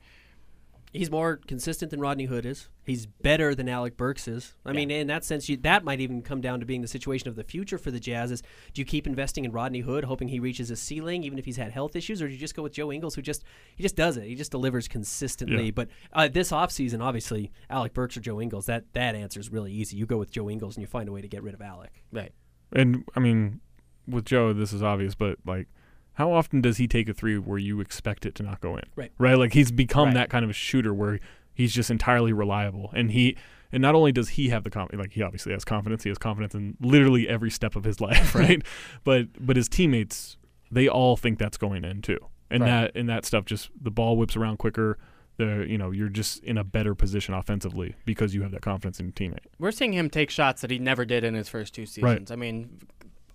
He's 0.92 1.10
more 1.10 1.38
consistent 1.48 1.90
than 1.90 2.00
Rodney 2.00 2.26
Hood 2.26 2.46
is. 2.46 2.70
He's 2.86 3.08
better 3.08 3.56
than 3.56 3.68
Alec 3.68 3.98
Burks 3.98 4.28
is. 4.28 4.54
I 4.64 4.70
Yeah. 4.70 4.76
mean, 4.76 4.92
in 4.92 5.08
that 5.08 5.24
sense, 5.26 5.50
you, 5.50 5.58
that 5.58 5.84
might 5.84 6.00
even 6.00 6.22
come 6.22 6.40
down 6.40 6.60
to 6.60 6.68
being 6.68 6.82
the 6.84 6.88
situation 6.88 7.28
of 7.28 7.36
the 7.36 7.44
future 7.44 7.80
for 7.80 7.90
the 7.90 8.00
Jazz. 8.00 8.30
Is 8.30 8.44
do 8.76 8.82
you 8.82 8.86
keep 8.86 9.08
investing 9.08 9.44
in 9.44 9.52
Rodney 9.52 9.80
Hood, 9.80 10.04
hoping 10.04 10.28
he 10.28 10.40
reaches 10.40 10.70
a 10.70 10.76
ceiling, 10.76 11.24
even 11.24 11.40
if 11.40 11.46
he's 11.46 11.58
had 11.58 11.72
health 11.72 11.96
issues, 11.96 12.22
or 12.22 12.28
do 12.28 12.34
you 12.34 12.40
just 12.40 12.56
go 12.56 12.62
with 12.62 12.74
Joe 12.74 12.92
Ingles, 12.92 13.16
who 13.16 13.24
just 13.24 13.44
he 13.76 13.82
just 13.82 13.96
does 13.96 14.18
it. 14.18 14.26
He 14.26 14.36
just 14.36 14.52
delivers 14.52 14.88
consistently. 14.88 15.66
Yeah. 15.66 15.72
But 15.72 15.88
uh, 16.12 16.28
this 16.28 16.52
offseason, 16.52 17.02
obviously, 17.02 17.52
Alec 17.72 17.94
Burks 17.96 18.16
or 18.16 18.20
Joe 18.20 18.40
Ingles. 18.40 18.68
That 18.68 18.84
that 18.94 19.16
answer 19.16 19.40
is 19.40 19.52
really 19.52 19.72
easy. 19.72 19.98
You 19.98 20.06
go 20.06 20.18
with 20.18 20.30
Joe 20.32 20.48
Ingles, 20.48 20.76
and 20.76 20.82
you 20.84 20.88
find 20.88 21.10
a 21.10 21.12
way 21.12 21.22
to 21.22 21.28
get 21.28 21.42
rid 21.42 21.56
of 21.56 21.62
Alec. 21.62 22.04
Right. 22.12 22.34
And 22.72 23.04
I 23.16 23.20
mean, 23.20 23.62
with 24.08 24.26
Joe, 24.26 24.54
this 24.54 24.74
is 24.74 24.84
obvious, 24.84 25.16
but 25.16 25.40
like, 25.44 25.68
how 26.14 26.32
often 26.32 26.62
does 26.62 26.78
he 26.78 26.88
take 26.88 27.10
a 27.10 27.14
three 27.14 27.38
where 27.38 27.58
you 27.58 27.80
expect 27.82 28.26
it 28.26 28.36
to 28.36 28.44
not 28.44 28.62
go 28.62 28.76
in? 28.78 28.84
Right. 28.96 29.12
Right. 29.18 29.36
Like 29.38 29.54
he's 29.54 29.72
become 29.72 30.10
Right. 30.10 30.14
that 30.16 30.30
kind 30.30 30.44
of 30.44 30.50
a 30.50 30.54
shooter 30.54 30.94
where 30.94 31.20
he's 31.54 31.74
just 31.74 31.90
entirely 31.92 32.34
reliable, 32.34 32.92
and 32.94 33.12
he. 33.12 33.36
And 33.72 33.82
not 33.82 33.96
only 33.96 34.12
does 34.12 34.30
he 34.30 34.50
have 34.50 34.64
the 34.64 34.70
confidence, 34.70 35.02
like 35.02 35.14
he 35.14 35.24
obviously 35.24 35.52
has 35.52 35.66
confidence, 35.66 36.04
he 36.04 36.10
has 36.10 36.20
confidence 36.20 36.54
in 36.54 36.78
literally 36.80 37.28
every 37.28 37.50
step 37.50 37.76
of 37.76 37.84
his 37.86 38.00
life, 38.08 38.36
right? 38.36 38.62
but 39.04 39.30
but 39.44 39.56
his 39.56 39.68
teammates, 39.68 40.38
they 40.72 40.88
all 40.88 41.18
think 41.18 41.40
that's 41.40 41.58
going 41.58 41.84
in 41.84 42.04
too, 42.04 42.20
and 42.52 42.62
Right. 42.62 42.70
that 42.70 42.92
and 42.96 43.10
that 43.10 43.26
stuff 43.26 43.46
just 43.46 43.72
the 43.82 43.90
ball 43.90 44.16
whips 44.16 44.36
around 44.36 44.58
quicker. 44.58 45.00
The 45.38 45.66
you 45.68 45.80
know 45.80 45.90
you're 45.90 46.10
just 46.10 46.44
in 46.44 46.60
a 46.60 46.64
better 46.64 46.94
position 46.94 47.34
offensively 47.34 47.96
because 48.06 48.36
you 48.36 48.44
have 48.44 48.52
that 48.52 48.62
confidence 48.62 49.00
in 49.00 49.08
your 49.08 49.14
teammate. 49.14 49.46
We're 49.58 49.72
seeing 49.72 49.94
him 49.94 50.08
take 50.08 50.30
shots 50.30 50.62
that 50.62 50.70
he 50.70 50.78
never 50.78 51.04
did 51.04 51.24
in 51.24 51.34
his 51.34 51.50
first 51.50 51.74
two 51.74 51.88
seasons. 51.88 52.30
I 52.30 52.36
mean, 52.36 52.78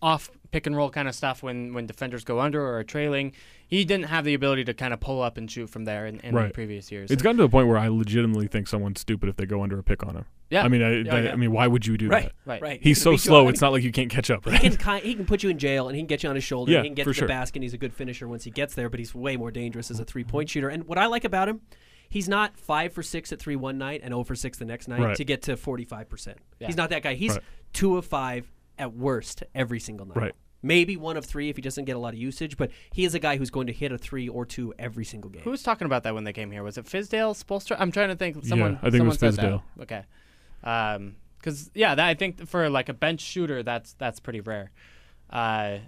off 0.00 0.30
pick 0.50 0.66
and 0.66 0.74
roll 0.76 0.88
kind 0.90 1.08
of 1.08 1.14
stuff 1.14 1.42
when, 1.42 1.74
when 1.74 1.87
defenders 1.87 2.24
go 2.24 2.40
under 2.40 2.62
or 2.64 2.78
are 2.78 2.84
trailing. 2.84 3.32
He 3.66 3.84
didn't 3.84 4.06
have 4.06 4.24
the 4.24 4.32
ability 4.32 4.64
to 4.64 4.72
kind 4.74 4.94
of 4.94 5.00
pull 5.00 5.20
up 5.20 5.37
and 5.37 5.50
shoot 5.50 5.68
from 5.68 5.84
there 5.84 6.06
in, 6.06 6.20
in 6.20 6.34
the 6.34 6.40
Right. 6.40 6.54
previous 6.54 6.90
years. 6.90 7.11
It's 7.11 7.20
gotten 7.22 7.37
to 7.37 7.42
the 7.42 7.48
point 7.50 7.68
where 7.68 7.76
I 7.76 7.88
legitimately 7.88 8.46
think 8.46 8.66
someone's 8.66 9.00
stupid 9.00 9.28
if 9.28 9.37
they 9.37 9.44
go 9.44 9.62
under 9.62 9.78
a 9.78 9.82
pick 9.82 10.02
on 10.06 10.14
him. 10.16 10.24
yeah, 10.50 10.64
I 10.64 10.68
mean, 10.68 10.82
I, 10.82 10.90
Yeah, 10.98 11.02
that- 11.11 11.24
yeah. 11.24 11.32
I 11.32 11.37
mean, 11.37 11.52
why 11.52 11.66
would 11.66 11.87
you 11.87 11.98
do 11.98 12.08
Right. 12.08 12.24
that? 12.24 12.32
right. 12.46 12.62
Right. 12.62 12.80
He's 12.82 12.98
so 12.98 13.11
can 13.11 13.12
beat 13.16 13.24
you 13.24 13.28
slow. 13.28 13.44
up. 13.46 13.50
It's 13.52 13.61
not 13.61 13.72
like 13.72 13.82
you 13.82 13.92
can't 13.92 14.08
catch 14.11 14.30
up, 14.30 14.48
He 14.48 14.58
can 14.70 14.76
ki- 14.76 15.06
he 15.06 15.14
can 15.14 15.26
put 15.26 15.42
you 15.42 15.50
in 15.50 15.58
jail 15.58 15.88
and 15.88 15.94
he 15.96 16.00
can 16.00 16.06
get 16.06 16.22
you 16.22 16.30
on 16.30 16.34
his 16.37 16.44
shoulder. 16.44 16.72
Yeah, 16.72 16.78
and 16.78 16.84
he 16.87 16.88
can 16.90 16.94
get 16.94 17.04
for 17.04 17.11
to 17.12 17.18
sure. 17.18 17.28
the 17.28 17.32
basket. 17.34 17.56
and 17.56 17.64
He's 17.64 17.74
a 17.74 17.78
good 17.78 17.92
finisher 17.92 18.26
once 18.26 18.44
he 18.44 18.50
gets 18.50 18.74
there, 18.74 18.88
but 18.88 19.00
he's 19.00 19.14
way 19.14 19.37
more 19.37 19.50
dangerous 19.50 19.90
as 19.90 20.00
a 20.00 20.04
three 20.06 20.24
point 20.24 20.48
shooter. 20.48 20.70
And 20.70 20.84
what 20.84 20.96
I 20.96 21.04
like 21.06 21.24
about 21.24 21.48
him, 21.50 21.61
he's 22.08 22.26
not 22.30 22.56
five 22.56 22.94
for 22.94 23.02
six 23.02 23.32
at 23.32 23.38
three 23.38 23.56
one 23.56 23.76
night 23.76 24.00
and 24.02 24.12
zero 24.12 24.24
for 24.24 24.34
six 24.34 24.56
the 24.56 24.64
next 24.64 24.88
night 24.88 25.00
Right. 25.00 25.16
to 25.16 25.24
get 25.24 25.42
to 25.42 25.58
forty 25.58 25.84
five 25.84 26.08
percent. 26.08 26.38
Yeah. 26.58 26.68
He's 26.68 26.76
not 26.78 26.88
that 26.88 27.02
guy. 27.02 27.12
He's 27.14 27.32
Right. 27.32 27.42
two 27.74 27.98
of 27.98 28.06
five 28.06 28.50
at 28.78 28.94
worst 28.94 29.42
every 29.54 29.80
single 29.80 30.06
night. 30.06 30.16
Right. 30.16 30.34
Maybe 30.60 30.96
one 30.96 31.16
of 31.16 31.24
three 31.24 31.48
if 31.50 31.56
he 31.56 31.62
doesn't 31.62 31.84
get 31.84 31.94
a 31.94 31.98
lot 32.00 32.14
of 32.14 32.18
usage, 32.18 32.56
but 32.56 32.70
he 32.92 33.04
is 33.04 33.14
a 33.14 33.18
guy 33.20 33.36
who's 33.36 33.50
going 33.50 33.68
to 33.68 33.72
hit 33.72 33.92
a 33.92 33.98
three 33.98 34.28
or 34.28 34.44
two 34.44 34.74
every 34.78 35.04
single 35.04 35.30
game. 35.30 35.42
Who 35.42 35.50
was 35.50 35.62
talking 35.62 35.86
about 35.86 36.02
that 36.02 36.14
when 36.14 36.24
they 36.24 36.32
came 36.32 36.50
here? 36.50 36.64
Was 36.64 36.76
it 36.76 36.84
Fizdale, 36.86 37.32
Spoelstra? 37.40 37.76
I'm 37.78 37.92
trying 37.92 38.08
to 38.08 38.16
think. 38.16 38.44
Someone, 38.44 38.76
I 38.82 38.90
think 38.90 39.04
it 39.04 39.06
was 39.06 39.18
Fizdale. 39.18 39.62
That. 39.76 39.82
Okay. 39.82 40.04
Um, 40.64 41.14
because 41.38 41.70
yeah, 41.74 41.94
that, 41.94 42.04
I 42.04 42.14
think 42.14 42.48
for 42.48 42.68
like 42.68 42.88
a 42.88 42.92
bench 42.94 43.20
shooter, 43.20 43.62
that's 43.62 43.92
that's 43.94 44.18
pretty 44.18 44.40
rare. 44.40 44.72
Uh, 45.30 45.78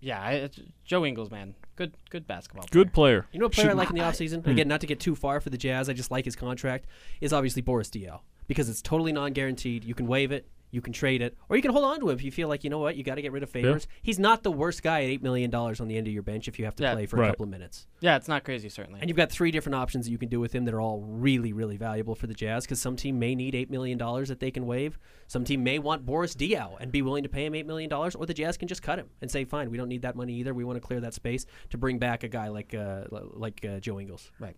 yeah, 0.00 0.20
I, 0.20 0.50
Joe 0.84 1.04
Ingles, 1.04 1.30
man, 1.30 1.54
good 1.76 1.92
good 2.10 2.26
basketball. 2.26 2.64
Good 2.70 2.92
player. 2.92 3.22
player. 3.22 3.28
You 3.32 3.40
know, 3.40 3.46
a 3.46 3.50
player 3.50 3.66
I 3.66 3.70
Should- 3.72 3.76
like 3.78 3.90
in 3.90 3.96
the 3.96 4.02
offseason, 4.02 4.42
Hmm. 4.44 4.50
again, 4.50 4.68
not 4.68 4.80
to 4.80 4.86
get 4.86 5.00
too 5.00 5.14
far 5.14 5.40
for 5.40 5.50
the 5.50 5.58
Jazz, 5.58 5.88
I 5.90 5.92
just 5.92 6.10
like 6.10 6.24
his 6.24 6.36
contract, 6.36 6.86
is 7.20 7.32
obviously 7.34 7.60
Boris 7.60 7.90
Diaw 7.90 8.20
because 8.46 8.68
it's 8.70 8.80
totally 8.80 9.12
non 9.12 9.32
guaranteed. 9.32 9.84
You 9.84 9.94
can 9.94 10.06
waive 10.06 10.32
it, 10.32 10.48
you 10.70 10.80
can 10.80 10.92
trade 10.92 11.22
it, 11.22 11.36
or 11.48 11.56
you 11.56 11.62
can 11.62 11.70
hold 11.72 11.84
on 11.84 12.00
to 12.00 12.08
him 12.10 12.16
if 12.16 12.22
you 12.24 12.30
feel 12.32 12.48
like, 12.48 12.64
you 12.64 12.70
know 12.70 12.78
what, 12.78 12.96
you 12.96 13.04
got 13.04 13.14
to 13.14 13.22
get 13.22 13.32
rid 13.32 13.42
of 13.42 13.48
favors. 13.50 13.86
He's 14.02 14.18
not 14.18 14.42
the 14.42 14.50
worst 14.50 14.82
guy 14.82 15.04
at 15.04 15.10
$8 15.10 15.22
million 15.22 15.54
on 15.54 15.88
the 15.88 15.96
end 15.96 16.06
of 16.06 16.12
your 16.12 16.22
bench 16.22 16.48
if 16.48 16.58
you 16.58 16.64
have 16.64 16.74
to 16.76 16.82
Yeah. 16.82 16.92
play 16.94 17.06
for 17.06 17.22
a 17.22 17.28
couple 17.28 17.44
of 17.44 17.50
minutes. 17.50 17.86
Yeah, 18.00 18.16
it's 18.16 18.28
not 18.28 18.44
crazy 18.44 18.68
certainly. 18.68 19.00
And 19.00 19.08
you've 19.08 19.16
got 19.16 19.30
three 19.30 19.50
different 19.50 19.76
options 19.76 20.06
that 20.06 20.10
you 20.12 20.18
can 20.18 20.28
do 20.28 20.40
with 20.40 20.52
him 20.54 20.64
that 20.66 20.74
are 20.74 20.80
all 20.80 21.00
really, 21.00 21.52
really 21.52 21.76
valuable 21.76 22.14
for 22.14 22.26
the 22.26 22.34
Jazz 22.34 22.64
because 22.64 22.80
some 22.80 22.96
team 22.96 23.18
may 23.18 23.34
need 23.34 23.54
$8 23.54 23.70
million 23.70 23.96
that 23.98 24.38
they 24.40 24.50
can 24.50 24.66
waive. 24.66 24.98
Some 25.28 25.44
team 25.44 25.62
may 25.64 25.78
want 25.78 26.04
Boris 26.04 26.34
Diaw 26.34 26.76
and 26.80 26.92
be 26.92 27.00
willing 27.02 27.22
to 27.22 27.28
pay 27.28 27.46
him 27.46 27.52
$8 27.54 27.64
million, 27.66 27.92
or 27.92 28.10
the 28.26 28.34
Jazz 28.34 28.56
can 28.56 28.68
just 28.68 28.82
cut 28.82 28.98
him 28.98 29.08
and 29.22 29.30
say, 29.30 29.44
fine, 29.44 29.70
we 29.70 29.76
don't 29.76 29.88
need 29.88 30.02
that 30.02 30.16
money 30.16 30.34
either. 30.34 30.52
We 30.52 30.64
want 30.64 30.76
to 30.76 30.86
clear 30.86 31.00
that 31.00 31.14
space 31.14 31.46
to 31.70 31.78
bring 31.78 31.98
back 31.98 32.22
a 32.22 32.28
guy 32.28 32.48
like 32.48 32.74
uh, 32.74 33.04
like 33.10 33.64
uh, 33.64 33.80
Joe 33.80 33.98
Ingles. 34.00 34.30
yeah, 34.40 34.50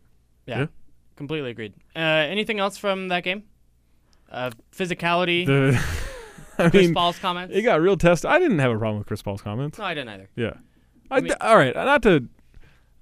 Yeah. 0.47 0.67
completely 1.17 1.51
agreed. 1.51 1.75
Uh, 1.95 2.01
anything 2.01 2.59
else 2.61 2.77
from 2.77 3.09
that 3.09 3.25
game? 3.25 3.45
Uh, 4.31 4.51
physicality. 4.75 5.47
The, 5.47 5.83
I 6.59 6.71
Chris 6.71 6.87
mean, 6.87 6.95
Paul's 6.95 7.19
comments. 7.19 7.55
it 7.57 7.63
got 7.63 7.81
real 7.81 7.97
test. 7.97 8.27
I 8.27 8.39
didn't 8.39 8.59
have 8.59 8.73
a 8.73 8.79
problem 8.79 8.99
with 8.99 9.07
Chris 9.07 9.23
Paul's 9.23 9.41
comments. 9.43 9.79
no, 9.79 9.85
I 9.85 9.95
didn't 9.95 10.09
either. 10.09 10.29
Yeah. 10.37 10.55
I, 11.11 11.21
mean- 11.21 11.33
all 11.41 11.57
right. 11.57 11.75
Not 11.75 12.03
to 12.03 12.29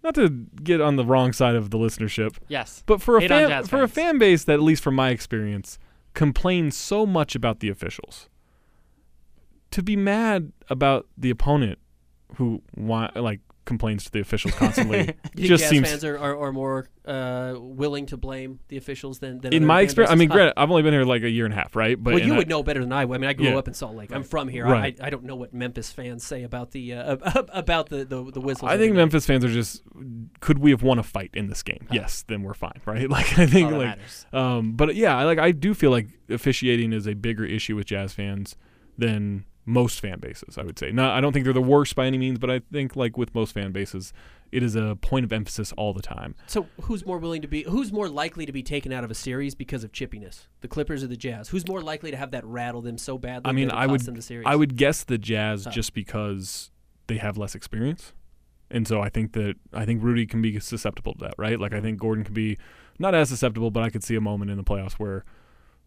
not 0.04 0.14
to 0.14 0.28
get 0.62 0.80
on 0.80 0.94
the 0.96 1.04
wrong 1.04 1.32
side 1.32 1.56
of 1.56 1.70
the 1.70 1.78
listenership, 1.78 2.36
Yes. 2.46 2.84
but 2.86 3.02
for 3.02 3.16
a 3.16 3.26
fan 3.26 3.64
for 3.64 3.82
a 3.82 3.88
fan 3.88 4.18
base 4.18 4.44
that, 4.44 4.52
at 4.54 4.62
least 4.62 4.82
from 4.84 4.94
my 4.94 5.10
experience, 5.10 5.78
complains 6.14 6.76
so 6.76 7.06
much 7.06 7.34
about 7.34 7.58
the 7.60 7.68
officials. 7.68 8.28
To 9.72 9.82
be 9.82 9.96
mad 9.96 10.52
about 10.70 11.06
the 11.18 11.30
opponent 11.30 11.78
who 12.36 12.62
want 12.76 13.16
like 13.16 13.40
complains 13.66 14.04
to 14.04 14.10
the 14.10 14.20
officials 14.20 14.54
constantly. 14.54 15.14
Just 15.36 15.64
Jazz 15.64 15.70
seems 15.70 15.88
fans 15.90 16.04
are, 16.04 16.16
are, 16.18 16.38
are 16.44 16.52
more 16.52 16.88
uh, 17.04 17.54
willing 17.58 18.06
to 18.06 18.16
blame 18.16 18.60
the 18.68 18.78
officials 18.78 19.18
than, 19.18 19.40
than 19.40 19.52
in 19.52 19.66
my 19.66 19.82
experience. 19.82 20.10
I 20.10 20.14
mean, 20.14 20.28
Huh. 20.30 20.34
granted, 20.36 20.54
I've 20.56 20.70
only 20.70 20.82
been 20.82 20.94
here 20.94 21.04
like 21.04 21.22
a 21.22 21.28
year 21.28 21.44
and 21.44 21.52
a 21.52 21.56
half, 21.56 21.76
right? 21.76 22.02
But 22.02 22.14
well, 22.14 22.18
and 22.20 22.26
you 22.26 22.34
I- 22.34 22.38
would 22.38 22.48
know 22.48 22.62
better 22.62 22.80
than 22.80 22.92
I 22.92 23.04
would. 23.04 23.14
I 23.16 23.18
mean, 23.18 23.28
I 23.28 23.34
grew 23.34 23.48
Yeah. 23.48 23.58
up 23.58 23.68
in 23.68 23.74
Salt 23.74 23.94
Lake. 23.94 24.10
I'm 24.12 24.22
from 24.22 24.48
here. 24.48 24.64
Right. 24.64 24.98
I, 25.00 25.08
I 25.08 25.10
don't 25.10 25.24
know 25.24 25.36
what 25.36 25.52
Memphis 25.52 25.92
fans 25.92 26.24
say 26.24 26.42
about 26.44 26.70
the 26.70 26.94
uh, 26.94 27.16
about 27.52 27.90
the, 27.90 28.04
the, 28.04 28.30
the 28.30 28.40
whistles. 28.40 28.70
I 28.70 28.78
think 28.78 28.92
day. 28.92 28.96
Memphis 28.96 29.26
fans 29.26 29.44
are 29.44 29.52
just. 29.52 29.82
Could 30.40 30.58
we 30.58 30.70
have 30.70 30.82
won 30.82 30.98
a 30.98 31.02
fight 31.02 31.30
in 31.34 31.48
this 31.48 31.62
game? 31.62 31.86
Yes, 31.90 32.24
then 32.26 32.42
we're 32.42 32.54
fine, 32.54 32.80
right? 32.86 33.10
Like 33.16 33.38
I 33.38 33.46
think 33.46 33.72
All 33.72 33.78
like. 33.78 33.98
Um, 34.32 34.72
but 34.72 34.94
yeah, 34.94 35.16
I 35.16 35.24
like 35.24 35.38
I 35.38 35.50
do 35.52 35.74
feel 35.74 35.90
like 35.90 36.08
officiating 36.28 36.92
is 36.92 37.06
a 37.06 37.14
bigger 37.14 37.44
issue 37.44 37.74
with 37.76 37.86
Jazz 37.86 38.12
fans 38.12 38.56
than 38.98 39.44
most 39.66 40.00
fan 40.00 40.20
bases. 40.20 40.56
I 40.56 40.62
would 40.62 40.78
say. 40.78 40.90
No, 40.92 41.10
I 41.10 41.20
don't 41.20 41.32
think 41.32 41.44
they're 41.44 41.52
the 41.52 41.60
worst 41.60 41.94
by 41.94 42.06
any 42.06 42.16
means, 42.16 42.38
but 42.38 42.50
I 42.50 42.60
think 42.72 42.96
like 42.96 43.18
with 43.18 43.34
most 43.34 43.52
fan 43.52 43.72
bases, 43.72 44.12
it 44.52 44.62
is 44.62 44.74
a 44.76 44.96
point 44.96 45.24
of 45.24 45.32
emphasis 45.32 45.72
all 45.76 45.92
the 45.92 46.02
time. 46.02 46.34
So 46.46 46.66
who's 46.82 47.04
more 47.04 47.18
willing 47.18 47.42
to 47.42 47.48
be? 47.48 47.64
Who's 47.64 47.92
more 47.92 48.08
likely 48.08 48.46
to 48.46 48.52
be 48.52 48.62
taken 48.62 48.92
out 48.92 49.04
of 49.04 49.10
a 49.10 49.14
series 49.14 49.54
because 49.54 49.84
of 49.84 49.92
chippiness? 49.92 50.46
The 50.60 50.68
Clippers 50.68 51.02
or 51.02 51.08
the 51.08 51.16
Jazz? 51.16 51.48
Who's 51.48 51.66
more 51.68 51.82
likely 51.82 52.10
to 52.10 52.16
have 52.16 52.30
that 52.30 52.44
rattle 52.44 52.80
them 52.80 52.96
so 52.96 53.18
badly? 53.18 53.50
I 53.50 53.52
mean, 53.52 53.70
I 53.70 53.86
would 53.86 54.00
the 54.00 54.22
series? 54.22 54.46
I 54.46 54.56
would 54.56 54.76
guess 54.76 55.04
the 55.04 55.18
Jazz 55.18 55.66
just 55.66 55.92
because 55.92 56.70
they 57.08 57.18
have 57.18 57.36
less 57.36 57.54
experience. 57.54 58.12
And 58.70 58.86
so 58.86 59.00
I 59.00 59.08
think 59.08 59.32
that 59.32 59.54
I 59.72 59.84
think 59.84 60.02
Rudy 60.02 60.26
can 60.26 60.42
be 60.42 60.58
susceptible 60.58 61.14
to 61.14 61.24
that, 61.26 61.34
right? 61.38 61.58
Like 61.60 61.72
I 61.72 61.78
hmm. 61.78 61.84
think 61.84 62.00
Gordon 62.00 62.24
can 62.24 62.34
be 62.34 62.58
not 62.98 63.14
as 63.14 63.28
susceptible, 63.28 63.70
but 63.70 63.82
I 63.82 63.90
could 63.90 64.02
see 64.02 64.16
a 64.16 64.20
moment 64.20 64.50
in 64.50 64.56
the 64.56 64.64
playoffs 64.64 64.94
where 64.94 65.24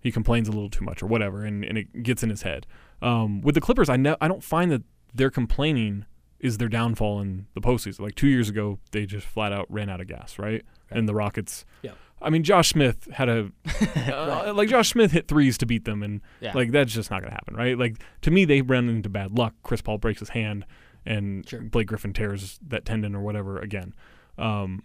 he 0.01 0.11
complains 0.11 0.47
a 0.47 0.51
little 0.51 0.69
too 0.69 0.83
much 0.83 1.01
or 1.03 1.07
whatever, 1.07 1.43
and, 1.43 1.63
and 1.65 1.77
it 1.77 2.03
gets 2.03 2.23
in 2.23 2.29
his 2.29 2.43
head. 2.43 2.65
Um, 3.01 3.41
with 3.41 3.55
the 3.55 3.61
Clippers, 3.61 3.89
I 3.89 3.97
ne- 3.97 4.15
I 4.21 4.27
don't 4.27 4.43
find 4.43 4.71
that 4.71 4.83
their 5.13 5.29
complaining 5.29 6.05
is 6.39 6.57
their 6.57 6.69
downfall 6.69 7.19
in 7.19 7.47
the 7.53 7.61
postseason. 7.61 7.99
Like 8.01 8.15
two 8.15 8.27
years 8.27 8.47
ago, 8.49 8.79
they 8.91 9.05
just 9.05 9.25
flat 9.27 9.51
out 9.51 9.65
ran 9.69 9.89
out 9.89 9.99
of 10.01 10.07
gas, 10.07 10.39
right? 10.39 10.63
And 10.89 11.07
the 11.07 11.13
Rockets. 11.13 11.65
Yeah. 11.81 11.91
I 12.21 12.29
mean, 12.29 12.43
Josh 12.43 12.69
Smith 12.69 13.07
had 13.13 13.29
a 13.29 13.51
uh, 14.07 14.53
like 14.53 14.69
Josh 14.69 14.89
Smith 14.89 15.11
hit 15.11 15.27
threes 15.27 15.57
to 15.59 15.65
beat 15.65 15.85
them, 15.85 16.03
and 16.03 16.21
Yeah. 16.41 16.53
like 16.53 16.71
that's 16.71 16.93
just 16.93 17.09
not 17.11 17.21
gonna 17.21 17.33
happen, 17.33 17.55
right? 17.55 17.77
Like 17.77 17.97
to 18.21 18.31
me, 18.31 18.45
they 18.45 18.61
ran 18.61 18.87
into 18.89 19.09
bad 19.09 19.37
luck. 19.37 19.53
Chris 19.63 19.81
Paul 19.81 19.97
breaks 19.97 20.19
his 20.19 20.29
hand, 20.29 20.65
and 21.05 21.47
Sure. 21.47 21.61
Blake 21.61 21.87
Griffin 21.87 22.13
tears 22.13 22.59
that 22.67 22.85
tendon 22.85 23.15
or 23.15 23.21
whatever 23.21 23.59
again. 23.59 23.93
Um, 24.37 24.83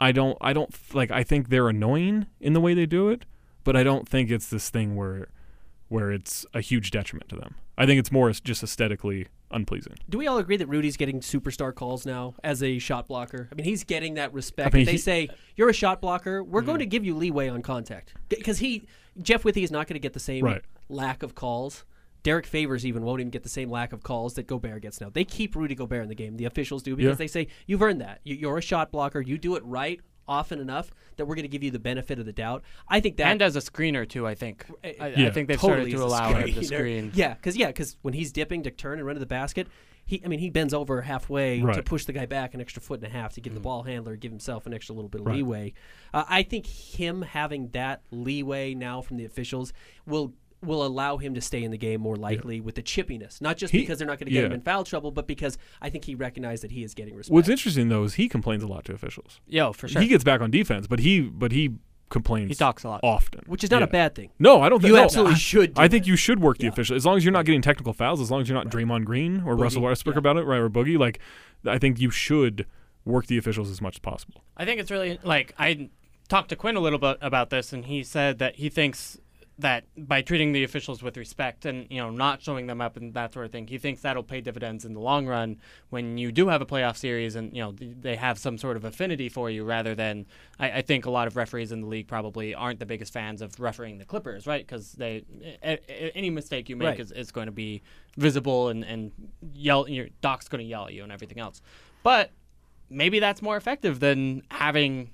I 0.00 0.12
don't, 0.12 0.38
I 0.40 0.52
don't 0.52 0.70
like. 0.94 1.10
I 1.10 1.22
think 1.24 1.48
they're 1.48 1.68
annoying 1.68 2.26
in 2.40 2.52
the 2.52 2.60
way 2.60 2.72
they 2.74 2.86
do 2.86 3.08
it, 3.08 3.24
but 3.68 3.76
I 3.76 3.82
don't 3.82 4.08
think 4.08 4.30
it's 4.30 4.48
this 4.48 4.70
thing 4.70 4.96
where, 4.96 5.28
where 5.88 6.10
it's 6.10 6.46
a 6.54 6.62
huge 6.62 6.90
detriment 6.90 7.28
to 7.28 7.36
them. 7.36 7.54
I 7.76 7.84
think 7.84 7.98
it's 7.98 8.10
more 8.10 8.30
just 8.30 8.62
aesthetically 8.62 9.26
unpleasing. 9.50 9.92
Do 10.08 10.16
we 10.16 10.26
all 10.26 10.38
agree 10.38 10.56
that 10.56 10.68
Rudy's 10.68 10.96
getting 10.96 11.20
superstar 11.20 11.74
calls 11.74 12.06
now 12.06 12.34
as 12.42 12.62
a 12.62 12.78
shot 12.78 13.08
blocker? 13.08 13.46
I 13.52 13.54
mean, 13.54 13.66
he's 13.66 13.84
getting 13.84 14.14
that 14.14 14.32
respect. 14.32 14.74
I 14.74 14.78
mean, 14.78 14.86
they 14.86 14.92
he- 14.92 14.96
say 14.96 15.28
you're 15.54 15.68
a 15.68 15.74
shot 15.74 16.00
blocker, 16.00 16.42
we're 16.42 16.62
going 16.62 16.78
mm. 16.78 16.84
to 16.84 16.86
give 16.86 17.04
you 17.04 17.14
leeway 17.14 17.50
on 17.50 17.60
contact 17.60 18.14
because 18.30 18.56
he 18.60 18.86
Jeff 19.20 19.44
Withey 19.44 19.64
is 19.64 19.70
not 19.70 19.86
going 19.86 19.96
to 19.96 20.00
get 20.00 20.14
the 20.14 20.18
same 20.18 20.46
Right. 20.46 20.62
lack 20.88 21.22
of 21.22 21.34
calls. 21.34 21.84
Derrick 22.22 22.46
Favors 22.46 22.86
even 22.86 23.02
won't 23.02 23.20
even 23.20 23.28
get 23.30 23.42
the 23.42 23.50
same 23.50 23.70
lack 23.70 23.92
of 23.92 24.02
calls 24.02 24.32
that 24.36 24.46
Gobert 24.46 24.80
gets 24.80 24.98
now. 24.98 25.10
They 25.10 25.24
keep 25.24 25.54
Rudy 25.54 25.74
Gobert 25.74 26.04
in 26.04 26.08
the 26.08 26.14
game. 26.14 26.38
The 26.38 26.46
officials 26.46 26.82
do 26.82 26.96
because 26.96 27.10
Yeah. 27.10 27.16
they 27.16 27.26
say 27.26 27.48
you've 27.66 27.82
earned 27.82 28.00
that. 28.00 28.20
You're 28.24 28.56
a 28.56 28.62
shot 28.62 28.90
blocker. 28.92 29.20
You 29.20 29.36
do 29.36 29.56
it 29.56 29.62
right 29.66 30.00
often 30.28 30.60
enough 30.60 30.90
that 31.16 31.26
we're 31.26 31.34
going 31.34 31.44
to 31.44 31.48
give 31.48 31.62
you 31.62 31.70
the 31.70 31.78
benefit 31.78 32.18
of 32.18 32.26
the 32.26 32.32
doubt. 32.32 32.62
I 32.88 33.00
think 33.00 33.16
that 33.16 33.26
and 33.28 33.42
as 33.42 33.56
a 33.56 33.60
screener 33.60 34.08
too, 34.08 34.26
I 34.26 34.34
think. 34.34 34.66
I, 34.84 34.94
I 35.00 35.30
think 35.30 35.48
they've 35.48 35.58
totally 35.60 35.90
started 35.90 35.96
to 35.96 36.04
allow 36.04 36.32
him 36.34 36.52
to 36.54 36.64
screen. 36.64 37.10
Yeah, 37.14 37.34
because 37.34 37.56
yeah, 37.56 37.68
because 37.68 37.96
when 38.02 38.14
he's 38.14 38.30
dipping 38.32 38.62
to 38.64 38.70
turn 38.70 38.98
and 38.98 39.06
run 39.06 39.16
to 39.16 39.20
the 39.20 39.26
basket, 39.26 39.66
he 40.06 40.22
I 40.24 40.28
mean 40.28 40.38
he 40.38 40.50
bends 40.50 40.72
over 40.74 41.02
halfway 41.02 41.60
to 41.60 41.82
push 41.82 42.04
the 42.04 42.12
guy 42.12 42.26
back 42.26 42.54
an 42.54 42.60
extra 42.60 42.80
foot 42.80 43.00
and 43.00 43.06
a 43.08 43.10
half 43.10 43.34
to 43.34 43.40
give 43.40 43.54
the 43.54 43.60
ball 43.60 43.82
handler 43.82 44.16
give 44.16 44.30
himself 44.32 44.66
an 44.66 44.72
extra 44.74 44.94
little 44.94 45.08
bit 45.08 45.20
of 45.22 45.26
Right. 45.26 45.36
leeway. 45.36 45.72
Uh, 46.14 46.24
I 46.28 46.42
think 46.44 46.66
him 46.66 47.22
having 47.22 47.68
that 47.70 48.02
leeway 48.10 48.74
now 48.74 49.00
from 49.02 49.16
the 49.16 49.24
officials 49.24 49.72
will. 50.06 50.32
Will 50.60 50.84
allow 50.84 51.18
him 51.18 51.34
to 51.34 51.40
stay 51.40 51.62
in 51.62 51.70
the 51.70 51.78
game 51.78 52.00
more 52.00 52.16
likely 52.16 52.60
with 52.60 52.74
the 52.74 52.82
chippiness, 52.82 53.40
not 53.40 53.56
just 53.56 53.72
He- 53.72 53.78
because 53.78 53.98
they're 53.98 54.08
not 54.08 54.18
going 54.18 54.26
to 54.26 54.32
get 54.32 54.44
him 54.44 54.52
in 54.52 54.60
foul 54.60 54.82
trouble, 54.82 55.12
but 55.12 55.26
because 55.28 55.56
I 55.80 55.88
think 55.88 56.04
he 56.04 56.14
recognized 56.16 56.64
that 56.64 56.72
he 56.72 56.82
is 56.82 56.94
getting 56.94 57.14
respect. 57.14 57.32
What's 57.32 57.48
interesting 57.48 57.88
though 57.90 58.02
is 58.02 58.14
he 58.14 58.28
complains 58.28 58.64
a 58.64 58.66
lot 58.66 58.84
to 58.86 58.92
officials. 58.92 59.40
Yeah, 59.46 59.66
oh, 59.68 59.72
for 59.72 59.86
sure. 59.86 60.02
He 60.02 60.08
gets 60.08 60.24
back 60.24 60.40
on 60.40 60.50
defense, 60.50 60.88
but 60.88 60.98
he 60.98 61.20
but 61.20 61.52
he 61.52 61.74
complains. 62.10 62.48
He 62.48 62.54
talks 62.54 62.82
a 62.84 62.88
lot. 62.88 63.00
often, 63.04 63.42
which 63.46 63.62
is 63.62 63.70
not 63.70 63.82
Yeah. 63.82 63.84
a 63.84 63.90
bad 63.90 64.14
thing. 64.16 64.30
No, 64.38 64.60
I 64.62 64.68
don't 64.68 64.80
think 64.80 64.90
You 64.90 64.96
no, 64.96 65.04
absolutely 65.04 65.34
I- 65.34 65.38
should. 65.38 65.74
Do 65.74 65.82
I 65.82 65.86
think 65.88 66.04
that. 66.04 66.08
you 66.08 66.16
should 66.16 66.40
work 66.40 66.58
the 66.58 66.64
Yeah. 66.64 66.70
official 66.70 66.96
as 66.96 67.06
long 67.06 67.16
as 67.18 67.24
you're 67.24 67.32
not 67.32 67.44
getting 67.44 67.62
technical 67.62 67.92
fouls, 67.92 68.20
as 68.20 68.30
long 68.30 68.40
as 68.40 68.48
you're 68.48 68.58
not 68.58 68.66
Draymond 68.72 69.04
Green 69.04 69.42
or 69.42 69.54
Russell 69.56 69.82
Westbrook 69.82 70.16
yeah. 70.16 70.18
about 70.20 70.38
it, 70.38 70.42
right? 70.44 70.58
Or 70.58 70.68
Boogie. 70.70 70.98
Like, 70.98 71.20
I 71.66 71.78
think 71.78 72.00
you 72.00 72.10
should 72.10 72.66
work 73.04 73.26
the 73.26 73.38
officials 73.38 73.70
as 73.70 73.80
much 73.80 73.96
as 73.96 74.00
possible. 74.00 74.42
I 74.56 74.64
think 74.64 74.80
it's 74.80 74.90
really 74.90 75.18
like 75.22 75.54
I 75.58 75.90
talked 76.28 76.48
to 76.48 76.56
Quinn 76.56 76.76
a 76.76 76.80
little 76.80 76.98
bit 76.98 77.18
about 77.20 77.50
this, 77.50 77.72
and 77.72 77.84
he 77.84 78.02
said 78.02 78.38
that 78.38 78.56
he 78.56 78.68
thinks 78.68 79.18
that 79.60 79.84
by 79.96 80.22
treating 80.22 80.52
the 80.52 80.62
officials 80.62 81.02
with 81.02 81.16
respect 81.16 81.66
and 81.66 81.86
you 81.90 81.96
know 81.98 82.10
not 82.10 82.40
showing 82.40 82.68
them 82.68 82.80
up 82.80 82.96
and 82.96 83.12
that 83.14 83.32
sort 83.32 83.44
of 83.44 83.50
thing, 83.50 83.66
he 83.66 83.76
thinks 83.76 84.02
that'll 84.02 84.22
pay 84.22 84.40
dividends 84.40 84.84
in 84.84 84.94
the 84.94 85.00
long 85.00 85.26
run 85.26 85.56
when 85.90 86.16
you 86.16 86.30
do 86.30 86.46
have 86.48 86.62
a 86.62 86.66
playoff 86.66 86.96
series 86.96 87.34
and 87.34 87.52
you 87.56 87.60
know 87.62 87.74
they 87.78 88.14
have 88.14 88.38
some 88.38 88.56
sort 88.56 88.76
of 88.76 88.84
affinity 88.84 89.28
for 89.28 89.50
you 89.50 89.64
rather 89.64 89.94
than 89.96 90.26
I, 90.60 90.70
I 90.70 90.82
think 90.82 91.06
a 91.06 91.10
lot 91.10 91.26
of 91.26 91.36
referees 91.36 91.72
in 91.72 91.80
the 91.80 91.88
league 91.88 92.06
probably 92.06 92.54
aren't 92.54 92.78
the 92.78 92.86
biggest 92.86 93.12
fans 93.12 93.42
of 93.42 93.58
refereeing 93.58 93.98
the 93.98 94.04
Clippers, 94.04 94.46
right? 94.46 94.64
Because 94.64 94.92
they 94.92 95.24
a, 95.64 95.78
a- 95.88 96.16
any 96.16 96.30
mistake 96.30 96.68
you 96.68 96.76
make 96.76 96.86
Right. 96.88 97.00
is, 97.00 97.10
is 97.10 97.32
going 97.32 97.46
to 97.46 97.52
be 97.52 97.82
visible 98.16 98.68
and 98.68 98.84
and 98.84 99.10
yell 99.54 99.88
your 99.88 100.06
doc's 100.20 100.48
going 100.48 100.64
to 100.64 100.68
yell 100.68 100.86
at 100.86 100.92
you 100.94 101.02
and 101.02 101.10
everything 101.10 101.40
else, 101.40 101.60
but 102.04 102.30
maybe 102.90 103.18
that's 103.18 103.42
more 103.42 103.56
effective 103.56 104.00
than 104.00 104.42
having 104.50 105.10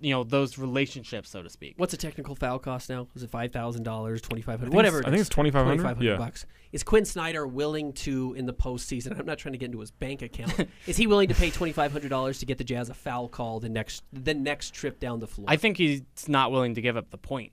you 0.00 0.10
know 0.10 0.24
those 0.24 0.58
relationships 0.58 1.30
so 1.30 1.42
to 1.42 1.50
speak 1.50 1.74
What's 1.76 1.92
a 1.92 1.98
technical 1.98 2.34
foul 2.34 2.58
cost 2.58 2.88
now? 2.88 3.08
Is 3.14 3.22
it 3.22 3.30
five 3.30 3.52
thousand 3.52 3.82
dollars, 3.82 4.22
twenty 4.22 4.42
five 4.42 4.62
I 4.62 4.68
whatever? 4.68 5.00
I 5.00 5.10
think 5.10 5.20
it's 5.20 5.28
2500 5.28 5.76
2500 5.76 6.02
yeah. 6.04 6.16
bucks. 6.16 6.46
Is 6.72 6.82
Quinn 6.82 7.04
Snyder 7.04 7.46
willing 7.46 7.92
to 7.94 8.34
in 8.34 8.46
the 8.46 8.54
postseason? 8.54 9.18
I'm 9.18 9.26
not 9.26 9.38
trying 9.38 9.52
to 9.52 9.58
get 9.58 9.66
into 9.66 9.80
his 9.80 9.90
bank 9.90 10.22
account. 10.22 10.68
is 10.86 10.96
he 10.96 11.06
willing 11.06 11.28
to 11.28 11.34
pay 11.34 11.50
twenty 11.50 11.72
five 11.72 11.92
hundred 11.92 12.08
dollars 12.08 12.38
to 12.40 12.46
get 12.46 12.58
the 12.58 12.64
Jazz 12.64 12.88
a 12.88 12.94
foul 12.94 13.28
call 13.28 13.60
the 13.60 13.68
next 13.68 14.02
the 14.12 14.34
next 14.34 14.74
trip 14.74 14.98
down 14.98 15.20
the 15.20 15.26
floor? 15.26 15.46
i 15.48 15.56
think 15.56 15.76
he's 15.76 16.02
not 16.26 16.50
willing 16.50 16.74
to 16.74 16.80
give 16.80 16.96
up 16.96 17.10
the 17.10 17.18
point 17.18 17.52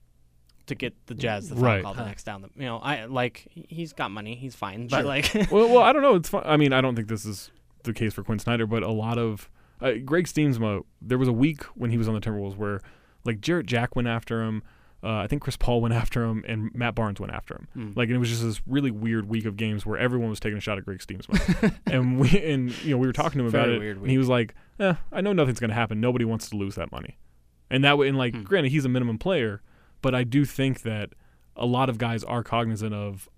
to 0.66 0.74
get 0.74 0.94
the 1.06 1.14
jazz 1.14 1.48
the 1.48 1.54
foul 1.54 1.64
Right. 1.64 1.82
call 1.82 1.94
the 1.94 2.04
next 2.04 2.24
down 2.24 2.40
the 2.42 2.48
you 2.56 2.64
know 2.64 2.78
i 2.78 3.04
like 3.04 3.46
he's 3.52 3.92
got 3.92 4.10
money 4.10 4.34
he's 4.34 4.54
fine 4.54 4.88
Sure. 4.88 5.00
but 5.00 5.06
like 5.06 5.32
well, 5.50 5.68
well, 5.68 5.78
I 5.82 5.92
don't 5.92 6.02
know. 6.02 6.14
It's 6.14 6.28
fun. 6.28 6.42
I 6.46 6.56
mean, 6.56 6.72
I 6.72 6.80
don't 6.80 6.96
think 6.96 7.08
this 7.08 7.24
is 7.24 7.50
the 7.82 7.92
case 7.92 8.14
for 8.14 8.22
Quinn 8.22 8.38
Snyder, 8.38 8.66
but 8.66 8.82
a 8.82 8.90
lot 8.90 9.18
of 9.18 9.50
uh, 9.80 9.92
Greg 10.04 10.26
Stiemsma. 10.26 10.82
There 11.02 11.18
was 11.18 11.28
a 11.28 11.32
week 11.32 11.62
when 11.74 11.90
he 11.90 11.98
was 11.98 12.08
on 12.08 12.14
the 12.14 12.20
Timberwolves 12.20 12.56
where, 12.56 12.80
like, 13.24 13.40
Jarrett 13.40 13.66
Jack 13.66 13.94
went 13.96 14.08
after 14.08 14.42
him. 14.42 14.62
Uh, 15.02 15.16
I 15.18 15.26
think 15.26 15.42
Chris 15.42 15.56
Paul 15.56 15.82
went 15.82 15.92
after 16.02 16.24
him, 16.24 16.44
and 16.48 16.74
Matt 16.74 16.94
Barnes 16.94 17.20
went 17.20 17.32
after 17.32 17.54
him. 17.54 17.68
Hmm. 17.74 17.92
Like, 17.94 18.08
and 18.08 18.16
it 18.16 18.18
was 18.18 18.30
just 18.30 18.42
this 18.42 18.62
really 18.66 18.90
weird 18.90 19.28
week 19.28 19.44
of 19.44 19.56
games 19.56 19.84
where 19.84 19.98
everyone 19.98 20.30
was 20.30 20.40
taking 20.40 20.56
a 20.56 20.60
shot 20.60 20.78
at 20.78 20.84
Greg 20.86 20.98
Stiemsma, 21.00 21.74
and 21.86 22.18
we 22.18 22.28
and 22.42 22.70
you 22.82 22.92
know 22.92 22.98
we 22.98 23.06
were 23.06 23.12
talking 23.12 23.38
to 23.38 23.44
him 23.44 23.48
about 23.48 23.66
Very 23.66 23.76
it, 23.76 23.80
weird 23.80 23.96
and 23.98 24.10
he 24.10 24.16
was 24.16 24.28
like, 24.30 24.54
eh, 24.80 24.94
"I 25.12 25.20
know 25.20 25.34
nothing's 25.34 25.60
going 25.60 25.68
to 25.68 25.74
happen. 25.74 26.00
Nobody 26.00 26.24
wants 26.24 26.48
to 26.48 26.56
lose 26.56 26.74
that 26.76 26.90
money," 26.90 27.18
and 27.68 27.84
that 27.84 27.98
way, 27.98 28.08
and 28.08 28.16
like, 28.16 28.34
Hmm. 28.34 28.42
granted, 28.44 28.72
he's 28.72 28.86
a 28.86 28.88
minimum 28.88 29.18
player, 29.18 29.60
but 30.00 30.14
I 30.14 30.24
do 30.24 30.46
think 30.46 30.82
that 30.82 31.10
a 31.54 31.66
lot 31.66 31.90
of 31.90 31.98
guys 31.98 32.24
are 32.24 32.42
cognizant 32.42 32.94
of 32.94 33.28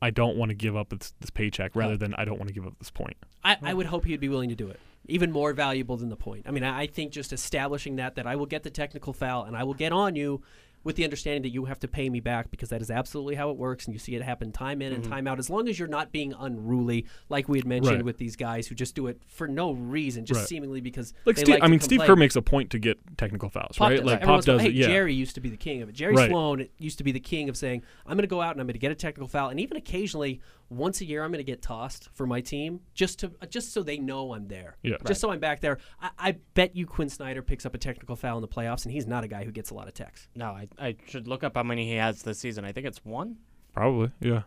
I 0.00 0.10
don't 0.10 0.36
want 0.36 0.50
to 0.50 0.54
give 0.54 0.76
up 0.76 0.88
this, 0.90 1.12
this 1.20 1.28
paycheck 1.30 1.74
rather 1.74 1.96
than 1.96 2.14
I 2.14 2.24
don't 2.24 2.38
want 2.38 2.48
to 2.48 2.54
give 2.54 2.66
up 2.66 2.78
this 2.78 2.90
point. 2.90 3.16
I, 3.44 3.56
I 3.62 3.74
would 3.74 3.86
hope 3.86 4.04
he'd 4.06 4.20
be 4.20 4.28
willing 4.30 4.48
to 4.48 4.54
do 4.54 4.68
it. 4.68 4.78
Even 5.10 5.32
more 5.32 5.52
valuable 5.52 5.96
than 5.96 6.08
the 6.08 6.16
point. 6.16 6.46
I 6.46 6.50
mean, 6.50 6.64
I, 6.64 6.82
I 6.82 6.86
think 6.86 7.12
just 7.12 7.32
establishing 7.32 7.96
that 7.96 8.14
that 8.16 8.26
I 8.26 8.36
will 8.36 8.46
get 8.46 8.62
the 8.62 8.70
technical 8.70 9.12
foul 9.12 9.44
and 9.44 9.56
I 9.56 9.64
will 9.64 9.74
get 9.74 9.92
on 9.92 10.16
you 10.16 10.42
with 10.82 10.96
the 10.96 11.04
understanding 11.04 11.42
that 11.42 11.50
you 11.50 11.66
have 11.66 11.78
to 11.80 11.88
pay 11.88 12.08
me 12.08 12.20
back 12.20 12.50
because 12.50 12.70
that 12.70 12.80
is 12.80 12.90
absolutely 12.90 13.34
how 13.34 13.50
it 13.50 13.56
works 13.56 13.84
and 13.84 13.94
you 13.94 13.98
see 13.98 14.14
it 14.14 14.22
happen 14.22 14.50
time 14.50 14.80
in 14.80 14.92
and 14.92 15.02
mm-hmm. 15.02 15.12
time 15.12 15.26
out 15.26 15.38
as 15.38 15.50
long 15.50 15.68
as 15.68 15.78
you're 15.78 15.88
not 15.88 16.10
being 16.10 16.32
unruly 16.38 17.04
like 17.28 17.48
we 17.48 17.58
had 17.58 17.66
mentioned 17.66 17.96
Right. 17.96 18.04
with 18.04 18.18
these 18.18 18.36
guys 18.36 18.66
who 18.66 18.74
just 18.74 18.94
do 18.94 19.06
it 19.06 19.20
for 19.26 19.46
no 19.46 19.72
reason 19.72 20.24
just 20.24 20.40
Right. 20.40 20.48
seemingly 20.48 20.80
because 20.80 21.12
Like, 21.26 21.36
they 21.36 21.42
Steve, 21.42 21.54
like 21.56 21.64
I 21.64 21.66
mean, 21.66 21.80
Steve. 21.80 22.00
Kerr 22.00 22.16
makes 22.16 22.36
a 22.36 22.42
point 22.42 22.70
to 22.70 22.78
get 22.78 22.98
technical 23.18 23.50
fouls, 23.50 23.76
Pop 23.76 23.90
right? 23.90 23.96
does. 23.96 24.06
Like 24.06 24.22
Everyone 24.22 24.38
Pop 24.38 24.44
does 24.46 24.60
hey, 24.62 24.68
it, 24.68 24.74
yeah. 24.74 24.86
Jerry 24.86 25.14
used 25.14 25.34
to 25.34 25.40
be 25.40 25.50
the 25.50 25.56
king 25.56 25.82
of 25.82 25.88
it. 25.88 25.92
Jerry 25.94 26.14
Right. 26.14 26.30
Sloan 26.30 26.66
used 26.78 26.98
to 26.98 27.04
be 27.04 27.12
the 27.12 27.20
king 27.20 27.48
of 27.48 27.56
saying, 27.56 27.82
I'm 28.06 28.16
going 28.16 28.22
to 28.22 28.26
go 28.26 28.40
out 28.40 28.52
and 28.52 28.60
I'm 28.60 28.66
going 28.66 28.74
to 28.74 28.78
get 28.80 28.92
a 28.92 28.94
technical 28.94 29.28
foul. 29.28 29.50
And 29.50 29.60
even 29.60 29.76
occasionally, 29.76 30.40
once 30.70 31.00
a 31.00 31.04
year, 31.04 31.22
I'm 31.22 31.30
going 31.30 31.44
to 31.44 31.50
get 31.52 31.60
tossed 31.60 32.08
for 32.14 32.26
my 32.26 32.40
team 32.40 32.80
just 32.94 33.18
to 33.20 33.32
just 33.48 33.72
so 33.72 33.82
they 33.82 33.98
know 33.98 34.32
I'm 34.32 34.46
there. 34.48 34.76
Yeah. 34.82 34.96
Just 35.06 35.20
so 35.20 35.30
I'm 35.30 35.40
back 35.40 35.60
there. 35.60 35.78
I, 36.00 36.10
I 36.18 36.36
bet 36.54 36.74
you 36.76 36.86
Quinn 36.86 37.08
Snyder 37.08 37.42
picks 37.42 37.66
up 37.66 37.74
a 37.74 37.78
technical 37.78 38.16
foul 38.16 38.38
in 38.38 38.42
the 38.42 38.48
playoffs, 38.48 38.84
and 38.84 38.92
he's 38.92 39.06
not 39.06 39.24
a 39.24 39.28
guy 39.28 39.44
who 39.44 39.50
gets 39.50 39.70
a 39.70 39.74
lot 39.74 39.88
of 39.88 39.94
techs. 39.94 40.28
no 40.34 40.46
I, 40.46 40.68
I 40.78 40.96
should 41.08 41.26
look 41.28 41.44
up 41.44 41.56
how 41.56 41.62
many 41.64 41.86
he 41.86 41.96
has 41.96 42.22
this 42.22 42.38
season 42.38 42.64
i 42.64 42.72
think 42.72 42.86
it's 42.86 43.04
one 43.04 43.36
Probably, 43.74 44.10
yeah. 44.20 44.42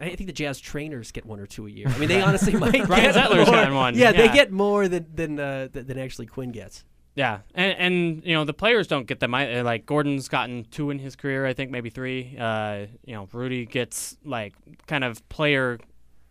I 0.00 0.16
think 0.16 0.26
the 0.26 0.32
Jazz 0.32 0.58
trainers 0.58 1.12
get 1.12 1.24
one 1.26 1.38
or 1.38 1.46
two 1.46 1.66
a 1.66 1.70
year. 1.70 1.86
I 1.88 1.98
mean, 1.98 2.08
they 2.08 2.20
honestly 2.22 2.54
might 2.56 2.88
Ryan 2.88 3.12
get 3.12 3.14
Zettler's 3.14 3.46
more. 3.46 3.54
gotten 3.56 3.74
one, 3.74 3.94
Yeah, 3.94 4.12
they 4.12 4.28
get 4.28 4.50
more 4.50 4.88
than 4.88 5.06
than 5.14 5.38
uh, 5.38 5.68
than, 5.70 5.86
than 5.86 5.98
actually 5.98 6.26
Quinn 6.26 6.50
gets. 6.50 6.84
Yeah, 7.14 7.40
and, 7.54 7.76
and 7.78 8.24
you 8.24 8.32
know 8.34 8.44
the 8.44 8.54
players 8.54 8.86
don't 8.86 9.06
get 9.06 9.20
them. 9.20 9.34
I, 9.34 9.60
like 9.60 9.84
Gordon's 9.84 10.28
gotten 10.28 10.64
two 10.70 10.90
in 10.90 10.98
his 10.98 11.14
career, 11.14 11.44
I 11.44 11.52
think 11.52 11.70
maybe 11.70 11.90
three. 11.90 12.36
Uh, 12.38 12.86
you 13.04 13.14
know, 13.14 13.28
Rudy 13.32 13.66
gets 13.66 14.16
like 14.24 14.54
kind 14.86 15.04
of 15.04 15.26
player 15.28 15.78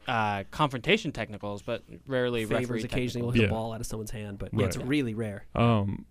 uh, 0.08 0.44
confrontation 0.50 1.12
technicals, 1.12 1.62
but 1.62 1.84
rarely 2.08 2.46
Favors 2.46 2.62
referee 2.62 2.84
occasionally 2.84 3.26
will 3.26 3.32
technicals. 3.32 3.36
hit 3.36 3.42
Yeah. 3.42 3.48
a 3.48 3.62
ball 3.62 3.74
out 3.74 3.80
of 3.82 3.86
someone's 3.86 4.10
hand, 4.12 4.40
but 4.40 4.50
yeah, 4.54 4.66
it's 4.66 4.78
Right. 4.78 4.88
really 4.88 5.14
rare. 5.14 5.46
Um, 5.54 6.06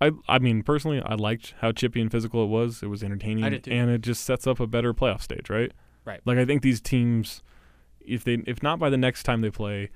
I 0.00 0.10
I 0.26 0.38
mean 0.38 0.62
personally, 0.62 1.02
I 1.04 1.14
liked 1.16 1.54
how 1.60 1.72
chippy 1.72 2.00
and 2.00 2.10
physical 2.10 2.42
it 2.44 2.48
was. 2.48 2.82
It 2.82 2.86
was 2.88 3.02
entertaining, 3.04 3.44
I 3.44 3.50
did 3.50 3.64
too. 3.64 3.72
and 3.72 3.90
it 3.90 4.00
just 4.00 4.24
sets 4.24 4.46
up 4.46 4.58
a 4.58 4.66
better 4.66 4.94
playoff 4.94 5.20
stage, 5.20 5.50
right? 5.50 5.70
Right. 6.06 6.20
Like 6.24 6.38
I 6.38 6.46
think 6.46 6.62
these 6.62 6.80
teams, 6.80 7.42
if 8.00 8.24
they 8.24 8.42
if 8.46 8.62
not 8.62 8.78
by 8.78 8.88
the 8.88 8.96
next 8.96 9.24
time 9.24 9.42
they 9.42 9.50
play, 9.50 9.90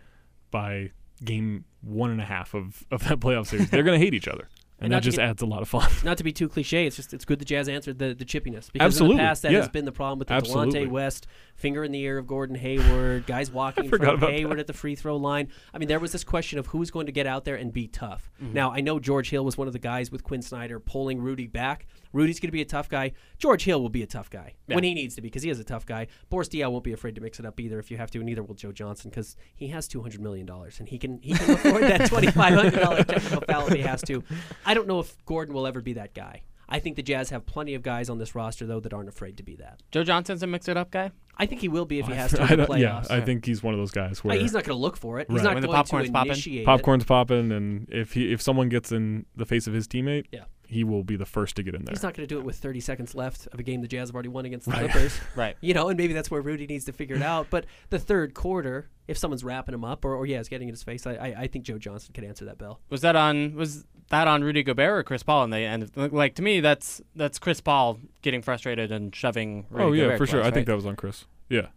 by 0.50 0.90
game 1.24 1.64
one 1.80 2.10
and 2.10 2.20
a 2.20 2.24
half 2.24 2.54
of 2.54 2.84
of 2.90 3.06
that 3.08 3.20
playoff 3.20 3.46
series, 3.46 3.70
they're 3.70 3.82
gonna 3.82 3.98
hate 3.98 4.14
each 4.14 4.28
other, 4.28 4.48
And 4.80 4.86
and 4.86 4.92
that 4.92 5.02
just 5.02 5.16
get- 5.16 5.28
adds 5.28 5.42
a 5.42 5.46
lot 5.46 5.62
of 5.62 5.68
fun. 5.68 5.90
Not 6.04 6.18
to 6.18 6.24
be 6.24 6.32
too 6.32 6.48
cliche, 6.48 6.86
it's 6.86 6.94
just 6.96 7.12
it's 7.12 7.24
good 7.24 7.38
the 7.40 7.44
Jazz 7.44 7.68
answered 7.68 7.98
the, 7.98 8.14
the 8.14 8.24
chippiness 8.24 8.70
because 8.72 8.86
Absolutely, 8.86 9.14
in 9.14 9.18
the 9.18 9.22
past 9.24 9.42
that 9.42 9.52
yeah. 9.52 9.58
has 9.58 9.68
been 9.68 9.84
the 9.84 9.92
problem 9.92 10.18
with 10.20 10.28
the 10.28 10.34
Absolutely. 10.34 10.86
Delonte 10.86 10.90
West 10.90 11.26
finger 11.56 11.82
in 11.82 11.90
the 11.90 12.00
ear 12.00 12.18
of 12.18 12.26
Gordon 12.28 12.54
Hayward, 12.54 13.26
guys 13.26 13.50
walking 13.50 13.84
in 13.86 13.90
forgot 13.90 14.04
front 14.04 14.14
of 14.18 14.22
about 14.22 14.34
Hayward 14.34 14.58
that. 14.58 14.60
at 14.60 14.66
the 14.68 14.72
free 14.72 14.94
throw 14.94 15.16
line. 15.16 15.48
I 15.74 15.78
mean, 15.78 15.88
there 15.88 15.98
was 15.98 16.12
this 16.12 16.22
question 16.22 16.58
of 16.60 16.68
who's 16.68 16.90
going 16.92 17.06
to 17.06 17.12
get 17.12 17.26
out 17.26 17.44
there 17.44 17.56
and 17.56 17.72
be 17.72 17.88
tough. 17.88 18.30
Mm-hmm. 18.40 18.52
Now 18.52 18.70
I 18.70 18.80
know 18.80 19.00
George 19.00 19.30
Hill 19.30 19.44
was 19.44 19.58
one 19.58 19.66
of 19.66 19.72
the 19.72 19.78
guys 19.80 20.12
with 20.12 20.22
Quin 20.22 20.42
Snyder 20.42 20.78
pulling 20.78 21.20
Rudy 21.20 21.48
back. 21.48 21.86
Rudy's 22.12 22.40
going 22.40 22.48
to 22.48 22.52
be 22.52 22.62
a 22.62 22.66
tough 22.66 22.88
guy. 22.88 23.12
George 23.38 23.64
Hill 23.64 23.82
will 23.82 23.90
be 23.90 24.02
a 24.02 24.06
tough 24.06 24.30
guy 24.30 24.54
when 24.66 24.82
he 24.82 24.94
needs 24.94 25.14
to 25.16 25.20
be 25.20 25.28
because 25.28 25.42
he 25.42 25.50
is 25.50 25.60
a 25.60 25.64
tough 25.64 25.84
guy. 25.84 26.06
Boris 26.30 26.48
Diaw 26.48 26.70
won't 26.70 26.84
be 26.84 26.92
afraid 26.92 27.14
to 27.16 27.20
mix 27.20 27.38
it 27.38 27.44
up 27.44 27.60
either 27.60 27.78
if 27.78 27.90
you 27.90 27.96
have 27.98 28.10
to, 28.12 28.18
and 28.18 28.26
neither 28.26 28.42
will 28.42 28.54
Joe 28.54 28.72
Johnson 28.72 29.10
because 29.10 29.36
he 29.56 29.68
has 29.68 29.86
two 29.88 30.00
hundred 30.00 30.20
million 30.22 30.46
dollars 30.46 30.78
and 30.78 30.88
he 30.88 30.98
can 30.98 31.20
he 31.22 31.34
can 31.34 31.50
afford 31.50 31.82
that 31.82 32.06
twenty 32.08 32.30
five 32.30 32.54
hundred 32.54 32.80
dollars 32.80 33.04
technical 33.06 33.40
foul 33.42 33.66
if 33.66 33.74
he 33.74 33.82
has 33.82 34.00
to. 34.02 34.22
I 34.68 34.74
don't 34.74 34.86
know 34.86 35.00
if 35.00 35.16
Gordon 35.24 35.54
will 35.54 35.66
ever 35.66 35.80
be 35.80 35.94
that 35.94 36.14
guy. 36.14 36.42
I 36.68 36.78
think 36.80 36.96
the 36.96 37.02
Jazz 37.02 37.30
have 37.30 37.46
plenty 37.46 37.74
of 37.74 37.82
guys 37.82 38.10
on 38.10 38.18
this 38.18 38.34
roster 38.34 38.66
though 38.66 38.80
that 38.80 38.92
aren't 38.92 39.08
afraid 39.08 39.38
to 39.38 39.42
be 39.42 39.56
that. 39.56 39.80
Joe 39.90 40.04
Johnson's 40.04 40.42
a 40.42 40.46
mix 40.46 40.68
it 40.68 40.76
up 40.76 40.90
guy. 40.90 41.10
I 41.38 41.46
think 41.46 41.62
he 41.62 41.68
will 41.68 41.86
be 41.86 41.98
if 41.98 42.06
he 42.06 42.12
has 42.12 42.32
to 42.32 42.42
I 42.42 42.48
in 42.52 42.58
the 42.60 42.66
don't- 42.66 42.78
yeah. 42.78 43.02
I 43.08 43.20
think 43.22 43.46
he's 43.46 43.62
one 43.62 43.72
of 43.72 43.80
those 43.80 43.90
guys 43.90 44.22
where 44.22 44.36
Uh, 44.36 44.40
he's 44.40 44.52
not 44.52 44.64
going 44.64 44.76
to 44.76 44.80
look 44.82 44.98
for 44.98 45.18
it. 45.18 45.28
He's 45.30 45.38
Right. 45.38 45.44
not 45.44 45.54
When 45.54 45.62
the 45.62 45.68
going 45.68 45.76
popcorn's 45.78 46.06
to 46.08 46.12
popping. 46.12 46.32
initiate 46.32 46.60
it. 46.62 46.66
popcorn's 46.66 47.04
popping, 47.04 47.50
and 47.52 47.88
if 47.90 48.12
he 48.12 48.30
if 48.32 48.42
someone 48.42 48.68
gets 48.68 48.92
in 48.92 49.24
the 49.34 49.46
face 49.46 49.66
of 49.66 49.72
his 49.72 49.88
teammate, 49.88 50.26
Yeah. 50.30 50.44
He 50.68 50.84
will 50.84 51.02
be 51.02 51.16
the 51.16 51.24
first 51.24 51.56
to 51.56 51.62
get 51.62 51.74
in 51.74 51.84
there. 51.84 51.92
He's 51.92 52.02
not 52.02 52.14
going 52.14 52.28
to 52.28 52.32
do 52.32 52.38
it 52.38 52.44
with 52.44 52.56
30 52.56 52.80
seconds 52.80 53.14
left 53.14 53.48
of 53.52 53.58
a 53.58 53.62
game 53.62 53.80
the 53.80 53.88
Jazz 53.88 54.10
have 54.10 54.14
already 54.14 54.28
won 54.28 54.44
against 54.44 54.66
the 54.66 54.72
Right. 54.72 54.90
Clippers. 54.90 55.18
Right. 55.34 55.56
You 55.62 55.72
know, 55.72 55.88
and 55.88 55.96
maybe 55.96 56.12
that's 56.12 56.30
where 56.30 56.42
Rudy 56.42 56.66
needs 56.66 56.84
to 56.84 56.92
figure 56.92 57.16
it 57.16 57.22
out. 57.22 57.46
But 57.48 57.64
the 57.88 57.98
third 57.98 58.34
quarter, 58.34 58.90
if 59.06 59.16
someone's 59.16 59.42
wrapping 59.42 59.74
him 59.74 59.84
up 59.84 60.04
or, 60.04 60.14
or 60.14 60.26
yeah, 60.26 60.40
is 60.40 60.48
getting 60.48 60.68
in 60.68 60.74
his 60.74 60.82
face, 60.82 61.06
I, 61.06 61.14
I, 61.14 61.34
I 61.40 61.46
think 61.46 61.64
Joe 61.64 61.78
Johnson 61.78 62.12
could 62.12 62.24
answer 62.24 62.44
that 62.44 62.58
bell. 62.58 62.80
Was 62.90 63.00
that 63.00 63.16
on 63.16 63.54
was 63.54 63.86
that 64.10 64.28
on 64.28 64.44
Rudy 64.44 64.62
Gobert 64.62 64.98
or 64.98 65.02
Chris 65.02 65.22
Paul? 65.22 65.44
And 65.44 65.52
they 65.52 65.64
and 65.64 65.90
like 65.96 66.34
to 66.34 66.42
me 66.42 66.60
that's 66.60 67.00
that's 67.16 67.38
Chris 67.38 67.60
Paul 67.62 67.98
getting 68.20 68.42
frustrated 68.42 68.92
and 68.92 69.14
shoving. 69.14 69.66
Rudy 69.70 69.84
oh 69.84 69.92
yeah, 69.92 70.02
Gobert 70.04 70.18
for 70.18 70.26
sure. 70.26 70.40
close, 70.40 70.50
I 70.50 70.54
think 70.54 70.66
that 70.66 70.76
was 70.76 70.86
on 70.86 70.96
Chris. 70.96 71.24
Yeah, 71.48 71.68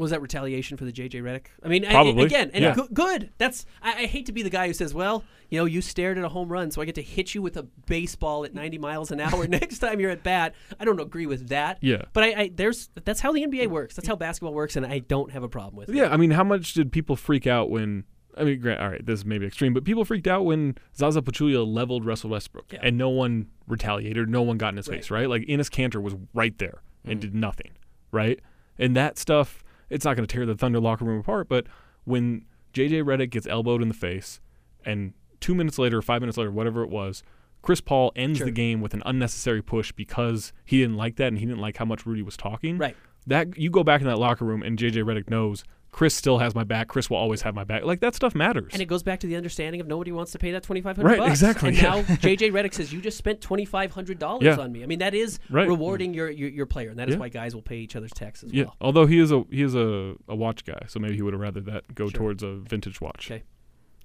Was 0.00 0.10
that 0.10 0.22
retaliation 0.22 0.76
for 0.76 0.84
the 0.84 0.92
JJ 0.92 1.22
Redick? 1.22 1.46
I 1.62 1.68
mean, 1.68 1.84
I- 1.84 2.02
again, 2.22 2.50
and 2.54 2.62
yeah. 2.64 2.74
go- 2.74 2.88
good. 2.92 3.30
That's 3.38 3.66
I, 3.82 3.90
I 3.90 4.06
hate 4.06 4.26
to 4.26 4.32
be 4.32 4.42
the 4.42 4.50
guy 4.50 4.66
who 4.66 4.72
says, 4.72 4.94
"Well, 4.94 5.22
you 5.50 5.58
know, 5.58 5.64
you 5.66 5.80
stared 5.80 6.16
at 6.18 6.24
a 6.24 6.28
home 6.28 6.48
run, 6.48 6.70
so 6.70 6.80
I 6.80 6.84
get 6.86 6.94
to 6.96 7.02
hit 7.02 7.34
you 7.34 7.42
with 7.42 7.56
a 7.56 7.64
baseball 7.86 8.44
at 8.44 8.54
90 8.54 8.78
miles 8.78 9.10
an 9.10 9.20
hour 9.20 9.46
next 9.48 9.78
time 9.80 10.00
you're 10.00 10.10
at 10.10 10.22
bat." 10.22 10.54
I 10.80 10.84
don't 10.84 11.00
agree 11.00 11.26
with 11.26 11.48
that. 11.48 11.78
Yeah. 11.82 12.02
but 12.12 12.24
I, 12.24 12.26
I 12.42 12.50
there's 12.54 12.88
that's 13.04 13.20
how 13.20 13.32
the 13.32 13.44
NBA 13.46 13.68
works. 13.68 13.94
That's 13.94 14.08
how 14.08 14.16
basketball 14.16 14.54
works, 14.54 14.74
and 14.76 14.86
I 14.86 15.00
don't 15.00 15.30
have 15.32 15.42
a 15.42 15.48
problem 15.48 15.76
with 15.76 15.90
it. 15.90 15.94
yeah. 15.94 16.08
I 16.12 16.16
mean, 16.16 16.30
how 16.32 16.44
much 16.44 16.72
did 16.74 16.90
people 16.92 17.14
freak 17.14 17.46
out 17.46 17.70
when? 17.70 18.04
I 18.38 18.44
mean, 18.44 18.60
grant, 18.60 18.80
all 18.80 18.88
right, 18.88 19.04
this 19.04 19.18
is 19.20 19.24
maybe 19.26 19.44
extreme, 19.44 19.74
but 19.74 19.84
people 19.84 20.04
freaked 20.04 20.28
out 20.28 20.44
when 20.44 20.76
Zaza 20.96 21.20
Pachulia 21.20 21.66
leveled 21.66 22.06
Russell 22.06 22.30
Westbrook, 22.30 22.72
Yeah. 22.72 22.78
and 22.82 22.96
no 22.96 23.08
one 23.10 23.48
retaliated, 23.66 24.28
no 24.30 24.40
one 24.40 24.56
got 24.56 24.68
in 24.68 24.76
his 24.76 24.88
Right. 24.88 24.98
face, 24.98 25.10
right? 25.10 25.28
Like 25.28 25.42
Enes 25.42 25.68
Kanter 25.68 26.00
was 26.00 26.14
right 26.32 26.56
there 26.58 26.80
and 27.04 27.18
Mm. 27.18 27.22
did 27.22 27.34
nothing, 27.34 27.72
right? 28.12 28.38
And 28.78 28.94
that 28.96 29.18
stuff, 29.18 29.64
it's 29.90 30.04
not 30.04 30.16
going 30.16 30.26
to 30.26 30.32
tear 30.32 30.46
the 30.46 30.54
Thunder 30.54 30.80
locker 30.80 31.04
room 31.04 31.20
apart, 31.20 31.48
but 31.48 31.66
when 32.04 32.44
JJ 32.72 33.02
Redick 33.04 33.30
gets 33.30 33.46
elbowed 33.46 33.82
in 33.82 33.88
the 33.88 33.94
face, 33.94 34.40
and 34.84 35.12
two 35.40 35.54
minutes 35.54 35.78
later, 35.78 36.00
five 36.00 36.22
minutes 36.22 36.38
later, 36.38 36.50
whatever 36.50 36.82
it 36.82 36.90
was, 36.90 37.22
Chris 37.62 37.80
Paul 37.80 38.12
ends 38.16 38.38
Sure. 38.38 38.46
the 38.46 38.52
game 38.52 38.80
with 38.80 38.94
an 38.94 39.02
unnecessary 39.04 39.60
push 39.62 39.92
because 39.92 40.52
he 40.64 40.80
didn't 40.80 40.96
like 40.96 41.16
that 41.16 41.28
and 41.28 41.38
he 41.38 41.44
didn't 41.44 41.60
like 41.60 41.76
how 41.76 41.84
much 41.84 42.06
Rudy 42.06 42.22
was 42.22 42.36
talking. 42.36 42.78
Right. 42.78 42.96
That 43.26 43.58
you 43.58 43.68
go 43.68 43.84
back 43.84 44.00
in 44.00 44.06
that 44.06 44.18
locker 44.18 44.46
room 44.46 44.62
and 44.62 44.78
JJ 44.78 45.04
Redick 45.04 45.28
knows 45.28 45.62
Chris 45.92 46.14
still 46.14 46.38
has 46.38 46.54
my 46.54 46.62
back. 46.62 46.86
Chris 46.86 47.10
will 47.10 47.16
always 47.16 47.42
have 47.42 47.54
my 47.54 47.64
back. 47.64 47.82
Like 47.84 47.98
that 48.00 48.14
stuff 48.14 48.34
matters. 48.34 48.72
And 48.72 48.80
it 48.80 48.86
goes 48.86 49.02
back 49.02 49.18
to 49.20 49.26
the 49.26 49.34
understanding 49.34 49.80
of 49.80 49.88
nobody 49.88 50.12
wants 50.12 50.30
to 50.32 50.38
pay 50.38 50.52
that 50.52 50.62
twenty 50.62 50.80
five 50.80 50.96
hundred 50.96 51.08
Right, 51.08 51.18
bucks. 51.18 51.30
exactly, 51.30 51.70
And 51.70 51.76
yeah. 51.78 51.82
now 51.82 52.02
JJ 52.02 52.52
Redick 52.52 52.74
says 52.74 52.92
you 52.92 53.00
just 53.00 53.18
spent 53.18 53.40
twenty 53.40 53.64
five 53.64 53.90
hundred 53.92 54.18
dollars 54.20 54.44
Yeah. 54.44 54.56
on 54.58 54.70
me. 54.72 54.82
I 54.84 54.86
mean 54.86 55.00
that 55.00 55.14
is 55.14 55.40
Right. 55.50 55.66
rewarding 55.66 56.14
your, 56.14 56.30
your 56.30 56.48
your 56.48 56.66
player, 56.66 56.90
and 56.90 56.98
that 57.00 57.08
is 57.08 57.16
Yeah. 57.16 57.20
why 57.20 57.28
guys 57.28 57.54
will 57.54 57.62
pay 57.62 57.78
each 57.78 57.96
other's 57.96 58.12
taxes. 58.12 58.52
yeah. 58.52 58.64
well. 58.64 58.76
Although 58.80 59.06
he 59.06 59.18
is 59.18 59.32
a 59.32 59.42
he 59.50 59.62
is 59.62 59.74
a, 59.74 60.14
a 60.28 60.36
watch 60.36 60.64
guy, 60.64 60.80
so 60.86 61.00
maybe 61.00 61.16
he 61.16 61.22
would 61.22 61.32
have 61.34 61.40
rather 61.40 61.60
that 61.62 61.92
go 61.94 62.08
Sure. 62.08 62.18
towards 62.18 62.42
a 62.44 62.54
vintage 62.56 63.00
watch 63.00 63.30
Okay. 63.30 63.42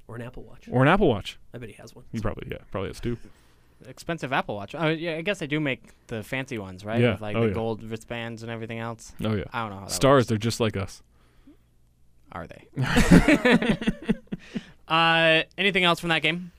Or 0.07 0.15
an 0.15 0.21
Apple 0.23 0.43
Watch. 0.43 0.67
or 0.71 0.81
an 0.81 0.87
Apple 0.87 1.07
Watch. 1.07 1.39
I 1.53 1.57
bet 1.59 1.69
he 1.69 1.75
has 1.75 1.95
one. 1.95 2.05
He 2.11 2.19
probably 2.19 2.47
yeah 2.51 2.59
probably 2.71 2.89
has 2.89 2.99
two. 2.99 3.17
expensive 3.87 4.33
Apple 4.33 4.55
Watch. 4.55 4.73
Oh 4.75 4.87
yeah, 4.89 5.15
I 5.17 5.21
guess 5.21 5.39
they 5.39 5.47
do 5.47 5.59
make 5.59 5.81
the 6.07 6.23
fancy 6.23 6.57
ones, 6.57 6.83
right? 6.85 6.99
Yeah. 7.01 7.11
With 7.11 7.21
like 7.21 7.35
Oh, 7.35 7.41
the 7.41 7.47
yeah. 7.49 7.53
gold 7.53 7.83
wristbands 7.83 8.41
and 8.43 8.51
everything 8.51 8.79
else. 8.79 9.13
Oh 9.23 9.35
yeah. 9.35 9.43
I 9.53 9.61
don't 9.61 9.69
know. 9.71 9.75
How 9.81 9.85
that 9.85 9.91
Stars, 9.91 10.21
works. 10.21 10.27
they're 10.29 10.37
just 10.37 10.59
like 10.59 10.75
us. 10.77 11.03
Are 12.35 12.47
they? 12.47 12.67
uh, 14.87 15.43
anything 15.57 15.83
else 15.83 15.99
from 15.99 16.09
that 16.09 16.21
game? 16.21 16.51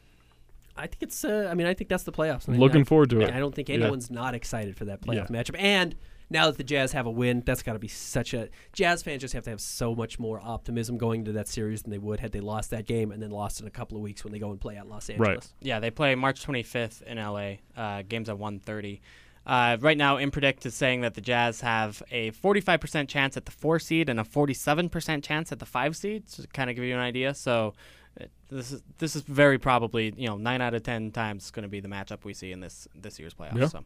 I 0.77 0.87
think 0.87 1.03
it's. 1.03 1.25
Uh, 1.25 1.49
I 1.51 1.55
mean, 1.55 1.67
I 1.67 1.75
think 1.75 1.89
that's 1.89 2.03
the 2.05 2.13
playoffs. 2.13 2.49
I 2.49 2.53
mean, 2.53 2.61
Looking 2.61 2.83
I, 2.83 2.85
forward 2.85 3.11
to 3.11 3.21
I, 3.23 3.25
it. 3.29 3.35
I 3.35 3.39
don't 3.39 3.55
think 3.55 3.69
Yeah. 3.69 3.77
anyone's 3.77 4.11
not 4.11 4.35
excited 4.35 4.77
for 4.77 4.85
that 4.87 5.01
playoff 5.01 5.31
Yeah. 5.31 5.43
matchup. 5.43 5.57
And 5.59 5.95
now 6.29 6.47
that 6.47 6.59
the 6.59 6.65
Jazz 6.65 6.93
have 6.93 7.07
a 7.07 7.11
win, 7.11 7.43
that's 7.47 7.63
got 7.63 7.75
to 7.75 7.79
be 7.79 7.89
such 7.89 8.35
a. 8.35 8.49
Jazz 8.75 9.03
fans 9.03 9.23
just 9.23 9.33
have 9.33 9.45
to 9.45 9.51
have 9.51 9.61
so 9.61 9.95
much 9.95 10.19
more 10.19 10.39
optimism 10.43 10.99
going 10.99 11.21
into 11.21 11.33
that 11.33 11.49
series 11.49 11.83
than 11.83 11.91
they 11.93 11.99
would 11.99 12.21
had 12.21 12.33
they 12.33 12.41
lost 12.41 12.71
that 12.71 12.85
game 12.87 13.11
and 13.13 13.23
then 13.23 13.31
lost 13.31 13.61
in 13.61 13.67
a 13.67 13.71
couple 13.71 13.97
of 13.97 14.03
weeks 14.03 14.23
when 14.23 14.33
they 14.33 14.39
go 14.39 14.51
and 14.51 14.61
play 14.61 14.77
at 14.77 14.87
Los 14.87 15.09
Angeles. 15.09 15.29
Right. 15.29 15.47
Yeah, 15.61 15.81
they 15.81 15.91
play 15.91 16.15
March 16.15 16.45
25th 16.45 17.03
in 17.03 17.17
LA. 17.19 17.57
Uh, 17.77 18.03
games 18.07 18.29
at 18.29 18.37
1:30. 18.37 19.01
Uh, 19.47 19.77
right 19.81 19.97
now, 19.97 20.17
Impredict 20.17 20.67
is 20.67 20.75
saying 20.75 21.03
that 21.03 21.15
the 21.15 21.21
Jazz 21.21 21.61
have 21.61 22.03
a 22.11 22.33
45% 22.33 23.09
chance 23.09 23.37
at 23.37 23.45
the 23.45 23.53
four 23.53 23.79
seed 23.79 24.09
and 24.09 24.19
a 24.19 24.25
47% 24.25 25.23
chance 25.23 25.53
at 25.53 25.61
the 25.61 25.67
five 25.67 25.97
seed. 25.97 26.27
To 26.29 26.47
kind 26.49 26.69
of 26.69 26.75
give 26.75 26.85
you 26.85 26.95
an 26.95 27.01
idea, 27.01 27.33
so 27.33 27.75
uh, 28.21 28.25
this 28.51 28.73
is 28.73 28.83
this 28.99 29.15
is 29.15 29.23
very 29.23 29.59
probably 29.59 30.13
you 30.17 30.27
know 30.27 30.37
nine 30.37 30.61
out 30.61 30.75
of 30.75 30.83
ten 30.83 31.13
times 31.13 31.51
going 31.53 31.63
to 31.63 31.69
be 31.69 31.79
the 31.79 31.89
matchup 31.89 32.25
we 32.25 32.35
see 32.35 32.51
in 32.51 32.61
this 32.61 32.89
this 32.95 33.21
year's 33.21 33.35
playoffs. 33.35 33.57
Yeah. 33.57 33.69
So, 33.69 33.85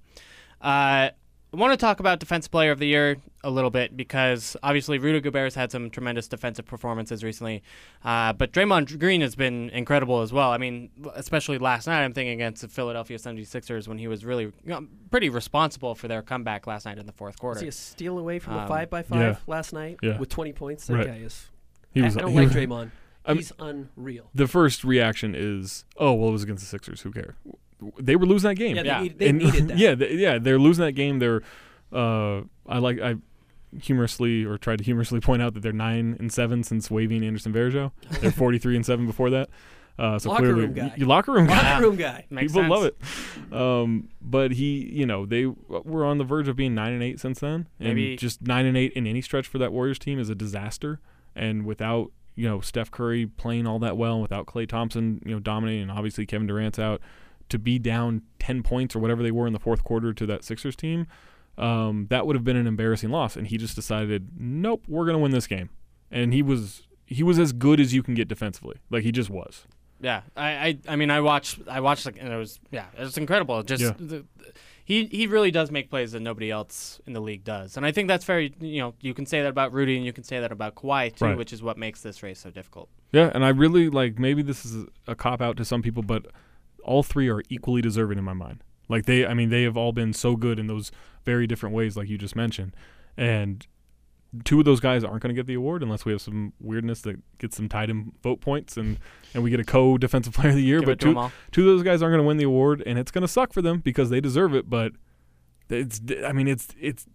uh, 0.62 1.10
I 1.52 1.56
want 1.56 1.72
to 1.72 1.76
talk 1.76 1.98
about 1.98 2.20
Defensive 2.20 2.52
Player 2.52 2.70
of 2.70 2.78
the 2.78 2.86
Year 2.86 3.16
a 3.42 3.50
little 3.50 3.70
bit 3.70 3.96
because 3.96 4.56
obviously 4.62 4.98
Rudy 4.98 5.20
Gobert's 5.20 5.56
had 5.56 5.72
some 5.72 5.90
tremendous 5.90 6.28
defensive 6.28 6.64
performances 6.64 7.24
recently, 7.24 7.62
uh, 8.04 8.32
but 8.34 8.52
Draymond 8.52 8.96
Green 9.00 9.20
has 9.20 9.34
been 9.34 9.68
incredible 9.70 10.20
as 10.20 10.32
well. 10.32 10.52
I 10.52 10.58
mean, 10.58 10.90
especially 11.16 11.58
last 11.58 11.88
night, 11.88 12.04
I'm 12.04 12.12
thinking 12.12 12.34
against 12.34 12.62
the 12.62 12.68
Philadelphia 12.68 13.18
76ers 13.18 13.88
when 13.88 13.98
he 13.98 14.06
was 14.06 14.24
really 14.24 14.44
you 14.44 14.52
know, 14.66 14.86
pretty 15.10 15.28
responsible 15.28 15.96
for 15.96 16.06
their 16.06 16.22
comeback 16.22 16.68
last 16.68 16.86
night 16.86 16.98
in 16.98 17.06
the 17.06 17.12
fourth 17.12 17.34
Was 17.34 17.40
quarter. 17.40 17.60
he 17.62 17.66
a 17.68 17.72
steal 17.72 18.16
away 18.18 18.38
from 18.38 18.54
a 18.54 18.58
Um, 18.60 18.68
five 18.68 18.88
by 18.88 19.02
five 19.02 19.20
yeah. 19.20 19.36
last 19.48 19.72
night 19.72 19.98
Yeah. 20.02 20.18
with 20.18 20.28
20 20.28 20.52
points? 20.52 20.86
That 20.86 20.94
Right. 20.98 21.06
guy 21.08 21.16
is. 21.16 21.48
He 21.92 22.00
I- 22.00 22.04
was. 22.04 22.16
I, 22.16 22.20
don't 22.20 22.30
he 22.30 22.36
like 22.36 22.46
was- 22.48 22.56
Draymond. 22.56 22.90
I'm- 23.26 23.36
He's 23.36 23.52
unreal. 23.58 24.30
The 24.34 24.46
first 24.46 24.84
reaction 24.84 25.34
is, 25.36 25.84
oh 25.96 26.12
well, 26.14 26.28
it 26.28 26.32
was 26.32 26.42
against 26.44 26.62
the 26.62 26.68
Sixers. 26.68 27.00
Who 27.00 27.10
cares? 27.10 27.34
They 27.98 28.16
were 28.16 28.26
losing 28.26 28.48
that 28.50 28.54
game. 28.56 28.76
Yeah, 28.76 28.82
they, 28.82 28.88
Yeah. 28.88 29.00
Need, 29.02 29.18
they 29.18 29.28
And- 29.28 29.38
needed 29.42 29.68
that. 29.68 29.78
yeah, 29.78 29.94
they, 29.94 30.14
yeah, 30.14 30.38
they're 30.38 30.58
losing 30.58 30.84
that 30.84 30.92
game. 30.92 31.18
They're, 31.18 31.42
uh, 31.92 32.42
I 32.68 32.78
like 32.78 33.00
I 33.00 33.16
humorously 33.80 34.44
or 34.44 34.58
tried 34.58 34.78
to 34.78 34.84
humorously 34.84 35.20
point 35.28 35.42
out 35.42 35.54
that 35.54 35.60
they're 35.60 35.72
nine 35.72 36.16
and 36.18 36.32
seven 36.32 36.62
since 36.62 36.90
waiving 36.90 37.24
Anderson 37.24 37.52
Varejao. 37.52 37.92
They're 38.20 38.30
forty 38.44 38.58
three 38.58 38.76
and 38.76 38.84
seven 38.84 39.06
before 39.06 39.30
that. 39.30 39.48
Uh, 39.98 40.18
so 40.18 40.30
Locker 40.30 40.44
clearly, 40.44 40.62
room 40.62 40.72
guy. 40.72 40.82
y- 40.86 40.94
y- 40.98 41.04
locker 41.04 41.32
room 41.32 41.46
guy. 41.46 41.72
Locker 41.72 41.82
room 41.82 41.96
guy. 41.96 42.24
Makes 42.30 42.52
People 42.54 42.62
sense. 42.62 42.70
love 42.70 42.84
it. 42.84 43.52
Um, 43.52 44.08
but 44.22 44.52
he, 44.52 44.88
you 44.92 45.04
know, 45.04 45.26
they 45.26 45.44
were 45.46 46.06
on 46.06 46.16
the 46.16 46.24
verge 46.24 46.48
of 46.48 46.56
being 46.56 46.74
nine 46.74 46.94
and 46.94 47.02
eight 47.02 47.20
since 47.20 47.40
then, 47.40 47.68
and 47.78 47.88
Maybe- 47.90 48.16
just 48.16 48.40
nine 48.40 48.64
and 48.64 48.78
eight 48.78 48.92
in 48.94 49.06
any 49.06 49.20
stretch 49.20 49.46
for 49.46 49.58
that 49.58 49.72
Warriors 49.72 49.98
team 49.98 50.18
is 50.18 50.30
a 50.30 50.34
disaster. 50.34 51.00
And 51.36 51.66
without 51.66 52.12
you 52.34 52.48
know 52.48 52.60
Steph 52.60 52.90
Curry 52.90 53.26
playing 53.26 53.66
all 53.66 53.78
that 53.80 53.96
well, 53.98 54.20
without 54.22 54.46
Klay 54.46 54.66
Thompson, 54.66 55.20
you 55.26 55.32
know, 55.34 55.40
dominating, 55.40 55.82
and 55.82 55.90
obviously 55.90 56.24
Kevin 56.24 56.46
Durant's 56.46 56.78
out, 56.78 57.02
to 57.50 57.58
be 57.58 57.78
down 57.78 58.22
ten 58.38 58.62
points 58.62 58.96
or 58.96 58.98
whatever 58.98 59.22
they 59.22 59.30
were 59.30 59.46
in 59.46 59.52
the 59.52 59.58
fourth 59.60 59.84
quarter 59.84 60.12
to 60.14 60.26
that 60.26 60.44
Sixers 60.44 60.74
team, 60.76 61.06
um, 61.58 62.06
that 62.10 62.26
would 62.26 62.34
have 62.36 62.44
been 62.44 62.56
an 62.56 62.66
embarrassing 62.66 63.10
loss. 63.10 63.36
And 63.36 63.46
he 63.46 63.58
just 63.58 63.74
decided, 63.76 64.30
nope, 64.38 64.84
we're 64.88 65.06
gonna 65.06 65.18
win 65.18 65.32
this 65.32 65.46
game. 65.46 65.70
And 66.10 66.32
he 66.32 66.42
was 66.42 66.82
he 67.06 67.22
was 67.22 67.38
as 67.38 67.52
good 67.52 67.80
as 67.80 67.92
you 67.92 68.02
can 68.02 68.14
get 68.14 68.28
defensively. 68.28 68.76
Like 68.90 69.02
he 69.02 69.12
just 69.12 69.30
was. 69.30 69.66
Yeah, 70.02 70.22
I, 70.34 70.48
I, 70.48 70.78
I 70.88 70.96
mean, 70.96 71.10
I 71.10 71.20
watched, 71.20 71.58
I 71.68 71.80
watched, 71.80 72.06
like, 72.06 72.16
and 72.18 72.32
it 72.32 72.36
was, 72.36 72.58
yeah, 72.70 72.86
it 72.96 73.00
was 73.02 73.18
incredible. 73.18 73.62
Just, 73.62 73.82
Yeah. 73.82 73.92
the, 73.98 74.24
he, 74.86 75.04
he 75.04 75.26
really 75.26 75.50
does 75.50 75.70
make 75.70 75.90
plays 75.90 76.12
that 76.12 76.20
nobody 76.20 76.50
else 76.50 77.02
in 77.06 77.12
the 77.12 77.20
league 77.20 77.44
does, 77.44 77.76
and 77.76 77.84
I 77.84 77.92
think 77.92 78.08
that's 78.08 78.24
very, 78.24 78.54
you 78.60 78.80
know, 78.80 78.94
you 79.02 79.12
can 79.12 79.26
say 79.26 79.42
that 79.42 79.48
about 79.50 79.74
Rudy 79.74 79.98
and 79.98 80.06
you 80.06 80.14
can 80.14 80.24
say 80.24 80.40
that 80.40 80.50
about 80.52 80.74
Kawhi 80.74 81.14
too, 81.14 81.26
Right. 81.26 81.36
which 81.36 81.52
is 81.52 81.62
what 81.62 81.76
makes 81.76 82.00
this 82.00 82.22
race 82.22 82.40
so 82.40 82.50
difficult. 82.50 82.88
Yeah, 83.12 83.30
and 83.34 83.44
I 83.44 83.50
really 83.50 83.90
like 83.90 84.18
maybe 84.18 84.40
this 84.40 84.64
is 84.64 84.86
a 85.06 85.14
cop 85.14 85.42
out 85.42 85.58
to 85.58 85.66
some 85.66 85.82
people, 85.82 86.02
but 86.02 86.28
all 86.84 87.02
three 87.02 87.28
are 87.28 87.42
equally 87.48 87.82
deserving 87.82 88.18
in 88.18 88.24
my 88.24 88.32
mind. 88.32 88.62
Like 88.88 89.06
they, 89.06 89.24
I 89.24 89.34
mean, 89.34 89.50
they 89.50 89.62
have 89.62 89.76
all 89.76 89.92
been 89.92 90.12
so 90.12 90.36
good 90.36 90.58
in 90.58 90.66
those 90.66 90.90
very 91.24 91.46
different 91.46 91.74
ways, 91.74 91.96
like 91.96 92.08
you 92.08 92.18
just 92.18 92.34
mentioned, 92.34 92.74
and 93.16 93.66
two 94.44 94.60
of 94.60 94.64
those 94.64 94.80
guys 94.80 95.02
aren't 95.02 95.22
going 95.22 95.34
to 95.34 95.38
get 95.38 95.46
the 95.46 95.54
award 95.54 95.82
unless 95.82 96.04
we 96.04 96.12
have 96.12 96.20
some 96.20 96.52
weirdness 96.60 97.00
that 97.02 97.16
gets 97.38 97.56
them 97.56 97.68
tied 97.68 97.90
in 97.90 98.12
vote 98.22 98.40
points 98.40 98.76
and 98.76 98.98
and 99.34 99.42
we 99.42 99.50
get 99.50 99.58
a 99.58 99.64
co 99.64 99.98
defensive 99.98 100.32
player 100.34 100.50
of 100.50 100.56
the 100.56 100.62
year. 100.62 100.80
Give 100.80 100.86
but 100.86 101.00
two 101.00 101.30
two 101.50 101.68
of 101.68 101.76
those 101.76 101.82
guys 101.84 102.02
aren't 102.02 102.12
going 102.12 102.22
to 102.22 102.26
win 102.26 102.36
the 102.36 102.44
award, 102.44 102.82
and 102.86 102.98
it's 102.98 103.10
going 103.10 103.22
to 103.22 103.28
suck 103.28 103.52
for 103.52 103.62
them 103.62 103.78
because 103.80 104.10
they 104.10 104.20
deserve 104.20 104.54
it. 104.54 104.68
But 104.68 104.92
it's 105.68 106.00
I 106.24 106.32
mean 106.32 106.48
it's 106.48 106.68
it's 106.80 107.06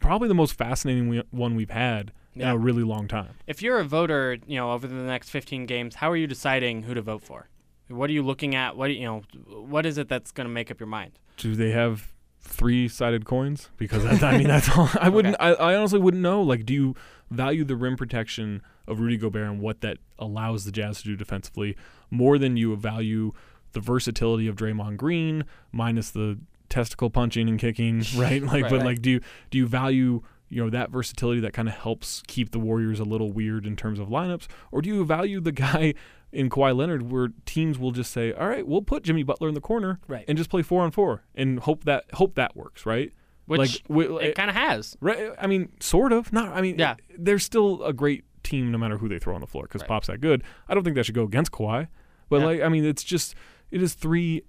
probably 0.00 0.28
the 0.28 0.34
most 0.34 0.54
fascinating 0.54 1.08
we, 1.08 1.22
one 1.30 1.54
we've 1.54 1.70
had 1.70 2.12
in 2.34 2.46
a 2.46 2.58
really 2.58 2.82
long 2.82 3.08
time. 3.08 3.30
If 3.46 3.62
you're 3.62 3.78
a 3.78 3.84
voter, 3.84 4.36
you 4.46 4.56
know, 4.56 4.72
over 4.72 4.86
the 4.86 4.94
next 4.94 5.30
15 5.30 5.64
games, 5.64 5.94
how 5.96 6.10
are 6.10 6.16
you 6.16 6.26
deciding 6.26 6.82
who 6.82 6.92
to 6.92 7.00
vote 7.00 7.22
for? 7.22 7.48
What 7.88 8.10
are 8.10 8.12
you 8.12 8.22
looking 8.22 8.54
at? 8.54 8.76
What 8.76 8.94
you, 8.94 9.04
know? 9.04 9.22
What 9.48 9.86
is 9.86 9.98
it 9.98 10.08
that's 10.08 10.32
going 10.32 10.46
to 10.46 10.52
make 10.52 10.70
up 10.70 10.80
your 10.80 10.88
mind? 10.88 11.12
do 11.36 11.54
they 11.54 11.70
have 11.70 12.12
three 12.40 12.88
sided 12.88 13.24
coins? 13.26 13.68
Because 13.76 14.02
that's, 14.04 14.22
I 14.22 14.38
mean 14.38 14.48
that's 14.48 14.68
all. 14.76 14.88
I 15.00 15.08
wouldn't. 15.08 15.36
I, 15.38 15.52
I 15.52 15.74
honestly 15.76 15.98
wouldn't 15.98 16.22
know. 16.22 16.42
Like, 16.42 16.64
do 16.64 16.72
you 16.72 16.94
value 17.30 17.64
the 17.64 17.76
rim 17.76 17.96
protection 17.96 18.62
of 18.86 19.00
Rudy 19.00 19.16
Gobert 19.16 19.48
and 19.48 19.60
what 19.60 19.80
that 19.82 19.98
allows 20.18 20.64
the 20.64 20.72
Jazz 20.72 20.98
to 21.02 21.04
do 21.04 21.16
defensively 21.16 21.76
more 22.10 22.38
than 22.38 22.56
you 22.56 22.74
value 22.76 23.32
the 23.72 23.80
versatility 23.80 24.46
of 24.48 24.56
Draymond 24.56 24.96
Green 24.96 25.44
minus 25.72 26.10
the 26.10 26.38
testicle 26.68 27.10
punching 27.10 27.48
and 27.48 27.58
kicking, 27.58 28.02
right? 28.16 28.42
Like, 28.42 28.62
Right, 28.62 28.70
but 28.70 28.76
right. 28.78 28.86
like, 28.86 29.02
do 29.02 29.10
you 29.10 29.20
do 29.50 29.58
you 29.58 29.66
value 29.66 30.22
you 30.48 30.62
know 30.62 30.70
that 30.70 30.90
versatility 30.90 31.40
that 31.40 31.52
kind 31.52 31.68
of 31.68 31.74
helps 31.74 32.22
keep 32.28 32.52
the 32.52 32.58
Warriors 32.60 33.00
a 33.00 33.04
little 33.04 33.32
weird 33.32 33.66
in 33.66 33.76
terms 33.76 33.98
of 33.98 34.08
lineups, 34.08 34.46
or 34.72 34.80
do 34.80 34.88
you 34.88 35.04
value 35.04 35.40
the 35.40 35.52
guy? 35.52 35.94
In 36.36 36.50
Kawhi 36.50 36.76
Leonard, 36.76 37.10
where 37.10 37.28
teams 37.46 37.78
will 37.78 37.92
just 37.92 38.12
say, 38.12 38.32
"All 38.32 38.48
right, 38.48 38.66
we'll 38.66 38.82
put 38.82 39.02
Jimmy 39.02 39.22
Butler 39.22 39.48
in 39.48 39.54
the 39.54 39.60
corner, 39.60 40.00
Right. 40.06 40.24
and 40.28 40.36
just 40.36 40.50
play 40.50 40.62
four 40.62 40.82
on 40.82 40.90
four 40.90 41.22
and 41.34 41.58
hope 41.60 41.84
that 41.84 42.04
hope 42.14 42.34
that 42.34 42.54
works, 42.56 42.84
right? 42.86 43.12
Which 43.46 43.58
like, 43.58 43.88
wi- 43.88 44.20
it 44.22 44.34
kind 44.34 44.50
of 44.50 44.56
has. 44.56 44.96
right? 45.00 45.30
I 45.40 45.46
mean, 45.46 45.70
sort 45.80 46.12
of. 46.12 46.32
Not. 46.32 46.48
I 46.50 46.60
mean, 46.60 46.78
Yeah. 46.78 46.96
they're 47.16 47.38
still 47.38 47.82
a 47.84 47.92
great 47.92 48.24
team 48.42 48.70
no 48.70 48.78
matter 48.78 48.98
who 48.98 49.08
they 49.08 49.18
throw 49.18 49.34
on 49.34 49.40
the 49.40 49.46
floor 49.46 49.64
because 49.64 49.82
Right. 49.82 49.88
Pop's 49.88 50.08
that 50.08 50.20
good. 50.20 50.42
I 50.68 50.74
don't 50.74 50.82
think 50.84 50.96
that 50.96 51.04
should 51.06 51.14
go 51.14 51.24
against 51.24 51.52
Kawhi, 51.52 51.88
but 52.28 52.40
Yeah. 52.40 52.44
like, 52.46 52.60
I 52.62 52.68
mean, 52.68 52.84
it's 52.84 53.02
just 53.04 53.34
it 53.70 53.80
is 53.82 53.94
three, 53.94 54.42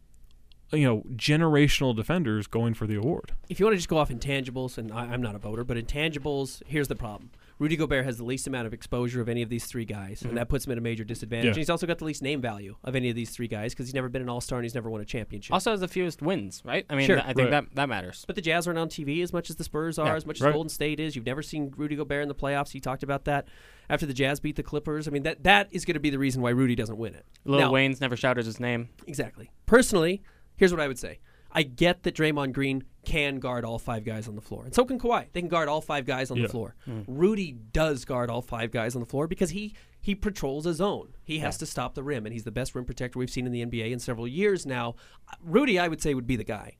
you 0.71 0.83
know, 0.83 1.03
generational 1.15 1.95
defenders 1.95 2.47
going 2.47 2.73
for 2.73 2.85
the 2.87 2.95
award. 2.95 3.31
if 3.49 3.59
you 3.59 3.65
want 3.65 3.73
to 3.73 3.77
just 3.77 3.87
go 3.89 3.97
off 3.97 4.09
intangibles, 4.09 4.77
and 4.77 4.91
I, 4.91 5.05
I'm 5.05 5.21
not 5.21 5.35
a 5.35 5.39
voter, 5.39 5.63
but 5.63 5.77
intangibles, 5.77 6.61
here's 6.67 6.87
the 6.89 6.95
problem. 6.95 7.29
Rudy 7.59 7.75
Gobert 7.75 8.05
has 8.05 8.17
the 8.17 8.23
least 8.23 8.45
amount 8.45 8.67
of 8.67 8.73
exposure 8.73 9.19
of 9.19 9.27
any 9.27 9.41
of 9.41 9.49
these 9.49 9.65
three 9.65 9.85
guys, 9.85 10.21
and 10.21 10.31
mhm. 10.33 10.35
that 10.35 10.47
puts 10.47 10.65
him 10.65 10.71
at 10.73 10.77
a 10.77 10.81
major 10.81 11.03
disadvantage. 11.03 11.45
Yeah. 11.45 11.49
And 11.51 11.57
he's 11.57 11.69
also 11.69 11.87
got 11.87 11.97
the 11.97 12.05
least 12.05 12.21
name 12.21 12.39
value 12.39 12.75
of 12.83 12.95
any 12.95 13.09
of 13.09 13.15
these 13.15 13.31
three 13.31 13.47
guys 13.47 13.73
because 13.73 13.87
he's 13.87 13.95
never 13.95 14.09
been 14.09 14.21
an 14.21 14.29
All 14.29 14.41
Star 14.41 14.59
and 14.59 14.65
he's 14.65 14.75
never 14.75 14.89
won 14.89 15.01
a 15.01 15.05
championship. 15.05 15.53
Also 15.53 15.71
has 15.71 15.79
the 15.79 15.87
fewest 15.87 16.21
wins, 16.21 16.61
right? 16.63 16.85
I 16.89 16.95
mean, 16.95 17.07
Sure. 17.07 17.15
th- 17.15 17.25
I 17.27 17.33
think 17.33 17.49
Right. 17.51 17.65
that 17.65 17.75
that 17.75 17.89
matters. 17.89 18.23
but 18.27 18.35
the 18.35 18.41
Jazz 18.41 18.67
aren't 18.67 18.77
on 18.79 18.89
TV 18.89 19.21
as 19.23 19.33
much 19.33 19.49
as 19.49 19.55
the 19.55 19.63
Spurs 19.63 19.97
are, 19.97 20.07
Yeah. 20.07 20.15
as 20.15 20.25
much 20.25 20.41
as 20.41 20.51
Golden 20.53 20.69
State 20.69 20.99
is. 20.99 21.15
You've 21.15 21.25
never 21.25 21.41
seen 21.41 21.73
Rudy 21.75 21.95
Gobert 21.95 22.21
in 22.21 22.27
the 22.27 22.35
playoffs. 22.35 22.71
He 22.71 22.79
talked 22.79 23.01
about 23.03 23.25
that 23.25 23.47
after 23.89 24.05
the 24.05 24.13
Jazz 24.13 24.39
beat 24.39 24.55
the 24.55 24.63
Clippers. 24.63 25.07
I 25.07 25.11
mean, 25.11 25.23
that 25.23 25.43
that 25.43 25.67
is 25.71 25.83
going 25.85 25.95
to 25.95 25.99
be 25.99 26.09
the 26.11 26.19
reason 26.19 26.41
why 26.41 26.51
Rudy 26.51 26.75
doesn't 26.75 26.97
win 26.97 27.15
it. 27.15 27.25
Lil 27.45 27.59
Now- 27.59 27.71
Wayne's 27.71 27.99
never 28.01 28.15
shouted 28.15 28.45
his 28.45 28.59
name. 28.59 28.89
Exactly. 29.07 29.49
Personally, 29.65 30.21
here's 30.57 30.71
what 30.71 30.79
I 30.81 30.87
would 30.87 30.99
say. 30.99 31.19
I 31.57 31.63
get 31.63 32.03
that 32.03 32.13
Draymond 32.15 32.53
Green 32.53 32.83
can 33.03 33.39
guard 33.39 33.65
all 33.65 33.79
five 33.79 34.03
guys 34.05 34.27
on 34.27 34.35
the 34.35 34.41
floor. 34.41 34.65
And 34.65 34.75
so 34.75 34.85
can 34.85 34.99
Kawhi. 34.99 35.25
They 35.33 35.39
can 35.41 35.49
guard 35.49 35.67
all 35.69 35.81
five 35.81 36.05
guys 36.05 36.29
on 36.29 36.37
Yeah. 36.37 36.43
the 36.43 36.49
floor. 36.49 36.75
Hmm. 36.85 37.01
Rudy 37.07 37.51
does 37.51 38.05
guard 38.05 38.29
all 38.29 38.41
five 38.43 38.69
guys 38.71 38.95
on 38.95 38.99
the 39.01 39.07
floor 39.07 39.27
because 39.27 39.49
he 39.51 39.73
he 39.99 40.13
patrols 40.13 40.65
a 40.67 40.73
zone. 40.73 41.15
He 41.23 41.39
has 41.39 41.57
to 41.57 41.65
stop 41.65 41.95
the 41.95 42.03
rim 42.03 42.25
and 42.25 42.31
he's 42.33 42.43
the 42.43 42.51
best 42.51 42.75
rim 42.75 42.85
protector 42.85 43.17
we've 43.19 43.29
seen 43.29 43.45
in 43.47 43.51
the 43.51 43.61
NBA 43.65 43.91
in 43.91 43.99
several 43.99 44.27
years 44.27 44.65
now. 44.65 44.95
Rudy 45.43 45.79
I 45.79 45.87
would 45.87 46.01
say 46.01 46.13
would 46.13 46.27
be 46.27 46.35
the 46.35 46.43
guy. 46.43 46.75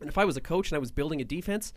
And 0.00 0.08
if 0.08 0.16
I 0.16 0.24
was 0.24 0.36
a 0.36 0.40
coach 0.40 0.70
and 0.70 0.76
I 0.76 0.78
was 0.78 0.92
building 0.92 1.20
a 1.20 1.24
defense, 1.24 1.72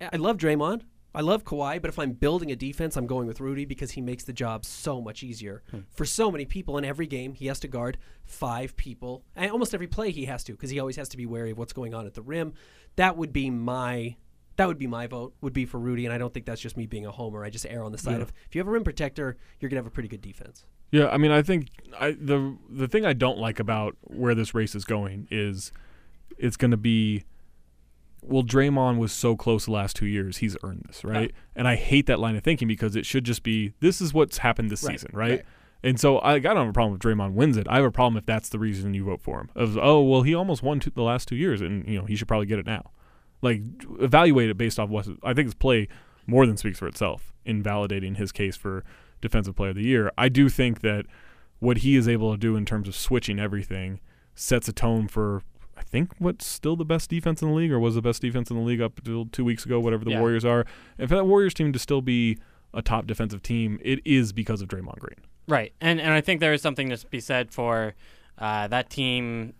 I 0.00 0.16
love 0.16 0.38
Draymond. 0.38 0.82
I 1.14 1.20
love 1.20 1.44
Kawhi, 1.44 1.80
but 1.80 1.88
if 1.88 1.98
I'm 1.98 2.12
building 2.12 2.50
a 2.50 2.56
defense, 2.56 2.96
I'm 2.96 3.06
going 3.06 3.26
with 3.26 3.40
Rudy 3.40 3.64
because 3.64 3.92
he 3.92 4.00
makes 4.00 4.24
the 4.24 4.32
job 4.32 4.64
so 4.64 5.00
much 5.00 5.22
easier 5.22 5.62
hmm. 5.70 5.80
for 5.90 6.04
so 6.04 6.30
many 6.30 6.44
people. 6.44 6.76
In 6.76 6.84
every 6.84 7.06
game, 7.06 7.34
he 7.34 7.46
has 7.46 7.60
to 7.60 7.68
guard 7.68 7.98
five 8.24 8.76
people, 8.76 9.24
and 9.36 9.50
almost 9.50 9.74
every 9.74 9.86
play 9.86 10.10
he 10.10 10.24
has 10.24 10.42
to 10.44 10.52
because 10.52 10.70
he 10.70 10.80
always 10.80 10.96
has 10.96 11.08
to 11.10 11.16
be 11.16 11.26
wary 11.26 11.52
of 11.52 11.58
what's 11.58 11.72
going 11.72 11.94
on 11.94 12.06
at 12.06 12.14
the 12.14 12.22
rim. 12.22 12.54
That 12.96 13.16
would 13.16 13.32
be 13.32 13.50
my 13.50 14.16
that 14.56 14.68
would 14.68 14.78
be 14.78 14.86
my 14.86 15.06
vote. 15.06 15.34
Would 15.40 15.52
be 15.52 15.66
for 15.66 15.78
Rudy, 15.78 16.04
and 16.04 16.14
I 16.14 16.18
don't 16.18 16.32
think 16.32 16.46
that's 16.46 16.60
just 16.60 16.76
me 16.76 16.86
being 16.86 17.06
a 17.06 17.10
homer. 17.10 17.44
I 17.44 17.50
just 17.50 17.66
err 17.68 17.84
on 17.84 17.92
the 17.92 17.98
side 17.98 18.16
Yeah. 18.16 18.22
of 18.22 18.32
if 18.46 18.54
you 18.54 18.60
have 18.60 18.68
a 18.68 18.70
rim 18.70 18.84
protector, 18.84 19.36
you're 19.60 19.68
gonna 19.68 19.80
have 19.80 19.86
a 19.86 19.90
pretty 19.90 20.08
good 20.08 20.20
defense. 20.20 20.64
Yeah, 20.90 21.08
I 21.08 21.18
mean, 21.18 21.32
I 21.32 21.42
think 21.42 21.68
I 21.98 22.12
the 22.12 22.56
the 22.68 22.88
thing 22.88 23.04
I 23.04 23.12
don't 23.12 23.38
like 23.38 23.58
about 23.58 23.96
where 24.02 24.34
this 24.34 24.54
race 24.54 24.74
is 24.74 24.84
going 24.84 25.26
is 25.30 25.72
it's 26.38 26.56
going 26.56 26.70
to 26.70 26.76
be 26.76 27.24
well, 28.26 28.42
Draymond 28.42 28.98
was 28.98 29.12
so 29.12 29.36
close 29.36 29.66
the 29.66 29.72
last 29.72 29.96
two 29.96 30.06
years, 30.06 30.38
he's 30.38 30.56
earned 30.62 30.84
this, 30.86 31.04
right? 31.04 31.32
And 31.54 31.68
I 31.68 31.76
hate 31.76 32.06
that 32.06 32.18
line 32.18 32.36
of 32.36 32.42
thinking 32.42 32.68
because 32.68 32.96
it 32.96 33.06
should 33.06 33.24
just 33.24 33.42
be 33.42 33.74
this 33.80 34.00
is 34.00 34.12
what's 34.14 34.38
happened 34.38 34.70
this 34.70 34.82
Right, 34.82 34.92
season, 34.92 35.10
right? 35.12 35.30
right. 35.30 35.44
And 35.82 36.00
so 36.00 36.18
I, 36.18 36.34
I 36.34 36.38
don't 36.38 36.56
have 36.56 36.68
a 36.68 36.72
problem 36.72 36.94
if 36.94 37.00
Draymond 37.00 37.34
wins 37.34 37.58
it. 37.58 37.66
I 37.68 37.76
have 37.76 37.84
a 37.84 37.90
problem 37.90 38.16
if 38.16 38.24
that's 38.24 38.48
the 38.48 38.58
reason 38.58 38.94
you 38.94 39.04
vote 39.04 39.20
for 39.20 39.38
him. 39.40 39.50
Of 39.54 39.76
oh 39.76 40.02
well, 40.02 40.22
he 40.22 40.34
almost 40.34 40.62
won 40.62 40.80
two, 40.80 40.90
the 40.90 41.02
last 41.02 41.28
two 41.28 41.36
years, 41.36 41.60
and 41.60 41.86
you 41.86 41.98
know 41.98 42.06
he 42.06 42.16
should 42.16 42.28
probably 42.28 42.46
get 42.46 42.58
it 42.58 42.66
now. 42.66 42.90
Like 43.42 43.60
evaluate 44.00 44.48
it 44.48 44.56
based 44.56 44.78
off 44.78 44.88
what 44.88 45.06
I 45.22 45.34
think 45.34 45.46
his 45.46 45.54
play 45.54 45.88
more 46.26 46.46
than 46.46 46.56
speaks 46.56 46.78
for 46.78 46.86
itself 46.88 47.34
in 47.44 47.62
validating 47.62 48.16
his 48.16 48.32
case 48.32 48.56
for 48.56 48.82
defensive 49.20 49.54
player 49.56 49.70
of 49.70 49.76
the 49.76 49.82
year. 49.84 50.10
I 50.16 50.30
do 50.30 50.48
think 50.48 50.80
that 50.80 51.04
what 51.58 51.78
he 51.78 51.96
is 51.96 52.08
able 52.08 52.32
to 52.32 52.38
do 52.38 52.56
in 52.56 52.64
terms 52.64 52.88
of 52.88 52.94
switching 52.94 53.38
everything 53.38 54.00
sets 54.34 54.68
a 54.68 54.72
tone 54.72 55.06
for 55.06 55.42
think 55.94 56.12
what's 56.18 56.44
still 56.46 56.76
the 56.76 56.84
best 56.84 57.08
defense 57.08 57.40
in 57.42 57.48
the 57.48 57.54
league 57.54 57.70
or 57.72 57.78
was 57.78 57.94
the 57.94 58.02
best 58.02 58.20
defense 58.20 58.50
in 58.50 58.56
the 58.56 58.62
league 58.62 58.80
up 58.80 58.98
until 58.98 59.26
2 59.26 59.44
weeks 59.44 59.64
ago 59.64 59.78
whatever 59.80 60.04
the 60.04 60.10
Yeah. 60.10 60.20
Warriors 60.20 60.44
are. 60.44 60.64
And 60.98 61.08
for 61.08 61.14
that 61.16 61.24
Warriors 61.24 61.54
team 61.54 61.72
to 61.72 61.78
still 61.78 62.02
be 62.02 62.36
a 62.72 62.82
top 62.82 63.06
defensive 63.06 63.40
team, 63.42 63.78
it 63.82 64.00
is 64.04 64.32
because 64.32 64.60
of 64.60 64.68
Draymond 64.68 64.98
Green. 64.98 65.20
Right, 65.46 65.72
and 65.80 66.00
and 66.00 66.12
I 66.12 66.20
think 66.20 66.40
there 66.40 66.52
is 66.52 66.60
something 66.62 66.88
to 66.90 67.06
be 67.08 67.20
said 67.20 67.52
for 67.52 67.94
uh, 68.38 68.66
that 68.68 68.90
team 68.90 69.52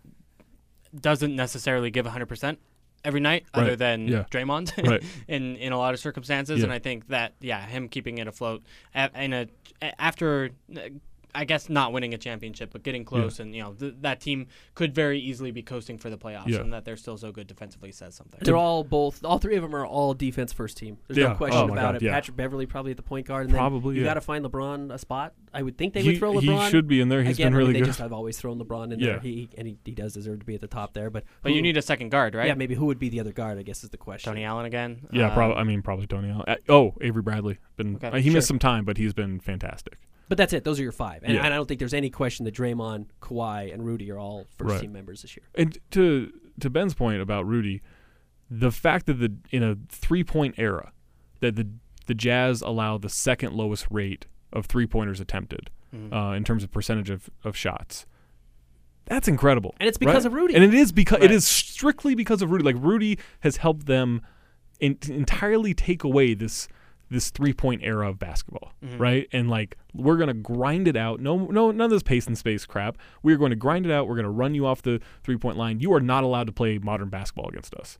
doesn't 0.99 1.35
necessarily 1.35 1.91
give 1.91 2.05
100 2.05 2.25
percent 2.25 2.59
every 3.03 3.19
night, 3.19 3.45
other 3.53 3.69
Right, 3.69 3.77
than 3.79 4.07
yeah. 4.07 4.23
Draymond, 4.31 4.71
Right. 4.89 5.03
in 5.27 5.55
in 5.57 5.71
a 5.73 5.77
lot 5.77 5.93
of 5.93 5.99
circumstances. 5.99 6.57
Yeah. 6.59 6.63
And 6.65 6.73
I 6.73 6.79
think 6.79 7.07
that 7.09 7.33
yeah, 7.39 7.65
him 7.65 7.87
keeping 7.87 8.17
it 8.17 8.27
afloat 8.27 8.63
a- 8.93 9.11
in 9.23 9.31
a 9.33 9.47
a- 9.81 10.01
after. 10.01 10.49
Uh, 11.35 11.39
I 11.39 11.45
guess 11.45 11.69
not 11.69 11.93
winning 11.93 12.13
a 12.13 12.17
championship, 12.17 12.71
but 12.71 12.83
getting 12.83 13.03
close, 13.05 13.39
and 13.39 13.53
you 13.55 13.61
know 13.61 13.73
th- 13.73 13.95
that 14.01 14.19
team 14.21 14.47
could 14.73 14.93
very 14.95 15.19
easily 15.19 15.51
be 15.51 15.61
coasting 15.61 15.97
for 15.97 16.09
the 16.09 16.17
playoffs, 16.17 16.47
Yeah. 16.47 16.61
and 16.61 16.73
that 16.73 16.85
they're 16.85 16.97
still 16.97 17.17
so 17.17 17.31
good 17.31 17.47
defensively 17.47 17.91
says 17.91 18.15
something. 18.15 18.39
They're 18.43 18.55
all 18.57 18.83
both. 18.83 19.23
All 19.23 19.37
three 19.37 19.55
of 19.55 19.61
them 19.63 19.75
are 19.75 19.85
all 19.85 20.13
defense 20.13 20.53
first 20.53 20.77
team. 20.77 20.97
There's 21.07 21.17
Yeah. 21.17 21.29
no 21.29 21.35
question 21.35 21.59
Oh 21.61 21.65
about 21.65 21.75
God, 21.75 21.95
it. 21.95 22.01
yeah. 22.03 22.11
Patrick 22.13 22.37
Beverly 22.37 22.65
probably 22.65 22.91
at 22.91 22.97
the 22.97 23.03
point 23.03 23.27
guard. 23.27 23.45
And 23.45 23.53
then 23.53 23.59
Probably, 23.59 23.95
you 23.95 24.01
yeah. 24.01 24.07
got 24.09 24.13
to 24.15 24.21
find 24.21 24.43
LeBron 24.45 24.93
a 24.93 24.97
spot. 24.97 25.33
I 25.53 25.61
would 25.61 25.77
think 25.77 25.93
they 25.93 26.01
he, 26.01 26.09
would 26.09 26.17
throw 26.19 26.33
LeBron. 26.33 26.63
he 26.65 26.69
should 26.69 26.87
be 26.87 26.99
in 26.99 27.09
there. 27.09 27.23
He's 27.23 27.37
Again, 27.37 27.53
been 27.53 27.61
I 27.61 27.63
mean, 27.65 27.73
they 27.73 27.79
good. 27.79 27.85
just 27.85 27.99
have 27.99 28.11
always 28.13 28.37
thrown 28.37 28.59
LeBron 28.59 28.91
in 28.93 28.99
Yeah. 28.99 29.07
there. 29.13 29.19
He 29.19 29.49
and 29.57 29.67
he, 29.67 29.77
he 29.85 29.91
does 29.91 30.13
deserve 30.13 30.39
to 30.39 30.45
be 30.45 30.55
at 30.55 30.61
the 30.61 30.67
top 30.67 30.93
there. 30.93 31.09
But 31.09 31.23
but 31.43 31.53
you 31.53 31.61
need 31.61 31.77
a 31.77 31.81
second 31.81 32.09
guard, 32.09 32.35
right? 32.35 32.47
yeah, 32.47 32.53
maybe 32.55 32.75
who 32.75 32.85
would 32.87 32.99
be 32.99 33.09
the 33.09 33.19
other 33.21 33.31
guard? 33.31 33.57
I 33.57 33.61
guess 33.63 33.83
is 33.83 33.89
the 33.89 33.97
question. 33.97 34.31
Tony 34.31 34.43
Allen 34.43 34.65
again. 34.65 35.07
yeah, 35.11 35.27
Um, 35.27 35.33
probably. 35.33 35.55
I 35.57 35.63
mean, 35.63 35.81
probably 35.81 36.07
Tony 36.07 36.29
Allen. 36.29 36.43
Uh, 36.47 36.55
oh, 36.69 36.93
Avery 37.01 37.21
Bradley. 37.21 37.57
Been 37.77 37.95
Okay, 37.95 38.07
uh, 38.07 38.15
he 38.17 38.23
sure. 38.23 38.33
missed 38.33 38.47
some 38.47 38.59
time, 38.59 38.83
but 38.85 38.97
he's 38.97 39.13
been 39.13 39.39
fantastic. 39.39 39.97
But 40.27 40.37
that's 40.37 40.53
it. 40.53 40.63
Those 40.63 40.79
are 40.79 40.83
your 40.83 40.91
five, 40.91 41.21
and, 41.23 41.33
Yeah. 41.35 41.43
and 41.45 41.53
I 41.53 41.57
don't 41.57 41.67
think 41.67 41.79
there's 41.79 41.93
any 41.93 42.09
question 42.09 42.45
that 42.45 42.55
Draymond, 42.55 43.07
Kawhi, 43.21 43.71
and 43.73 43.85
Rudy 43.85 44.09
are 44.11 44.17
all 44.17 44.45
first 44.57 44.71
Right. 44.71 44.81
team 44.81 44.91
members 44.93 45.21
this 45.21 45.35
year. 45.37 45.45
And 45.55 45.77
to 45.91 46.31
to 46.59 46.69
Ben's 46.69 46.93
point 46.93 47.21
about 47.21 47.45
Rudy, 47.45 47.81
the 48.49 48.71
fact 48.71 49.05
that 49.07 49.15
the 49.15 49.33
in 49.51 49.61
a 49.63 49.77
three 49.89 50.23
point 50.23 50.55
era 50.57 50.91
that 51.41 51.55
the 51.55 51.67
the 52.07 52.13
Jazz 52.13 52.61
allow 52.61 52.97
the 52.97 53.09
second 53.09 53.53
lowest 53.53 53.87
rate 53.89 54.25
of 54.53 54.65
three 54.67 54.85
pointers 54.87 55.19
attempted 55.19 55.69
Mhm. 55.93 56.13
uh, 56.13 56.35
in 56.35 56.43
terms 56.43 56.63
of 56.63 56.71
percentage 56.71 57.09
of, 57.09 57.29
of 57.43 57.55
shots. 57.57 58.05
That's 59.05 59.27
incredible, 59.27 59.75
And 59.79 59.87
it's 59.87 59.97
because 59.99 60.23
right? 60.23 60.25
of 60.25 60.33
Rudy. 60.33 60.55
And 60.55 60.63
it 60.63 60.73
is 60.73 60.91
because 60.91 61.19
Right. 61.19 61.29
it 61.29 61.31
is 61.31 61.45
strictly 61.45 62.15
because 62.15 62.41
of 62.41 62.49
Rudy. 62.51 62.63
Like 62.63 62.75
Rudy 62.79 63.19
has 63.41 63.57
helped 63.57 63.85
them 63.85 64.21
in, 64.79 64.97
entirely 65.07 65.73
take 65.75 66.03
away 66.03 66.33
this 66.33 66.67
this 67.09 67.29
three 67.29 67.53
point 67.53 67.81
era 67.83 68.09
of 68.09 68.17
basketball, 68.19 68.73
Mhm. 68.83 68.99
right? 68.99 69.27
And 69.31 69.49
like 69.49 69.77
we're 69.93 70.17
gonna 70.17 70.33
grind 70.33 70.87
it 70.87 70.95
out. 70.95 71.19
No, 71.19 71.37
no, 71.47 71.71
none 71.71 71.85
of 71.85 71.91
this 71.91 72.03
pace 72.03 72.27
and 72.27 72.37
space 72.37 72.65
crap. 72.65 72.97
We're 73.23 73.37
going 73.37 73.51
to 73.51 73.55
grind 73.55 73.85
it 73.85 73.91
out. 73.91 74.07
We're 74.07 74.15
gonna 74.15 74.31
run 74.31 74.55
you 74.55 74.65
off 74.65 74.81
the 74.81 74.99
three 75.23 75.37
point 75.37 75.57
line. 75.57 75.79
You 75.79 75.93
are 75.93 75.99
not 76.01 76.23
allowed 76.23 76.47
to 76.47 76.53
play 76.53 76.77
modern 76.77 77.09
basketball 77.09 77.49
against 77.49 77.73
us. 77.75 77.97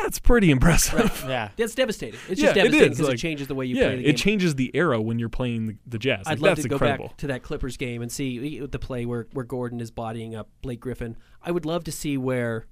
That's 0.00 0.18
pretty 0.18 0.50
impressive. 0.50 1.24
Yeah. 1.28 1.50
That's 1.56 1.74
devastating. 1.74 2.18
It's 2.28 2.40
Yeah, 2.40 2.48
just 2.48 2.56
it 2.56 2.62
devastating 2.64 2.92
is, 2.92 2.98
because 2.98 3.08
like- 3.10 3.14
it 3.14 3.20
changes 3.20 3.46
the 3.46 3.54
way 3.54 3.66
you 3.66 3.76
yeah, 3.76 3.86
play 3.88 3.96
the 3.96 4.02
game. 4.02 4.10
it 4.10 4.16
changes 4.16 4.54
the 4.56 4.70
era 4.74 5.00
when 5.00 5.18
you're 5.20 5.28
playing 5.28 5.66
the, 5.66 5.76
the 5.86 5.98
Jazz. 6.00 6.24
I'd 6.26 6.40
love 6.40 6.56
that's 6.56 6.62
to 6.62 6.68
go 6.68 6.74
incredible. 6.74 7.08
back 7.08 7.16
to 7.18 7.26
that 7.28 7.42
Clippers 7.44 7.76
game 7.76 8.02
and 8.02 8.10
see 8.10 8.58
the 8.66 8.78
play 8.80 9.06
where, 9.06 9.28
where 9.32 9.44
Gordon 9.44 9.80
is 9.80 9.92
bodying 9.92 10.34
up 10.34 10.48
Blake 10.62 10.80
Griffin. 10.80 11.16
I 11.42 11.52
would 11.52 11.64
love 11.64 11.84
to 11.84 11.92
see 11.92 12.16
where 12.18 12.66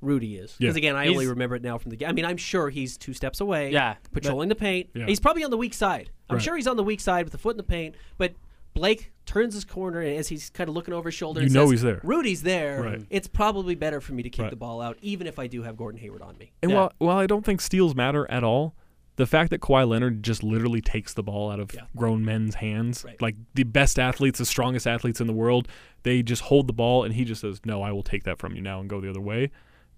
Rudy 0.00 0.36
is. 0.36 0.54
Because 0.58 0.74
Yeah. 0.76 0.78
again, 0.78 0.96
I 0.96 1.06
only 1.08 1.24
He's- 1.24 1.30
remember 1.30 1.56
it 1.56 1.62
now 1.62 1.78
from 1.78 1.90
the 1.90 1.96
game. 1.96 2.08
I 2.08 2.12
mean, 2.12 2.24
I'm 2.24 2.36
sure 2.36 2.70
he's 2.70 2.96
two 2.96 3.12
steps 3.14 3.40
away. 3.40 3.72
Yeah, 3.72 3.96
but- 4.12 4.22
Patrolling 4.22 4.48
the 4.48 4.54
paint. 4.54 4.90
Yeah. 4.94 5.06
He's 5.06 5.20
probably 5.20 5.44
on 5.44 5.50
the 5.50 5.56
weak 5.56 5.74
side. 5.74 6.10
I'm 6.30 6.36
Right. 6.36 6.42
sure 6.44 6.56
he's 6.56 6.66
on 6.66 6.76
the 6.76 6.84
weak 6.84 7.00
side 7.00 7.24
with 7.24 7.32
the 7.32 7.38
foot 7.38 7.52
in 7.52 7.56
the 7.56 7.62
paint. 7.62 7.94
But 8.16 8.34
Blake 8.74 9.10
turns 9.26 9.54
his 9.54 9.64
corner 9.64 10.00
and 10.00 10.16
as 10.16 10.28
he's 10.28 10.50
kind 10.50 10.68
of 10.68 10.74
looking 10.74 10.94
over 10.94 11.08
his 11.08 11.14
shoulder. 11.14 11.40
You 11.40 11.46
and 11.46 11.54
know 11.54 11.64
says, 11.64 11.70
he's 11.72 11.82
there. 11.82 12.00
Rudy's 12.04 12.42
there. 12.42 12.82
Right. 12.82 13.06
It's 13.10 13.26
probably 13.26 13.74
better 13.74 14.00
for 14.00 14.12
me 14.12 14.22
to 14.22 14.30
kick 14.30 14.42
Right. 14.42 14.50
the 14.50 14.56
ball 14.56 14.80
out, 14.80 14.98
even 15.02 15.26
if 15.26 15.38
I 15.38 15.46
do 15.48 15.62
have 15.62 15.76
Gordon 15.76 16.00
Hayward 16.00 16.22
on 16.22 16.36
me. 16.38 16.52
And 16.62 16.70
Yeah. 16.70 16.76
while 16.78 16.92
while 16.98 17.16
I 17.18 17.26
don't 17.26 17.44
think 17.44 17.60
steals 17.60 17.94
matter 17.96 18.30
at 18.30 18.44
all, 18.44 18.74
the 19.16 19.26
fact 19.26 19.50
that 19.50 19.60
Kawhi 19.60 19.88
Leonard 19.88 20.22
just 20.22 20.44
literally 20.44 20.80
takes 20.80 21.12
the 21.12 21.24
ball 21.24 21.50
out 21.50 21.58
of 21.58 21.74
Yeah. 21.74 21.80
grown 21.96 22.24
men's 22.24 22.56
hands, 22.56 23.02
Right. 23.04 23.20
like 23.20 23.34
the 23.54 23.64
best 23.64 23.98
athletes, 23.98 24.38
the 24.38 24.46
strongest 24.46 24.86
athletes 24.86 25.20
in 25.20 25.26
the 25.26 25.32
world, 25.32 25.66
they 26.04 26.22
just 26.22 26.42
hold 26.42 26.68
the 26.68 26.72
ball 26.72 27.02
and 27.02 27.14
he 27.14 27.24
just 27.24 27.40
says, 27.40 27.60
"No, 27.64 27.82
I 27.82 27.90
will 27.90 28.04
take 28.04 28.22
that 28.24 28.38
from 28.38 28.54
you 28.54 28.62
now 28.62 28.78
and 28.78 28.88
go 28.88 29.00
the 29.00 29.10
other 29.10 29.20
way." 29.20 29.50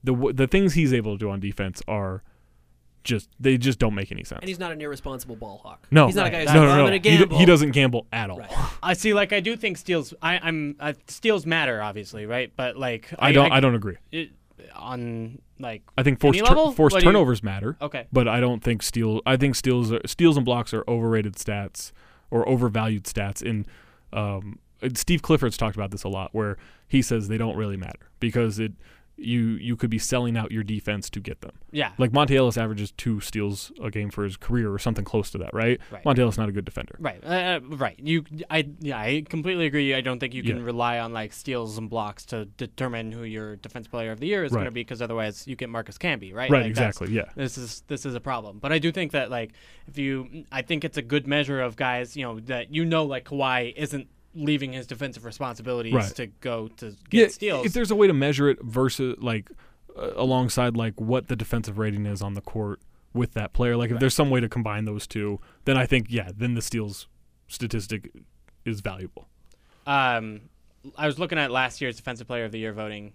The 0.02 0.32
the 0.34 0.46
things 0.46 0.74
he's 0.74 0.92
able 0.92 1.12
to 1.14 1.18
do 1.18 1.30
on 1.30 1.40
defense 1.40 1.82
are 1.86 2.22
just 3.04 3.30
they 3.38 3.56
just 3.56 3.78
don't 3.78 3.94
make 3.94 4.12
any 4.12 4.24
sense. 4.24 4.40
And 4.40 4.48
he's 4.48 4.58
not 4.58 4.72
an 4.72 4.80
irresponsible 4.80 5.36
ball 5.36 5.58
hawk. 5.62 5.86
no, 5.90 6.06
he's 6.06 6.16
not 6.16 6.26
a 6.26 6.30
guy 6.30 6.40
who's 6.40 6.52
no, 6.52 6.60
like, 6.60 6.62
no, 6.68 6.70
I'm 6.70 6.78
no. 6.78 6.98
going 6.98 7.18
He, 7.18 7.24
d- 7.24 7.36
he 7.36 7.44
doesn't 7.46 7.70
gamble 7.70 8.06
at 8.12 8.30
all. 8.30 8.38
Right. 8.38 8.50
I 8.82 8.92
see. 8.94 9.14
Like 9.14 9.32
I 9.32 9.40
do 9.40 9.56
think 9.56 9.78
steals. 9.78 10.12
I, 10.20 10.38
I'm 10.38 10.76
uh, 10.80 10.92
steals 11.08 11.46
matter, 11.46 11.82
obviously, 11.82 12.26
right? 12.26 12.52
But 12.54 12.76
like 12.76 13.12
I 13.18 13.32
don't. 13.32 13.52
I, 13.52 13.60
don't 13.60 13.74
agree. 13.74 13.96
it, 14.12 14.30
on 14.74 15.40
like 15.58 15.82
I 15.96 16.02
think 16.02 16.20
forced, 16.20 16.38
tur- 16.38 16.44
level? 16.44 16.72
forced 16.72 16.94
What 16.94 17.02
you- 17.02 17.08
turnovers 17.08 17.42
matter. 17.42 17.76
okay. 17.80 18.06
but 18.12 18.28
I 18.28 18.40
don't 18.40 18.62
think 18.62 18.82
steal. 18.82 19.20
I 19.26 19.36
think 19.36 19.54
steals 19.54 19.92
are, 19.92 20.00
steals 20.06 20.36
and 20.36 20.44
blocks 20.44 20.74
are 20.74 20.84
overrated 20.88 21.34
stats 21.36 21.92
or 22.30 22.46
overvalued 22.48 23.04
stats. 23.04 23.42
In 23.42 23.66
um, 24.12 24.58
and 24.82 24.96
Steve 24.96 25.22
Clifford's 25.22 25.56
talked 25.56 25.76
about 25.76 25.90
this 25.90 26.04
a 26.04 26.08
lot, 26.08 26.30
where 26.34 26.56
he 26.88 27.02
says 27.02 27.28
they 27.28 27.38
don't 27.38 27.56
really 27.56 27.76
matter 27.76 28.10
because 28.18 28.58
it 28.58 28.72
you 29.22 29.50
you 29.50 29.76
could 29.76 29.90
be 29.90 29.98
selling 29.98 30.36
out 30.36 30.50
your 30.50 30.62
defense 30.64 31.10
to 31.10 31.20
get 31.20 31.42
them. 31.42 31.52
Yeah. 31.72 31.92
Like 31.98 32.10
Monta 32.12 32.34
Ellis 32.34 32.56
averages 32.56 32.90
two 32.92 33.20
steals 33.20 33.70
a 33.82 33.90
game 33.90 34.08
for 34.10 34.24
his 34.24 34.36
career 34.36 34.72
or 34.72 34.78
something 34.78 35.04
close 35.04 35.30
to 35.32 35.38
that, 35.38 35.52
right? 35.52 35.78
Right. 35.90 36.02
Monta 36.04 36.20
Ellis 36.20 36.38
not 36.38 36.48
a 36.48 36.52
good 36.52 36.64
defender. 36.64 36.96
Right, 36.98 37.22
uh, 37.24 37.60
right. 37.62 37.98
You, 37.98 38.24
I, 38.48 38.68
yeah, 38.80 38.98
I 38.98 39.24
completely 39.28 39.66
agree. 39.66 39.94
I 39.94 40.00
don't 40.00 40.18
think 40.18 40.32
you 40.32 40.42
can 40.42 40.56
Yeah. 40.58 40.64
rely 40.64 40.98
on 40.98 41.12
like 41.12 41.32
steals 41.34 41.76
and 41.76 41.90
blocks 41.90 42.24
to 42.26 42.46
determine 42.46 43.12
who 43.12 43.24
your 43.24 43.56
defense 43.56 43.86
player 43.86 44.10
of 44.10 44.20
the 44.20 44.26
year 44.26 44.42
is 44.42 44.52
going 44.52 44.64
to 44.64 44.70
be, 44.70 44.80
because 44.80 45.02
otherwise 45.02 45.46
you 45.46 45.54
get 45.54 45.68
Marcus 45.68 45.98
Camby, 45.98 46.34
right? 46.34 46.50
Right, 46.50 46.62
Like, 46.62 46.66
exactly. 46.70 47.12
Yeah. 47.12 47.26
This 47.36 47.58
is 47.58 47.82
this 47.88 48.06
is 48.06 48.14
a 48.14 48.20
problem, 48.20 48.58
but 48.58 48.72
I 48.72 48.78
do 48.78 48.90
think 48.90 49.12
that 49.12 49.30
like 49.30 49.52
if 49.86 49.98
you, 49.98 50.44
I 50.50 50.62
think 50.62 50.84
it's 50.84 50.96
a 50.96 51.02
good 51.02 51.26
measure 51.26 51.60
of 51.60 51.76
guys, 51.76 52.16
you 52.16 52.24
know, 52.24 52.40
that 52.40 52.72
you 52.74 52.84
know 52.86 53.04
like 53.04 53.24
Kawhi 53.26 53.74
isn't 53.76 54.08
leaving 54.34 54.72
his 54.72 54.86
defensive 54.86 55.24
responsibilities 55.24 55.92
Right. 55.94 56.14
to 56.16 56.26
go 56.26 56.68
to 56.76 56.96
get 57.08 57.20
Yeah, 57.20 57.28
steals. 57.28 57.66
if 57.66 57.72
there's 57.72 57.90
a 57.90 57.96
way 57.96 58.06
to 58.06 58.12
measure 58.12 58.48
it 58.48 58.58
versus 58.62 59.16
like 59.18 59.50
uh, 59.98 60.10
alongside 60.16 60.76
like 60.76 61.00
what 61.00 61.26
the 61.28 61.34
defensive 61.36 61.78
rating 61.78 62.06
is 62.06 62.22
on 62.22 62.34
the 62.34 62.40
court 62.40 62.80
with 63.12 63.32
that 63.34 63.52
player, 63.52 63.76
like 63.76 63.90
if 63.90 63.98
there's 63.98 64.14
some 64.14 64.30
way 64.30 64.38
to 64.40 64.48
combine 64.48 64.84
those 64.84 65.06
two, 65.06 65.40
then 65.64 65.76
I 65.76 65.84
think 65.86 66.06
yeah, 66.10 66.30
then 66.36 66.54
the 66.54 66.62
steals 66.62 67.08
statistic 67.48 68.10
is 68.64 68.80
valuable. 68.80 69.26
Um, 69.86 70.42
I 70.96 71.06
was 71.06 71.18
looking 71.18 71.38
at 71.38 71.50
last 71.50 71.80
year's 71.80 71.96
Defensive 71.96 72.26
Player 72.26 72.44
of 72.44 72.52
the 72.52 72.58
Year 72.58 72.72
voting 72.72 73.12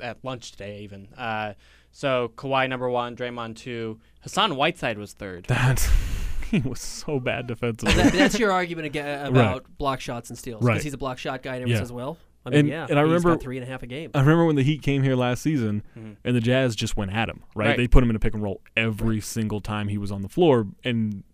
at 0.00 0.18
lunch 0.22 0.52
today, 0.52 0.80
even. 0.82 1.08
Uh, 1.16 1.54
so 1.90 2.30
Kawhi 2.36 2.68
number 2.68 2.90
one, 2.90 3.16
Draymond 3.16 3.56
two, 3.56 3.98
Hassan 4.20 4.54
Whiteside 4.56 4.98
was 4.98 5.14
third. 5.14 5.44
That 5.44 5.88
he 6.50 6.58
was 6.68 6.80
so 6.80 7.18
bad 7.20 7.46
defensively. 7.46 7.94
That- 7.94 8.12
that's 8.12 8.38
your 8.38 8.52
argument 8.52 8.86
aga 8.96 9.26
about 9.28 9.66
block 9.78 10.00
shots 10.00 10.30
and 10.30 10.38
steals. 10.38 10.60
Because 10.60 10.68
Right. 10.76 10.82
he's 10.82 10.94
a 10.94 10.98
block 10.98 11.18
shot 11.18 11.42
guy 11.42 11.54
and 11.56 11.62
everyone 11.62 11.76
Yeah. 11.76 11.84
says, 11.84 11.92
well, 11.92 12.18
I 12.46 12.50
mean, 12.50 12.58
And- 12.60 12.68
yeah. 12.68 12.86
and 12.88 12.98
I 12.98 13.02
he's 13.02 13.08
remember- 13.08 13.30
got 13.30 13.42
three 13.42 13.58
and 13.58 13.66
a 13.66 13.70
half 13.70 13.82
a 13.82 13.86
game. 13.86 14.10
I 14.14 14.20
remember 14.20 14.44
when 14.46 14.56
the 14.56 14.62
Heat 14.62 14.82
came 14.82 15.02
here 15.02 15.16
last 15.16 15.42
season, 15.42 15.82
Mhm. 15.98 16.16
and 16.24 16.36
the 16.36 16.40
Jazz 16.40 16.74
just 16.76 16.96
went 16.96 17.12
at 17.12 17.28
him. 17.28 17.40
Right? 17.54 17.68
Right. 17.68 17.76
They 17.76 17.88
put 17.88 18.02
him 18.02 18.10
in 18.10 18.16
a 18.16 18.20
pick 18.20 18.34
and 18.34 18.42
roll 18.42 18.60
every 18.76 19.20
single 19.20 19.60
time 19.60 19.88
he 19.88 19.98
was 19.98 20.10
on 20.10 20.22
the 20.22 20.28
floor, 20.28 20.66
and 20.84 21.24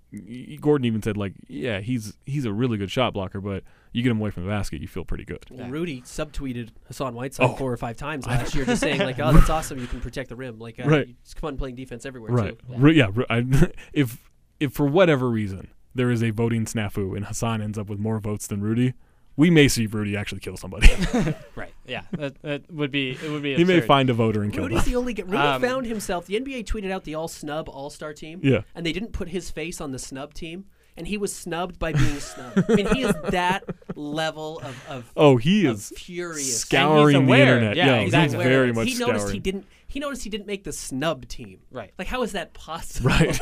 Gordon 0.61 0.85
even 0.85 1.03
said 1.03 1.17
like, 1.17 1.35
yeah, 1.49 1.81
he's 1.81 2.17
he's 2.25 2.45
a 2.45 2.53
really 2.53 2.79
good 2.79 2.91
shot 2.91 3.13
blocker, 3.15 3.41
but 3.41 3.65
you 3.93 4.01
get 4.03 4.11
him 4.11 4.21
away 4.21 4.31
from 4.31 4.45
the 4.45 4.49
basket, 4.49 4.81
you 4.81 4.87
feel 4.87 5.05
pretty 5.05 5.25
good. 5.25 5.45
Well, 5.51 5.69
Rudy 5.69 6.03
subtweeted 6.03 6.69
Hassan 6.87 7.15
Whiteside 7.15 7.51
Oh. 7.51 7.55
four 7.57 7.73
or 7.73 7.77
five 7.77 7.97
times 7.97 8.25
last 8.29 8.55
year, 8.55 8.65
just 8.65 8.81
saying 8.81 9.01
like, 9.01 9.19
"Oh, 9.19 9.33
that's 9.33 9.51
awesome! 9.51 9.79
You 9.81 9.87
can 9.89 10.01
protect 10.01 10.29
the 10.29 10.37
rim. 10.37 10.59
Like, 10.61 10.79
uh, 10.79 10.85
Right. 10.89 11.09
it's 11.21 11.35
fun 11.35 11.57
playing 11.57 11.75
defense 11.75 12.07
everywhere 12.07 12.31
Right. 12.33 12.59
too." 12.59 12.75
Ru- 12.77 12.93
Yeah. 12.93 13.09
ru- 13.13 13.27
I, 13.29 13.45
if 13.93 14.31
if 14.61 14.73
for 14.73 14.87
whatever 14.87 15.29
reason 15.29 15.69
there 15.95 16.11
is 16.11 16.23
a 16.23 16.31
voting 16.31 16.65
snafu 16.65 17.17
and 17.17 17.27
Hassan 17.27 17.63
ends 17.63 17.79
up 17.79 17.89
with 17.89 17.99
more 17.99 18.19
votes 18.19 18.47
than 18.47 18.61
Rudy, 18.61 18.95
we 19.37 19.51
may 19.51 19.69
see 19.69 19.87
Rudy 19.87 20.17
actually 20.17 20.41
kill 20.41 20.57
somebody. 20.57 20.89
Right. 21.57 21.73
Yeah. 21.87 22.03
That, 22.13 22.41
that 22.43 22.71
would 22.73 22.91
be. 22.91 23.11
It 23.13 23.31
would 23.31 23.43
be. 23.43 23.55
he 23.55 23.65
may 23.65 23.81
find 23.81 24.11
a 24.11 24.15
voter 24.15 24.43
and 24.43 24.53
kill 24.53 24.65
Rudy's 24.65 24.85
them. 24.85 24.93
the 24.93 24.99
only 24.99 25.15
guy. 25.15 25.23
Rudy 25.25 25.37
Um, 25.37 25.61
found 25.63 25.87
himself. 25.87 26.27
The 26.27 26.41
NBA 26.41 26.65
tweeted 26.65 26.91
out 26.91 27.05
the 27.05 27.15
all 27.15 27.29
snub 27.29 27.69
All 27.69 27.91
Star 27.91 28.13
team, 28.13 28.41
Yeah. 28.43 28.63
and 28.75 28.85
they 28.87 28.93
didn't 28.93 29.13
put 29.13 29.29
his 29.29 29.51
face 29.51 29.81
on 29.81 29.93
the 29.93 29.99
snub 29.99 30.35
team, 30.35 30.65
and 30.97 31.07
he 31.07 31.17
was 31.19 31.33
snubbed 31.35 31.79
by 31.79 31.93
being 31.93 32.19
snubbed. 32.21 32.65
I 32.69 32.75
mean, 32.75 32.87
he 32.95 33.03
is 33.03 33.15
that 33.31 33.65
level 33.95 34.61
of, 34.65 34.85
of, 34.89 35.13
Oh, 35.17 35.37
he 35.37 35.67
of 35.67 35.77
is 35.77 35.93
furious. 35.97 36.61
scouring 36.61 37.27
the 37.27 37.33
internet. 37.35 37.77
Yeah, 37.77 37.99
Yo, 37.99 38.03
exactly. 38.05 38.39
he's 38.39 38.47
very 38.49 38.67
He 38.69 38.73
much 38.73 38.99
noticed 38.99 39.21
scouring. 39.27 39.35
he 39.35 39.41
didn't. 39.41 39.67
He 39.87 40.01
noticed 40.01 40.25
he 40.25 40.31
didn't 40.31 40.47
make 40.49 40.65
the 40.65 40.73
snub 40.73 41.29
team. 41.29 41.61
Right. 41.71 41.93
Like, 41.99 42.09
how 42.09 42.23
is 42.25 42.33
that 42.33 42.53
possible? 42.55 43.11
Right. 43.11 43.41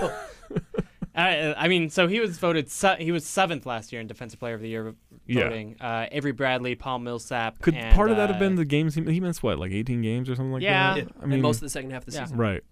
Uh, 1.14 1.52
I 1.58 1.68
mean, 1.68 1.90
so 1.90 2.08
he 2.08 2.20
was 2.20 2.38
voted. 2.38 2.70
Se- 2.70 2.96
he 3.00 3.12
was 3.12 3.26
seventh 3.26 3.66
last 3.66 3.92
year 3.92 4.00
in 4.00 4.06
Defensive 4.06 4.40
Player 4.40 4.54
of 4.54 4.62
the 4.62 4.68
Year 4.68 4.94
Yeah. 5.26 5.44
voting. 5.44 5.76
Uh, 5.80 6.06
Avery 6.10 6.32
Bradley, 6.32 6.74
Paul 6.74 7.00
Millsap. 7.00 7.60
Could 7.60 7.74
and, 7.74 7.94
part 7.94 8.10
of 8.10 8.16
that 8.16 8.28
have 8.30 8.36
uh, 8.36 8.40
been 8.40 8.54
the 8.54 8.64
games 8.64 8.94
he, 8.94 9.02
he 9.04 9.20
missed? 9.20 9.42
What, 9.42 9.58
like 9.58 9.72
18 9.72 10.00
games 10.00 10.30
or 10.30 10.34
something 10.34 10.52
like 10.52 10.62
Yeah. 10.62 10.94
that? 10.94 11.04
Yeah, 11.04 11.10
I 11.20 11.24
mean, 11.26 11.32
and 11.34 11.42
most 11.42 11.56
of 11.56 11.62
the 11.62 11.68
second 11.68 11.90
half 11.90 12.06
of 12.06 12.12
the 12.12 12.18
Yeah. 12.18 12.24
season. 12.24 12.38
right. 12.38 12.62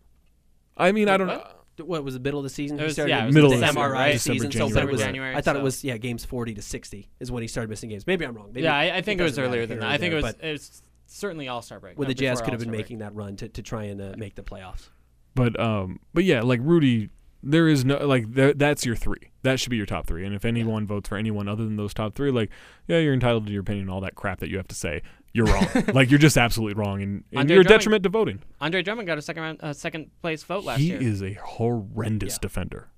I 0.77 0.93
mean, 0.93 1.09
I 1.09 1.17
don't 1.19 1.27
know. 1.27 1.35
What? 1.39 1.57
What 1.87 2.05
was 2.05 2.13
the 2.15 2.21
middle 2.21 2.41
of 2.41 2.45
the 2.45 2.51
season? 2.51 2.77
It 2.77 2.81
He 2.81 2.85
was- 2.85 2.93
started 2.95 3.11
yeah, 3.11 3.23
it 3.23 3.27
was 3.27 3.35
Middle 3.35 3.51
the 3.51 3.57
of 3.57 3.61
December, 3.63 3.81
MRI 3.81 3.93
right? 3.93 4.21
season, 4.21 4.51
December, 4.51 4.53
so 4.53 4.69
January. 4.69 4.89
it 4.89 4.93
was. 4.93 5.01
January, 5.01 5.35
I 5.37 5.41
thought 5.41 5.57
it 5.57 5.61
so- 5.61 5.65
was 5.65 5.85
yeah, 5.85 5.97
games 5.97 6.25
forty 6.27 6.53
to 6.55 6.61
sixty 6.63 7.09
is 7.21 7.31
when 7.33 7.43
he 7.43 7.49
started 7.49 7.71
missing 7.71 7.89
games. 7.89 8.07
Maybe 8.07 8.27
I'm 8.27 8.35
wrong. 8.35 8.49
Maybe 8.53 8.65
Yeah, 8.65 8.77
I, 8.77 8.97
I 8.97 9.01
think 9.01 9.19
it 9.19 9.23
was 9.23 9.33
doesn't 9.33 9.45
matter 9.45 9.49
earlier 9.55 9.67
than 9.67 9.77
here 9.79 9.81
that. 9.81 9.87
or 9.87 9.95
I 9.95 9.97
think 9.97 10.13
it 10.13 10.17
there, 10.17 10.23
was. 10.23 10.35
but 10.35 10.45
It 10.47 10.53
was 10.53 10.83
certainly 11.07 11.49
All 11.49 11.63
Star 11.63 11.81
break. 11.81 11.99
when 11.99 12.05
no, 12.07 12.11
the 12.11 12.15
Jazz 12.15 12.39
before 12.39 12.45
could 12.45 12.53
have 12.53 12.61
been 12.61 12.69
All-Star 12.69 12.77
break. 12.77 12.85
making 12.87 12.99
that 12.99 13.15
run 13.15 13.37
to, 13.37 13.49
to 13.49 13.63
try 13.63 13.85
and 13.85 14.01
uh, 14.03 14.15
make 14.19 14.35
the 14.35 14.43
playoffs. 14.43 14.91
But 15.35 15.59
um, 15.59 16.01
but 16.13 16.25
yeah, 16.25 16.43
like 16.43 16.61
Rudy, 16.63 17.09
there 17.43 17.69
is 17.69 17.85
no 17.85 18.05
like 18.07 18.35
th- 18.35 18.57
that's 18.59 18.85
your 18.85 18.97
three. 18.97 19.31
That 19.43 19.59
should 19.59 19.71
be 19.71 19.77
your 19.77 19.87
top 19.87 20.07
three. 20.07 20.25
And 20.27 20.35
if 20.35 20.45
anyone 20.45 20.87
votes 20.87 21.09
for 21.09 21.17
anyone 21.17 21.49
other 21.49 21.65
than 21.65 21.77
those 21.77 21.95
top 21.95 22.15
three, 22.15 22.31
like 22.31 22.51
yeah, 22.87 22.99
you're 22.99 23.15
entitled 23.15 23.47
to 23.47 23.53
your 23.53 23.63
opinion. 23.63 23.85
and 23.85 23.91
All 23.91 24.01
that 24.03 24.15
crap 24.15 24.41
that 24.41 24.51
you 24.51 24.57
have 24.59 24.69
to 24.69 24.75
say, 24.75 25.03
you're 25.33 25.47
wrong. 25.47 25.67
like 25.95 26.11
you're 26.11 26.19
just 26.19 26.37
absolutely 26.37 26.75
wrong, 26.81 27.03
and, 27.03 27.25
and 27.33 27.49
you're 27.49 27.61
a 27.63 27.65
detriment 27.65 28.03
to 28.03 28.09
voting. 28.09 28.43
Andre 28.61 28.83
Drummond 28.83 29.07
got 29.07 29.17
a 29.19 29.23
second 29.23 29.43
round, 29.43 29.59
uh, 29.63 29.73
second 29.73 30.11
place 30.23 30.43
vote 30.43 30.65
last 30.65 30.81
he 30.81 30.87
year. 30.89 30.99
He 31.01 31.07
is 31.07 31.23
a 31.23 31.33
horrendous 31.35 32.35
Yeah. 32.35 32.39
defender. 32.43 32.89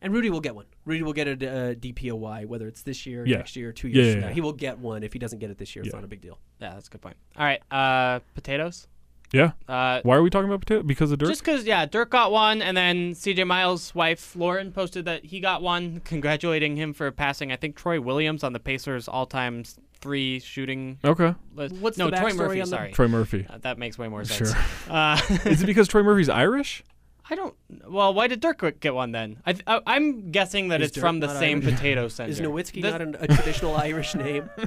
And 0.00 0.12
Rudy 0.12 0.28
will 0.28 0.42
get 0.42 0.54
one. 0.54 0.66
Rudy 0.84 1.02
will 1.02 1.14
get 1.14 1.26
a 1.26 1.32
uh, 1.32 1.74
DPOY, 1.74 2.44
whether 2.44 2.68
it's 2.68 2.82
this 2.82 3.06
year, 3.06 3.24
Yeah. 3.26 3.38
next 3.38 3.56
year, 3.56 3.72
two 3.72 3.88
years 3.88 4.06
yeah, 4.08 4.12
from 4.12 4.20
now. 4.20 4.26
yeah. 4.28 4.34
He 4.34 4.42
will 4.42 4.52
get 4.52 4.78
one. 4.78 5.02
If 5.02 5.14
he 5.14 5.18
doesn't 5.18 5.38
get 5.38 5.50
it 5.50 5.56
this 5.56 5.74
year, 5.74 5.82
it's 5.82 5.94
not 5.94 6.04
a 6.04 6.06
big 6.06 6.20
deal. 6.20 6.38
yeah, 6.60 6.74
that's 6.74 6.88
a 6.88 6.90
good 6.90 7.00
point. 7.00 7.16
All 7.38 7.44
right, 7.46 7.62
uh, 7.70 8.20
potatoes. 8.34 8.86
Yeah. 9.34 9.52
Uh, 9.68 10.00
Why 10.02 10.16
are 10.16 10.22
we 10.22 10.30
talking 10.30 10.48
about 10.48 10.60
potato? 10.60 10.82
Because 10.82 11.10
of 11.12 11.18
Dirk. 11.18 11.28
Just 11.28 11.42
because, 11.44 11.64
yeah, 11.64 11.86
Dirk 11.86 12.10
got 12.10 12.30
one, 12.32 12.62
and 12.62 12.76
then 12.76 13.12
CJ 13.12 13.46
Miles' 13.46 13.94
wife 13.94 14.34
Lauren 14.36 14.72
posted 14.72 15.04
that 15.06 15.24
he 15.24 15.40
got 15.40 15.62
one, 15.62 16.00
congratulating 16.04 16.76
him 16.76 16.92
for 16.92 17.10
passing. 17.10 17.52
I 17.52 17.56
think 17.56 17.76
Troy 17.76 18.00
Williams 18.00 18.44
on 18.44 18.52
the 18.52 18.60
Pacers' 18.60 19.08
all-time 19.08 19.64
three 20.00 20.38
shooting 20.40 20.98
okay. 21.04 21.34
list. 21.54 21.74
What's 21.76 21.96
no 21.98 22.10
the 22.10 22.16
Troy 22.16 22.32
Murphy? 22.34 22.60
on 22.60 22.68
the- 22.68 22.76
Sorry, 22.76 22.92
Troy 22.92 23.08
Murphy. 23.08 23.46
Uh, 23.48 23.58
that 23.58 23.78
makes 23.78 23.98
way 23.98 24.08
more 24.08 24.24
Sure. 24.24 24.46
sense. 24.48 24.58
Uh, 24.88 25.18
is 25.46 25.62
it 25.62 25.66
because 25.66 25.88
Troy 25.88 26.02
Murphy's 26.02 26.28
Irish? 26.28 26.84
I 27.30 27.34
don't. 27.36 27.54
Well, 27.88 28.12
why 28.12 28.26
did 28.26 28.40
Dirk 28.40 28.80
get 28.80 28.94
one 28.94 29.12
then? 29.12 29.38
I, 29.46 29.54
I, 29.66 29.80
I'm 29.86 30.30
guessing 30.30 30.68
that 30.68 30.82
Is 30.82 30.88
it's 30.88 30.94
Dirk 30.96 31.02
from 31.02 31.20
the 31.20 31.28
not 31.28 31.36
same 31.38 31.62
Irish? 31.62 31.74
potato 31.74 32.08
center. 32.08 32.30
Is 32.30 32.40
Nowitzki 32.40 32.82
This- 32.82 32.92
not 32.92 33.00
an, 33.02 33.16
a 33.18 33.26
traditional 33.26 33.76
Irish 33.76 34.14
name? 34.14 34.50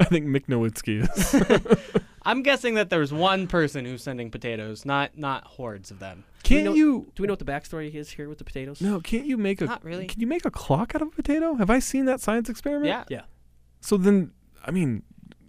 I 0.00 0.04
think 0.04 0.26
Mick 0.26 0.46
Nowitzki 0.46 1.02
is. 1.02 2.00
I'm 2.24 2.42
guessing 2.44 2.74
that 2.74 2.88
there's 2.88 3.12
one 3.12 3.48
person 3.48 3.84
who's 3.84 4.02
sending 4.02 4.30
potatoes, 4.30 4.84
not 4.84 5.18
not 5.18 5.44
hordes 5.44 5.90
of 5.90 5.98
them. 5.98 6.24
Do 6.44 6.54
we 6.54 6.60
Can't 6.62 6.64
know- 6.70 6.74
you? 6.74 7.10
Do 7.16 7.22
we 7.22 7.26
know 7.26 7.32
what 7.32 7.40
the 7.40 7.44
backstory 7.44 7.92
is 7.92 8.10
here 8.10 8.28
with 8.28 8.38
the 8.38 8.44
potatoes? 8.44 8.80
No, 8.80 9.00
can't 9.00 9.26
you 9.26 9.36
make 9.36 9.60
a? 9.60 9.64
Not 9.66 9.84
really. 9.84 10.06
Can 10.06 10.20
you 10.20 10.26
make 10.28 10.44
a 10.44 10.50
clock 10.50 10.94
out 10.94 11.02
of 11.02 11.08
a 11.08 11.10
potato? 11.10 11.54
Have 11.54 11.70
I 11.70 11.80
seen 11.80 12.04
that 12.04 12.20
science 12.20 12.48
experiment? 12.48 12.86
Yeah. 12.86 13.04
Yeah. 13.08 13.22
So 13.80 13.96
then, 13.96 14.30
I 14.64 14.70
mean, 14.70 15.02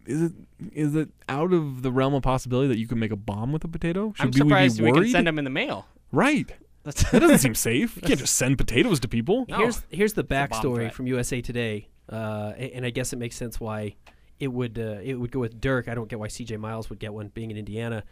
is 0.07 0.23
it 0.23 0.31
is 0.71 0.95
it 0.95 1.09
out 1.29 1.53
of 1.53 1.83
the 1.83 1.91
realm 1.91 2.15
of 2.15 2.23
possibility 2.23 2.67
that 2.69 2.79
you 2.79 2.87
could 2.87 2.97
make 2.97 3.11
a 3.11 3.15
bomb 3.15 3.51
with 3.51 3.63
a 3.63 3.67
potato? 3.67 4.13
Should 4.15 4.23
I'm 4.23 4.27
we 4.29 4.31
be 4.31 4.37
surprised 4.39 4.81
we, 4.81 4.91
worried? 4.91 5.03
can 5.03 5.11
send 5.11 5.27
them 5.27 5.37
in 5.37 5.43
the 5.43 5.51
mail. 5.51 5.85
Right. 6.13 6.53
That's 6.83 7.09
That 7.11 7.19
doesn't 7.19 7.39
seem 7.39 7.55
safe. 7.71 7.95
You 7.97 8.01
can't 8.03 8.19
just 8.19 8.35
send 8.35 8.57
potatoes 8.57 8.99
to 9.01 9.07
people. 9.07 9.45
No. 9.49 9.57
Here's 9.57 9.81
here's 9.89 10.13
the 10.13 10.23
backstory 10.23 10.91
from 10.91 11.07
USA 11.07 11.41
Today, 11.41 11.89
uh, 12.11 12.53
a- 12.55 12.75
and 12.75 12.85
I 12.85 12.89
guess 12.91 13.11
it 13.13 13.17
makes 13.17 13.35
sense 13.35 13.59
why 13.59 13.95
it 14.39 14.47
would 14.49 14.77
uh, 14.77 14.99
it 15.03 15.15
would 15.15 15.31
go 15.31 15.39
with 15.39 15.59
Dirk. 15.59 15.87
I 15.87 15.95
don't 15.95 16.07
get 16.09 16.19
why 16.19 16.27
CJ 16.27 16.57
Miles 16.59 16.89
would 16.89 16.99
get 16.99 17.13
one, 17.13 17.29
being 17.29 17.51
in 17.51 17.57
Indiana. 17.57 18.03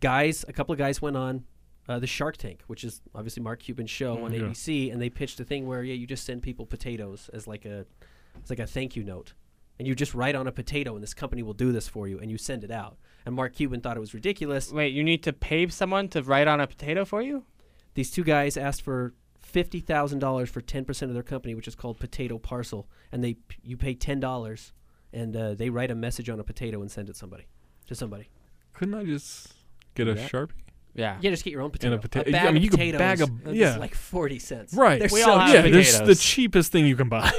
Guys, 0.00 0.44
a 0.48 0.52
couple 0.52 0.72
of 0.72 0.78
guys 0.78 1.00
went 1.00 1.16
on 1.16 1.44
uh, 1.88 1.98
the 1.98 2.06
Shark 2.06 2.36
Tank, 2.36 2.60
which 2.66 2.84
is 2.84 3.00
obviously 3.14 3.42
Mark 3.42 3.60
Cuban's 3.60 3.90
show 3.90 4.24
on 4.24 4.32
Yeah. 4.32 4.40
ABC, 4.40 4.92
and 4.92 5.00
they 5.00 5.08
pitched 5.08 5.40
a 5.40 5.44
thing 5.44 5.66
where 5.66 5.82
yeah, 5.82 5.94
you 5.94 6.06
just 6.06 6.24
send 6.24 6.42
people 6.42 6.66
potatoes 6.66 7.30
as 7.32 7.46
like 7.46 7.64
a 7.64 7.86
as 8.42 8.50
like 8.50 8.58
a 8.58 8.66
thank 8.66 8.96
you 8.96 9.04
note, 9.04 9.34
and 9.78 9.86
you 9.86 9.94
just 9.94 10.14
write 10.14 10.34
on 10.34 10.46
a 10.48 10.52
potato, 10.52 10.94
and 10.94 11.02
this 11.02 11.14
company 11.14 11.42
will 11.44 11.54
do 11.54 11.70
this 11.72 11.86
for 11.88 12.08
you, 12.08 12.18
and 12.18 12.30
you 12.30 12.36
send 12.38 12.64
it 12.64 12.70
out. 12.72 12.98
And 13.26 13.34
Mark 13.34 13.54
Cuban 13.56 13.80
thought 13.80 13.96
it 13.96 14.00
was 14.00 14.14
ridiculous. 14.14 14.72
Wait, 14.72 14.94
you 14.94 15.02
need 15.04 15.22
to 15.24 15.32
pay 15.32 15.66
someone 15.68 16.08
to 16.10 16.22
write 16.22 16.46
on 16.48 16.60
a 16.60 16.66
potato 16.66 17.04
for 17.04 17.20
you? 17.20 17.44
These 17.94 18.10
two 18.12 18.22
guys 18.24 18.56
asked 18.56 18.82
for 18.82 19.14
fifty 19.40 19.80
thousand 19.80 20.20
dollars 20.20 20.48
for 20.48 20.60
ten 20.60 20.84
percent 20.84 21.10
of 21.10 21.14
their 21.14 21.22
company, 21.24 21.54
which 21.54 21.66
is 21.66 21.74
called 21.74 21.98
Potato 21.98 22.38
Parcel, 22.38 22.88
and 23.10 23.24
they 23.24 23.36
you 23.64 23.76
pay 23.76 23.94
ten 23.94 24.20
dollars, 24.20 24.72
and 25.12 25.36
uh, 25.36 25.54
they 25.54 25.70
write 25.70 25.90
a 25.90 25.94
message 25.96 26.30
on 26.30 26.38
a 26.38 26.44
potato 26.44 26.80
and 26.80 26.90
send 26.90 27.08
it 27.08 27.16
somebody 27.16 27.46
to 27.88 27.94
somebody. 27.96 28.28
Couldn't 28.74 28.94
I 28.94 29.04
just 29.04 29.54
get 29.94 30.06
a 30.08 30.14
that? 30.14 30.30
sharpie? 30.30 30.50
Yeah. 30.94 31.18
Yeah, 31.20 31.30
just 31.30 31.42
get 31.44 31.50
your 31.50 31.62
own 31.62 31.70
potato. 31.70 31.98
pota- 31.98 32.26
a 32.28 32.30
bag 32.30 32.46
I 32.46 32.52
mean, 32.52 32.62
you 32.62 32.70
could 32.70 32.78
potatoes 32.78 32.98
bag 32.98 33.20
a- 33.22 33.54
yeah. 33.54 33.76
like 33.76 33.94
forty 33.94 34.38
cents. 34.38 34.72
Right. 34.72 34.98
They're 35.00 35.08
We 35.12 35.20
so 35.22 35.32
all 35.32 35.38
have 35.40 35.52
yeah, 35.54 35.62
cheap. 35.62 35.72
there's 35.72 36.00
the 36.00 36.14
cheapest 36.14 36.70
thing 36.72 36.86
you 36.86 36.96
can 36.96 37.08
buy. 37.08 37.32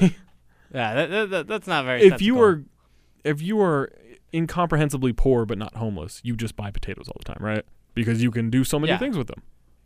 Yeah, 0.74 0.94
that, 0.96 1.10
that, 1.10 1.30
that- 1.30 1.48
that's 1.48 1.68
not 1.68 1.86
very. 1.86 2.04
if 2.04 2.22
you 2.22 2.36
were, 2.36 2.64
if 3.24 3.42
you 3.42 3.62
are 3.62 3.90
incomprehensibly 4.34 5.14
poor 5.14 5.46
but 5.46 5.58
not 5.58 5.76
homeless, 5.76 6.22
you 6.24 6.36
just 6.36 6.56
buy 6.56 6.72
potatoes 6.72 7.08
all 7.08 7.16
the 7.18 7.26
time, 7.26 7.44
right? 7.44 7.64
Because 7.94 8.22
you 8.22 8.32
can 8.32 8.50
do 8.50 8.64
so 8.64 8.78
many 8.80 8.92
Yeah. 8.92 8.98
things 8.98 9.18
with 9.18 9.28
them. 9.28 9.42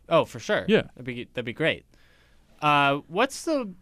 oh, 0.08 0.24
for 0.24 0.38
sure. 0.38 0.64
Yeah. 0.68 0.82
that'd 0.94 1.04
be 1.04 1.24
that'd 1.32 1.44
be 1.44 1.52
great. 1.52 1.84
Uh, 2.60 3.00
what's 3.08 3.44
the 3.44 3.72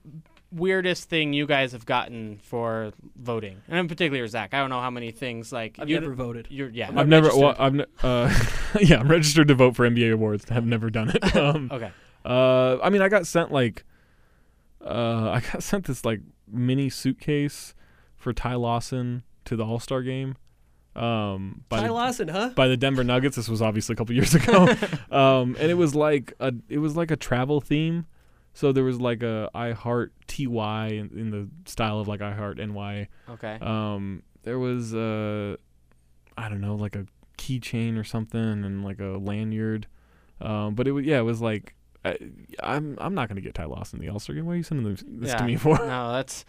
weirdest 0.52 1.08
thing 1.08 1.32
you 1.32 1.46
guys 1.46 1.72
have 1.72 1.84
gotten 1.86 2.38
for 2.42 2.92
voting, 3.16 3.60
and 3.68 3.78
in 3.78 3.88
particular 3.88 4.26
Zach? 4.26 4.54
I 4.54 4.58
don't 4.58 4.70
know 4.70 4.80
how 4.80 4.90
many 4.90 5.10
things 5.10 5.52
like 5.52 5.76
I've 5.78 5.88
you- 5.88 6.00
never 6.00 6.14
voted. 6.14 6.46
You're 6.50 6.68
yeah. 6.70 6.88
I'm 6.88 6.98
I've 6.98 7.08
never. 7.08 7.28
Well. 7.28 7.54
I've 7.58 7.74
ne- 7.74 7.84
uh, 8.02 8.32
yeah, 8.80 9.00
I'm 9.00 9.08
registered 9.10 9.48
to 9.48 9.54
vote 9.54 9.76
for 9.76 9.88
NBA 9.88 10.12
awards. 10.12 10.48
Have 10.50 10.66
never 10.66 10.88
done 10.90 11.10
it. 11.10 11.36
Um, 11.36 11.68
okay. 11.72 11.90
uh, 12.24 12.78
I 12.82 12.90
mean, 12.90 13.02
I 13.02 13.08
got 13.08 13.26
sent 13.26 13.50
like, 13.52 13.84
uh, 14.84 15.30
I 15.34 15.40
got 15.40 15.62
sent 15.62 15.86
this 15.86 16.04
like 16.04 16.20
mini 16.50 16.88
suitcase 16.90 17.74
for 18.16 18.32
Ty 18.32 18.54
Lawson 18.54 19.22
to 19.46 19.56
the 19.56 19.64
All 19.64 19.80
Star 19.80 20.02
game. 20.02 20.36
Um, 20.96 21.64
by 21.68 21.80
Ty 21.80 21.86
the, 21.86 21.92
Lawson, 21.92 22.28
huh? 22.28 22.50
by 22.54 22.68
the 22.68 22.76
Denver 22.76 23.04
Nuggets. 23.04 23.36
This 23.36 23.48
was 23.48 23.62
obviously 23.62 23.92
a 23.94 23.96
couple 23.96 24.14
years 24.14 24.34
ago, 24.34 24.68
um, 25.10 25.56
and 25.58 25.70
it 25.70 25.74
was 25.74 25.94
like 25.94 26.32
a 26.40 26.52
it 26.68 26.78
was 26.78 26.96
like 26.96 27.10
a 27.10 27.16
travel 27.16 27.60
theme. 27.60 28.06
So 28.54 28.72
there 28.72 28.84
was 28.84 29.00
like 29.00 29.22
a 29.22 29.48
I 29.54 29.72
Heart 29.72 30.12
TY 30.26 30.88
in, 30.88 31.10
in 31.16 31.30
the 31.30 31.48
style 31.70 32.00
of 32.00 32.08
like 32.08 32.20
I 32.20 32.32
Heart 32.32 32.58
NY. 32.58 33.08
Okay. 33.28 33.58
Um, 33.60 34.24
there 34.42 34.58
was 34.58 34.94
uh, 34.94 35.56
I 36.36 36.48
don't 36.48 36.60
know, 36.60 36.74
like 36.74 36.96
a 36.96 37.06
keychain 37.38 37.98
or 37.98 38.04
something, 38.04 38.40
and 38.40 38.84
like 38.84 39.00
a 39.00 39.18
lanyard. 39.18 39.86
Um, 40.40 40.74
but 40.74 40.88
it 40.88 40.92
was 40.92 41.04
yeah, 41.04 41.20
it 41.20 41.24
was 41.24 41.40
like 41.40 41.74
I, 42.04 42.18
I'm 42.62 42.96
I'm 43.00 43.14
not 43.14 43.28
gonna 43.28 43.40
get 43.40 43.54
Ty 43.54 43.66
Lawson 43.66 44.00
in 44.00 44.06
the 44.06 44.12
All 44.12 44.18
Star 44.18 44.34
game. 44.34 44.46
Why 44.46 44.54
are 44.54 44.56
you 44.56 44.62
sending 44.62 44.90
this, 44.90 45.04
this 45.06 45.30
yeah. 45.30 45.36
to 45.36 45.44
me 45.44 45.56
for? 45.56 45.76
no, 45.78 46.12
that's 46.12 46.44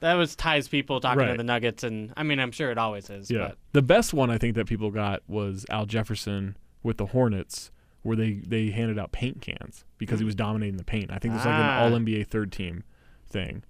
that 0.00 0.14
was 0.14 0.34
Ty's 0.36 0.68
people 0.68 1.00
talking 1.00 1.26
to 1.26 1.34
the 1.36 1.44
Nuggets, 1.44 1.82
and 1.84 2.12
I 2.16 2.22
mean 2.22 2.38
I'm 2.40 2.52
sure 2.52 2.70
it 2.70 2.78
always 2.78 3.08
is. 3.10 3.30
Yeah. 3.30 3.52
The 3.72 3.82
best 3.82 4.12
one 4.14 4.30
I 4.30 4.38
think 4.38 4.54
that 4.56 4.66
people 4.66 4.90
got 4.90 5.22
was 5.28 5.66
Al 5.70 5.86
Jefferson 5.86 6.56
with 6.82 6.96
the 6.98 7.06
Hornets, 7.06 7.70
where 8.02 8.16
they 8.16 8.34
they 8.46 8.70
handed 8.70 8.98
out 8.98 9.12
paint 9.12 9.40
cans 9.42 9.84
because 9.98 10.18
he 10.18 10.24
was 10.24 10.34
dominating 10.34 10.76
the 10.76 10.84
paint. 10.84 11.10
I 11.10 11.18
think 11.18 11.32
it 11.32 11.36
was 11.38 11.46
like 11.46 11.54
Ah. 11.54 11.84
an 11.86 11.92
All 11.92 11.98
NBA 11.98 12.26
third 12.28 12.52
team 12.52 12.84
thing. 13.28 13.62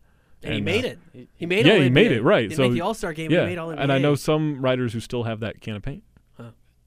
And 0.42 0.54
he 0.54 0.60
made 0.60 0.84
uh, 0.84 0.88
it. 1.14 1.28
He 1.34 1.46
made 1.46 1.60
it. 1.60 1.66
yeah, 1.66 1.72
all 1.74 1.80
he 1.80 1.88
made 1.90 2.12
it, 2.12 2.22
right. 2.22 2.42
Didn't 2.48 2.56
So, 2.56 2.62
make 2.64 2.72
the 2.74 2.82
All 2.82 2.94
Star 2.94 3.12
game. 3.12 3.30
yeah, 3.32 3.46
made 3.46 3.58
all 3.58 3.68
NBA. 3.70 3.80
and 3.82 3.90
I 3.92 3.98
know 3.98 4.14
some 4.14 4.60
writers 4.60 4.92
who 4.92 5.00
still 5.00 5.24
have 5.24 5.40
that 5.40 5.60
can 5.60 5.74
of 5.76 5.82
paint. 5.82 6.02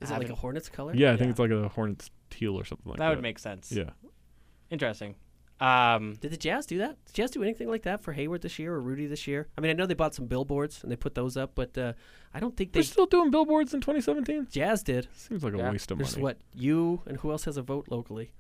Is 0.02 0.12
it 0.12 0.18
like 0.18 0.30
a 0.30 0.36
Hornets 0.36 0.70
color? 0.70 0.94
Yeah, 0.96 1.12
I 1.12 1.18
think 1.18 1.30
it's 1.32 1.40
like 1.40 1.52
a 1.52 1.68
Hornets 1.68 2.10
teal 2.30 2.58
or 2.58 2.64
something 2.64 2.90
like 2.90 3.00
that 3.00 3.06
that. 3.10 3.16
would 3.16 3.22
make 3.22 3.38
sense. 3.38 3.70
Yeah. 3.70 3.90
Interesting. 4.70 5.16
Um, 5.60 6.16
Did 6.22 6.32
the 6.32 6.38
Jazz 6.38 6.66
do 6.66 6.78
that? 6.78 6.96
Did 7.08 7.16
Jazz 7.16 7.32
do 7.32 7.44
anything 7.44 7.68
like 7.70 7.84
that 7.84 8.02
for 8.02 8.14
Hayward 8.14 8.42
this 8.42 8.60
year 8.60 8.74
or 8.74 8.82
Rudy 8.82 9.08
this 9.08 9.28
year? 9.28 9.48
I 9.58 9.62
mean, 9.62 9.70
I 9.70 9.74
know 9.74 9.86
they 9.86 9.94
bought 9.94 10.16
some 10.16 10.26
billboards 10.26 10.82
and 10.84 10.92
they 10.92 10.96
put 10.96 11.16
those 11.16 11.36
up, 11.36 11.52
but 11.56 11.78
uh, 11.78 11.94
I 12.34 12.40
don't 12.40 12.56
think 12.56 12.72
they. 12.72 12.78
They're 12.80 12.84
still 12.86 13.06
doing 13.08 13.30
billboards 13.30 13.74
in 13.74 13.82
2017. 13.82 14.48
Jazz 14.52 14.84
did. 14.84 15.08
Seems 15.14 15.44
like 15.44 15.54
a 15.54 15.58
waste 15.58 15.92
of 15.92 15.98
There's 15.98 16.14
money. 16.16 16.24
what 16.24 16.38
you 16.56 17.02
and 17.08 17.18
who 17.18 17.32
else 17.32 17.44
has 17.46 17.58
a 17.58 17.62
vote 17.62 17.88
locally? 17.90 18.32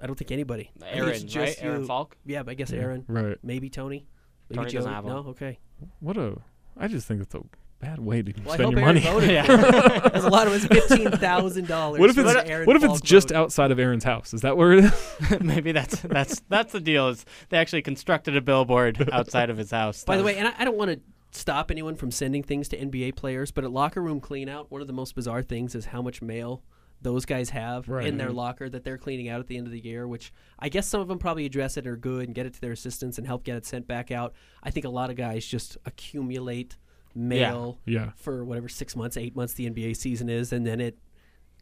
I 0.00 0.06
don't 0.06 0.14
think 0.16 0.30
anybody. 0.30 0.70
I 0.80 0.84
think 0.84 0.96
Aaron, 0.96 1.10
right? 1.10 1.26
just 1.26 1.62
Aaron. 1.62 1.84
Falk. 1.86 2.16
Yeah, 2.24 2.44
but 2.44 2.52
I 2.52 2.54
guess 2.54 2.70
Yeah, 2.70 2.82
Aaron, 2.82 3.04
Right. 3.08 3.36
maybe 3.42 3.68
Tony, 3.68 4.06
maybe 4.48 4.58
Tony 4.60 4.70
Joe. 4.70 4.78
doesn't 4.78 4.92
have 4.92 5.04
no, 5.06 5.16
okay. 5.30 5.58
What 5.98 6.16
a. 6.16 6.36
I 6.76 6.86
just 6.86 7.08
think 7.08 7.20
it's 7.20 7.34
a 7.34 7.40
bad 7.80 7.98
way 8.00 8.22
to 8.22 8.32
Well, 8.44 8.54
spend 8.54 8.72
your 8.72 8.80
Aaron 8.80 8.94
money. 8.94 9.06
voted. 9.06 9.30
Yeah. 9.30 9.46
That's 9.46 10.24
a 10.24 10.28
lot 10.28 10.46
of 10.46 10.52
it's 10.54 10.66
fifteen 10.66 11.10
thousand 11.10 11.68
dollars. 11.68 12.00
What 12.00 12.10
if 12.10 12.18
it's 12.18 12.66
what 12.66 12.76
if 12.76 12.82
it's 12.84 13.00
just 13.00 13.30
outside 13.32 13.70
of 13.70 13.78
Aaron's 13.78 14.04
house? 14.04 14.34
Is 14.34 14.40
that 14.42 14.56
where 14.56 14.72
it 14.72 14.84
is? 14.84 15.14
Maybe 15.40 15.72
that's 15.72 16.00
that's 16.00 16.40
that's 16.48 16.72
the 16.72 16.80
deal. 16.80 17.08
Is 17.08 17.24
they 17.50 17.58
actually 17.58 17.82
constructed 17.82 18.36
a 18.36 18.40
billboard 18.40 19.08
outside 19.12 19.50
of 19.50 19.56
his 19.58 19.70
house? 19.70 20.04
By 20.04 20.16
the 20.16 20.24
way, 20.24 20.36
and 20.36 20.48
I, 20.48 20.54
I 20.58 20.64
don't 20.64 20.76
want 20.76 20.90
to 20.90 21.00
stop 21.30 21.70
anyone 21.70 21.94
from 21.94 22.10
sending 22.10 22.42
things 22.42 22.68
to 22.68 22.76
NBA 22.78 23.14
players, 23.16 23.50
but 23.50 23.62
at 23.62 23.70
locker 23.70 24.02
room 24.02 24.18
clean 24.20 24.48
out, 24.48 24.70
one 24.70 24.80
of 24.80 24.86
the 24.86 24.92
most 24.94 25.14
bizarre 25.14 25.42
things 25.42 25.74
is 25.74 25.84
how 25.86 26.00
much 26.02 26.22
mail 26.22 26.62
those 27.00 27.24
guys 27.26 27.50
have 27.50 27.88
Right. 27.88 28.06
in 28.08 28.16
their 28.16 28.30
Mhm. 28.30 28.34
locker 28.34 28.68
that 28.68 28.82
they're 28.82 28.98
cleaning 28.98 29.28
out 29.28 29.38
at 29.38 29.46
the 29.46 29.56
end 29.56 29.66
of 29.68 29.72
the 29.72 29.78
year, 29.78 30.08
which 30.08 30.32
I 30.58 30.68
guess 30.68 30.88
some 30.88 31.00
of 31.00 31.06
them 31.06 31.18
probably 31.18 31.44
address 31.46 31.76
it 31.76 31.84
and 31.86 31.92
are 31.92 31.96
good 31.96 32.24
and 32.26 32.34
get 32.34 32.44
it 32.46 32.54
to 32.54 32.60
their 32.60 32.72
assistants 32.72 33.18
and 33.18 33.26
help 33.26 33.44
get 33.44 33.56
it 33.56 33.64
sent 33.66 33.86
back 33.86 34.10
out. 34.10 34.32
I 34.64 34.70
think 34.70 34.84
a 34.84 34.88
lot 34.88 35.08
of 35.10 35.16
guys 35.16 35.46
just 35.46 35.76
accumulate 35.86 36.76
mail 37.14 37.78
yeah. 37.86 38.10
for 38.16 38.44
whatever 38.44 38.68
six 38.68 38.94
months, 38.96 39.16
eight 39.16 39.34
months 39.36 39.54
the 39.54 39.68
NBA 39.68 39.96
season 39.96 40.28
is, 40.28 40.52
and 40.52 40.66
then 40.66 40.80
it 40.80 40.98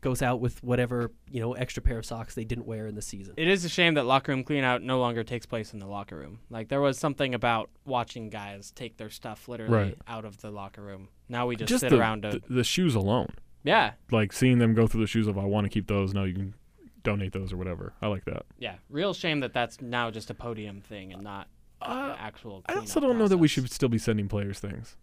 goes 0.03 0.21
out 0.23 0.41
with 0.41 0.63
whatever 0.63 1.11
you 1.31 1.41
know 1.41 1.55
extra 1.55 1.83
pair 1.83 1.99
of 1.99 2.05
socks 2.05 2.35
they 2.35 2.45
didn't 2.45 2.67
wear 2.67 2.87
in 2.87 2.95
the 2.95 3.03
season. 3.03 3.33
it 3.39 3.49
is 3.49 3.65
a 3.65 3.69
shame 3.69 3.95
that 3.95 4.05
locker 4.05 4.31
room 4.31 4.45
clean 4.45 4.63
out 4.63 4.83
no 4.83 5.01
longer 5.01 5.25
takes 5.25 5.47
place 5.47 5.73
in 5.73 5.79
the 5.79 5.87
locker 5.87 6.17
room. 6.17 6.39
Like 6.51 6.69
there 6.69 6.81
was 6.83 6.99
something 6.99 7.35
about 7.35 7.71
watching 7.87 8.29
guys 8.29 8.71
take 8.71 8.99
their 8.99 9.11
stuff 9.11 9.49
literally 9.49 9.73
Right. 9.75 9.99
out 10.07 10.25
of 10.27 10.41
the 10.43 10.51
locker 10.51 10.83
room. 10.83 11.09
Now 11.29 11.47
we 11.47 11.57
just, 11.57 11.71
Just 11.71 11.81
sit 11.81 11.91
the, 11.91 11.99
around 11.99 12.23
to 12.23 12.41
the, 12.47 12.55
the 12.57 12.65
shoes 12.65 12.95
alone. 12.95 13.29
yeah, 13.65 13.93
Like 14.13 14.33
seeing 14.33 14.59
them 14.59 14.75
go 14.75 14.87
through 14.87 15.01
the 15.01 15.07
shoes 15.09 15.27
of 15.27 15.39
I 15.39 15.45
want 15.45 15.65
to 15.65 15.71
keep 15.71 15.89
those. 15.89 16.13
No, 16.13 16.25
you 16.25 16.35
can 16.35 16.55
donate 17.03 17.33
those 17.33 17.53
or 17.53 17.57
whatever. 17.57 17.95
I 18.03 18.07
like 18.09 18.27
that. 18.27 18.45
yeah. 18.59 18.77
Real 18.91 19.15
shame 19.15 19.41
that 19.41 19.55
that's 19.55 19.81
now 19.81 20.11
just 20.11 20.29
a 20.31 20.35
podium 20.35 20.83
thing 20.83 21.13
and 21.15 21.23
not 21.23 21.49
Uh, 21.81 22.13
an 22.13 22.17
actual. 22.21 22.63
I 22.69 22.75
also 22.75 23.01
don't 23.01 23.19
know 23.19 23.29
that 23.29 23.39
we 23.39 23.49
should 23.49 23.71
still 23.73 23.89
be 23.89 23.99
sending 23.99 24.29
players 24.29 24.61
things. 24.61 24.97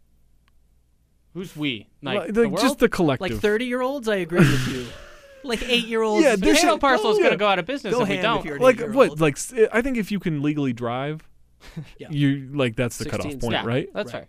Who's 1.34 1.56
we? 1.56 1.88
Like, 2.02 2.20
Like, 2.20 2.34
the 2.34 2.42
like, 2.44 2.52
world? 2.52 2.62
just 2.62 2.80
the 2.80 2.90
collective. 2.90 3.32
Like 3.32 3.42
thirty 3.42 3.66
year 3.66 3.82
olds, 3.82 4.08
I 4.08 4.18
agree 4.18 4.40
with 4.40 4.68
you. 4.68 4.86
like 5.44 5.68
eight 5.70 5.86
year 5.88 6.02
olds, 6.02 6.24
Yeah, 6.24 6.36
the 6.36 6.42
there 6.46 6.54
Halo 6.56 6.74
should- 6.76 6.82
parcel 6.82 7.12
is 7.12 7.16
oh, 7.16 7.20
yeah. 7.20 7.24
going 7.24 7.34
to 7.34 7.38
go 7.38 7.48
out 7.48 7.60
of 7.60 7.66
business 7.66 7.94
Go 7.94 8.04
if 8.04 8.10
we 8.10 8.18
don't. 8.18 8.46
you're 8.46 8.56
an 8.58 8.62
like 8.62 8.80
what? 8.82 9.20
Like 9.20 9.38
I 9.74 9.82
think 9.82 9.98
if 9.98 10.12
you 10.12 10.20
can 10.20 10.42
legally 10.42 10.74
drive, 10.74 11.28
Yeah. 11.98 12.08
you 12.12 12.50
like 12.54 12.76
that's 12.76 12.98
the 12.98 13.06
16 13.06 13.22
cutoff 13.24 13.42
point, 13.42 13.54
yeah, 13.54 13.66
right? 13.66 13.90
That's 13.94 14.14
Right. 14.14 14.22
fair. 14.22 14.28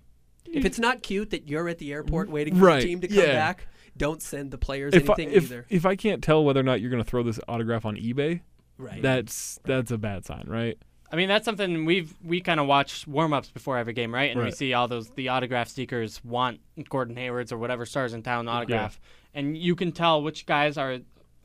If 0.53 0.65
it's 0.65 0.79
not 0.79 1.03
cute 1.03 1.31
that 1.31 1.49
you're 1.49 1.69
at 1.69 1.79
the 1.79 1.93
airport 1.93 2.29
mm, 2.29 2.33
waiting 2.33 2.55
for 2.57 2.65
Right, 2.67 2.81
the 2.81 2.87
team 2.87 3.01
to 3.01 3.09
come 3.09 3.17
yeah. 3.19 3.33
back, 3.33 3.67
don't 3.97 4.23
send 4.23 4.51
the 4.53 4.59
players 4.59 4.95
If 4.95 5.11
I, 5.11 5.15
anything 5.15 5.33
if 5.37 5.45
either. 5.45 5.67
if 5.69 5.85
I 5.85 5.97
can't 5.97 6.23
tell 6.23 6.45
whether 6.45 6.61
or 6.61 6.65
not 6.65 6.81
you're 6.81 6.91
going 6.91 7.03
to 7.03 7.09
throw 7.09 7.23
this 7.23 7.41
autograph 7.49 7.85
on 7.85 7.97
eBay, 7.97 8.41
Right. 8.79 9.03
that's 9.03 9.59
that's 9.65 9.91
a 9.91 9.99
bad 9.99 10.25
sign, 10.25 10.45
right? 10.47 10.79
I 11.15 11.17
mean, 11.17 11.29
that's 11.29 11.45
something 11.45 11.85
we've 11.85 12.13
we 12.25 12.41
kind 12.41 12.59
of 12.59 12.67
watch 12.67 13.07
warm 13.07 13.33
ups 13.33 13.49
before 13.49 13.79
every 13.79 13.93
game, 13.93 14.13
right? 14.13 14.35
And 14.35 14.45
we 14.45 14.51
see 14.51 14.75
all 14.75 14.89
those 14.89 15.11
the 15.11 15.29
autograph 15.29 15.69
seekers 15.69 16.21
want 16.25 16.59
Gordon 16.89 17.15
Hayward's 17.15 17.53
or 17.53 17.59
whatever 17.59 17.87
stars 17.87 18.15
in 18.15 18.25
town 18.25 18.49
autograph, 18.49 19.01
and 19.33 19.57
you 19.57 19.77
can 19.77 19.93
tell 19.93 20.21
which 20.25 20.45
guys 20.45 20.77
are 20.77 20.99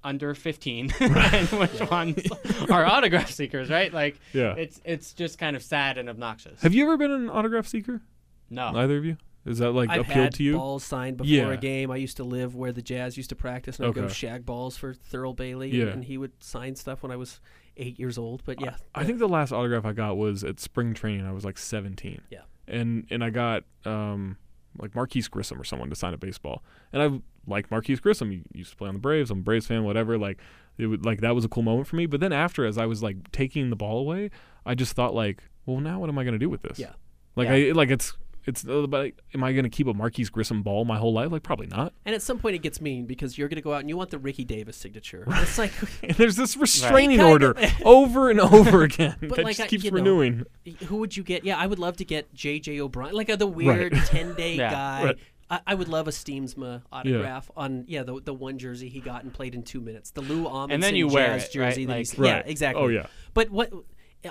under 0.04 0.34
15 0.34 0.92
and 1.02 1.48
which 1.50 1.92
ones 1.92 2.20
are 2.72 2.84
autograph 2.84 3.30
seekers, 3.30 3.70
right? 3.70 3.94
Like 3.94 4.20
Yeah. 4.34 4.56
it's 4.58 4.82
it's 4.84 5.14
just 5.14 5.38
kind 5.38 5.56
of 5.56 5.62
sad 5.62 6.00
and 6.00 6.10
obnoxious. 6.10 6.62
Have 6.64 6.74
you 6.74 6.86
ever 6.86 6.98
been 6.98 7.12
an 7.12 7.30
autograph 7.30 7.68
seeker? 7.68 8.02
no, 8.50 8.72
Either 8.76 8.98
of 8.98 9.06
you? 9.06 9.18
Is 9.46 9.60
that 9.60 9.72
like 9.72 9.90
I've 9.92 10.02
appealed 10.02 10.18
had 10.18 10.34
to 10.36 10.44
you? 10.44 10.56
balls 10.58 10.84
signed 10.84 11.18
before 11.18 11.30
Yeah. 11.32 11.52
a 11.52 11.58
game. 11.58 11.92
I 11.92 11.96
used 11.98 12.18
to 12.18 12.24
live 12.24 12.56
where 12.56 12.72
the 12.72 12.82
Jazz 12.82 13.16
used 13.18 13.30
to 13.30 13.36
practice, 13.36 13.78
and 13.80 13.88
I'd 13.88 13.94
go 13.94 14.08
shag 14.08 14.46
balls 14.46 14.76
for 14.78 14.94
Thurl 14.94 15.36
Bailey, 15.36 15.70
Yeah. 15.70 15.86
and 15.88 16.04
he 16.04 16.18
would 16.18 16.32
sign 16.44 16.76
stuff 16.76 17.04
when 17.04 17.12
I 17.12 17.16
was 17.16 17.40
eight 17.80 18.00
years 18.00 18.18
old. 18.18 18.44
But 18.46 18.62
yeah, 18.62 18.76
I 18.94 19.04
think 19.04 19.20
the 19.20 19.28
last 19.28 19.52
autograph 19.52 19.86
I 19.86 19.94
got 19.94 20.18
was 20.18 20.44
at 20.44 20.60
spring 20.60 20.94
training. 20.94 21.26
I 21.26 21.32
was 21.32 21.46
like 21.46 21.58
17. 21.58 22.22
Yeah. 22.30 22.42
And 22.68 23.08
and 23.10 23.24
I 23.24 23.30
got 23.32 23.64
um 23.86 24.38
like 24.78 24.94
Marquise 24.96 25.28
Grissom 25.28 25.60
or 25.60 25.64
someone 25.64 25.90
to 25.90 25.96
sign 25.96 26.14
a 26.14 26.18
baseball. 26.18 26.64
And 26.94 27.02
I 27.02 27.20
like 27.50 27.72
Marquise 27.72 28.00
Grissom. 28.00 28.32
He 28.32 28.44
used 28.54 28.72
to 28.72 28.78
play 28.78 28.88
on 28.88 28.94
the 28.96 29.00
Braves. 29.00 29.32
I'm 29.32 29.40
a 29.40 29.42
Braves 29.42 29.66
fan. 29.68 29.84
Whatever. 29.84 30.18
Like 30.18 30.40
it 30.78 30.86
would 30.88 31.06
like 31.06 31.22
that 31.22 31.34
was 31.36 31.46
a 31.46 31.50
cool 31.50 31.64
moment 31.64 31.88
for 31.88 31.96
me. 31.96 32.06
But 32.06 32.20
then 32.20 32.32
after, 32.32 32.66
as 32.66 32.78
I 32.78 32.86
was 32.86 33.02
like 33.02 33.32
taking 33.32 33.70
the 33.70 33.76
ball 33.76 34.00
away, 34.00 34.30
I 34.66 34.76
just 34.76 34.94
thought 34.94 35.16
like, 35.16 35.44
well, 35.66 35.80
now 35.80 36.00
what 36.00 36.10
am 36.10 36.18
I 36.18 36.24
gonna 36.24 36.38
do 36.38 36.50
with 36.50 36.62
this? 36.62 36.78
Yeah. 36.78 36.94
Like 37.36 37.48
Yeah. 37.48 37.70
I 37.70 37.72
like 37.72 37.90
it's 37.90 38.14
it's 38.50 38.68
uh, 38.68 38.86
but 38.88 39.14
am 39.34 39.44
I 39.44 39.54
gonna 39.54 39.70
keep 39.70 39.88
a 39.88 39.94
Marquise 39.94 40.30
Grissom 40.30 40.62
ball 40.64 40.84
my 40.84 40.98
whole 40.98 41.14
life? 41.14 41.32
Like 41.32 41.44
probably 41.44 41.68
not. 41.68 41.94
And 42.06 42.14
at 42.14 42.22
some 42.22 42.38
point 42.40 42.56
it 42.56 42.60
gets 42.62 42.82
mean 42.82 43.06
because 43.06 43.38
you're 43.38 43.48
going 43.48 43.56
to 43.58 43.62
go 43.62 43.74
out 43.74 43.80
and 43.80 43.90
you 43.90 43.96
want 43.96 44.10
the 44.10 44.20
Ricky 44.20 44.44
Davis 44.44 44.76
signature. 44.76 45.24
It's 45.28 45.58
like, 45.58 45.72
And 46.04 46.12
there's 46.18 46.36
this 46.36 46.58
restraining 46.58 47.20
Kind 47.20 47.30
order 47.32 47.56
over 47.86 48.30
and 48.30 48.40
over 48.42 48.84
again 48.84 49.16
But 49.22 49.36
that 49.38 49.46
like 49.46 49.56
just 49.58 49.62
I- 49.62 49.68
keeps 49.68 49.86
know, 49.86 49.92
renewing. 49.92 50.46
who 50.88 50.98
would 50.98 51.16
you 51.16 51.24
get? 51.24 51.46
Yeah, 51.46 51.58
I 51.58 51.68
would 51.68 51.80
love 51.80 51.98
to 51.98 52.06
get 52.06 52.34
J.J. 52.34 52.82
O'Brien, 52.82 53.14
like 53.16 53.30
uh, 53.30 53.36
the 53.38 53.48
weird 53.48 53.94
Right. 53.94 54.06
10 54.08 54.34
day 54.36 54.56
Yeah, 54.56 54.72
guy. 54.72 55.04
right. 55.06 55.18
I, 55.52 55.60
I 55.68 55.76
would 55.76 55.88
love 55.88 56.08
a 56.08 56.12
Stiemsma 56.12 56.84
autograph 56.92 57.50
on 57.58 57.86
yeah 57.88 58.04
the 58.04 58.22
the 58.22 58.34
one 58.34 58.58
jersey 58.60 58.88
he 58.90 59.00
got 59.00 59.24
and 59.24 59.34
played 59.34 59.56
in 59.56 59.64
two 59.64 59.82
minutes, 59.82 60.12
the 60.12 60.22
Lou 60.22 60.44
Amundson 60.46 60.74
And 60.74 60.84
then 60.84 60.96
you 60.96 61.08
wear 61.08 61.28
it, 61.28 61.42
right? 61.42 61.52
jersey. 61.52 61.86
that 61.86 61.94
Like- 61.98 62.18
Yeah, 62.18 62.34
Right. 62.36 62.44
exactly. 62.48 62.84
Oh 62.84 62.88
yeah. 62.88 63.08
But 63.34 63.50
what 63.50 63.72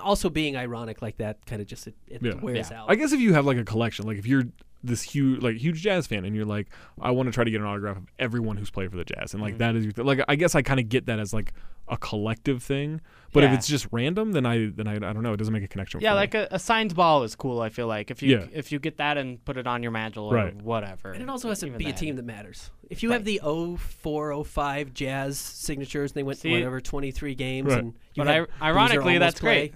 also 0.03 0.29
being 0.29 0.57
ironic 0.57 1.01
like 1.03 1.17
that 1.19 1.45
kind 1.47 1.61
of 1.63 1.67
just 1.69 1.87
it, 1.87 1.95
it 2.07 2.23
Yeah. 2.23 2.35
wears 2.35 2.71
Yeah. 2.71 2.83
out. 2.83 2.91
I 2.91 2.95
guess 2.95 3.13
if 3.13 3.21
you 3.21 3.35
have 3.35 3.47
like 3.47 3.57
a 3.57 3.65
collection, 3.65 4.07
like 4.07 4.19
if 4.19 4.27
you're 4.27 4.45
this 4.85 5.03
huge, 5.03 5.43
like 5.43 5.57
huge 5.57 5.81
jazz 5.83 6.07
fan, 6.07 6.25
and 6.25 6.35
you're 6.37 6.45
like, 6.45 6.69
I 7.01 7.11
want 7.11 7.27
to 7.29 7.33
try 7.33 7.45
to 7.45 7.51
get 7.51 7.61
an 7.61 7.67
autograph 7.67 7.97
of 7.97 8.07
everyone 8.19 8.57
who's 8.57 8.71
played 8.71 8.91
for 8.91 8.97
the 8.97 9.05
Jazz, 9.05 9.35
and 9.35 9.43
like 9.43 9.55
Mm-hmm. 9.55 9.59
that 9.59 9.77
is 9.77 9.85
your 9.85 9.93
th- 9.93 10.07
like, 10.07 10.21
I 10.29 10.37
guess 10.37 10.55
I 10.55 10.63
kind 10.63 10.79
of 10.81 10.89
get 10.89 11.07
that 11.07 11.19
as 11.19 11.33
like 11.33 11.53
a 11.89 11.97
collective 11.97 12.63
thing. 12.63 13.01
But 13.33 13.45
if 13.45 13.53
it's 13.53 13.67
just 13.69 13.87
random, 13.93 14.33
then 14.33 14.47
I 14.47 14.71
then 14.75 14.87
I, 14.87 14.95
I 14.97 14.99
don't 14.99 15.23
know. 15.23 15.33
It 15.33 15.37
doesn't 15.39 15.53
make 15.53 15.63
a 15.65 15.69
connection. 15.69 16.01
Yeah, 16.01 16.11
for 16.11 16.15
me. 16.15 16.21
like 16.21 16.35
a, 16.35 16.49
a 16.53 16.59
signed 16.59 16.95
ball 16.95 17.25
is 17.25 17.35
cool. 17.35 17.61
I 17.61 17.69
feel 17.71 17.87
like 17.87 18.11
if 18.11 18.23
you 18.23 18.39
Yeah. 18.39 18.47
if 18.53 18.71
you 18.73 18.79
get 18.79 18.97
that 18.99 19.17
and 19.19 19.45
put 19.45 19.57
it 19.59 19.67
on 19.67 19.83
your 19.83 19.93
mantle 19.93 20.27
or 20.27 20.35
Right. 20.35 20.55
whatever. 20.63 21.13
And 21.13 21.23
it 21.23 21.29
also 21.29 21.49
has 21.49 21.61
to 21.61 21.67
even 21.67 21.79
be 21.79 21.89
a 21.91 21.93
team 21.93 22.17
that 22.17 22.25
matters. 22.25 22.71
If 22.89 23.03
you 23.03 23.11
have 23.13 23.25
the 23.25 23.41
04, 23.45 24.45
05 24.45 24.95
Jazz 24.95 25.39
signatures, 25.39 26.13
and 26.13 26.17
they 26.17 26.23
went 26.23 26.39
See- 26.39 26.53
whatever 26.53 26.81
23 26.81 27.35
games, 27.35 27.69
Right. 27.71 27.79
and 27.81 27.95
you 28.15 28.25
But 28.25 28.27
had 28.29 28.47
I- 28.61 28.69
ironically, 28.69 29.15
almost 29.15 29.21
that's 29.21 29.41
great. 29.41 29.75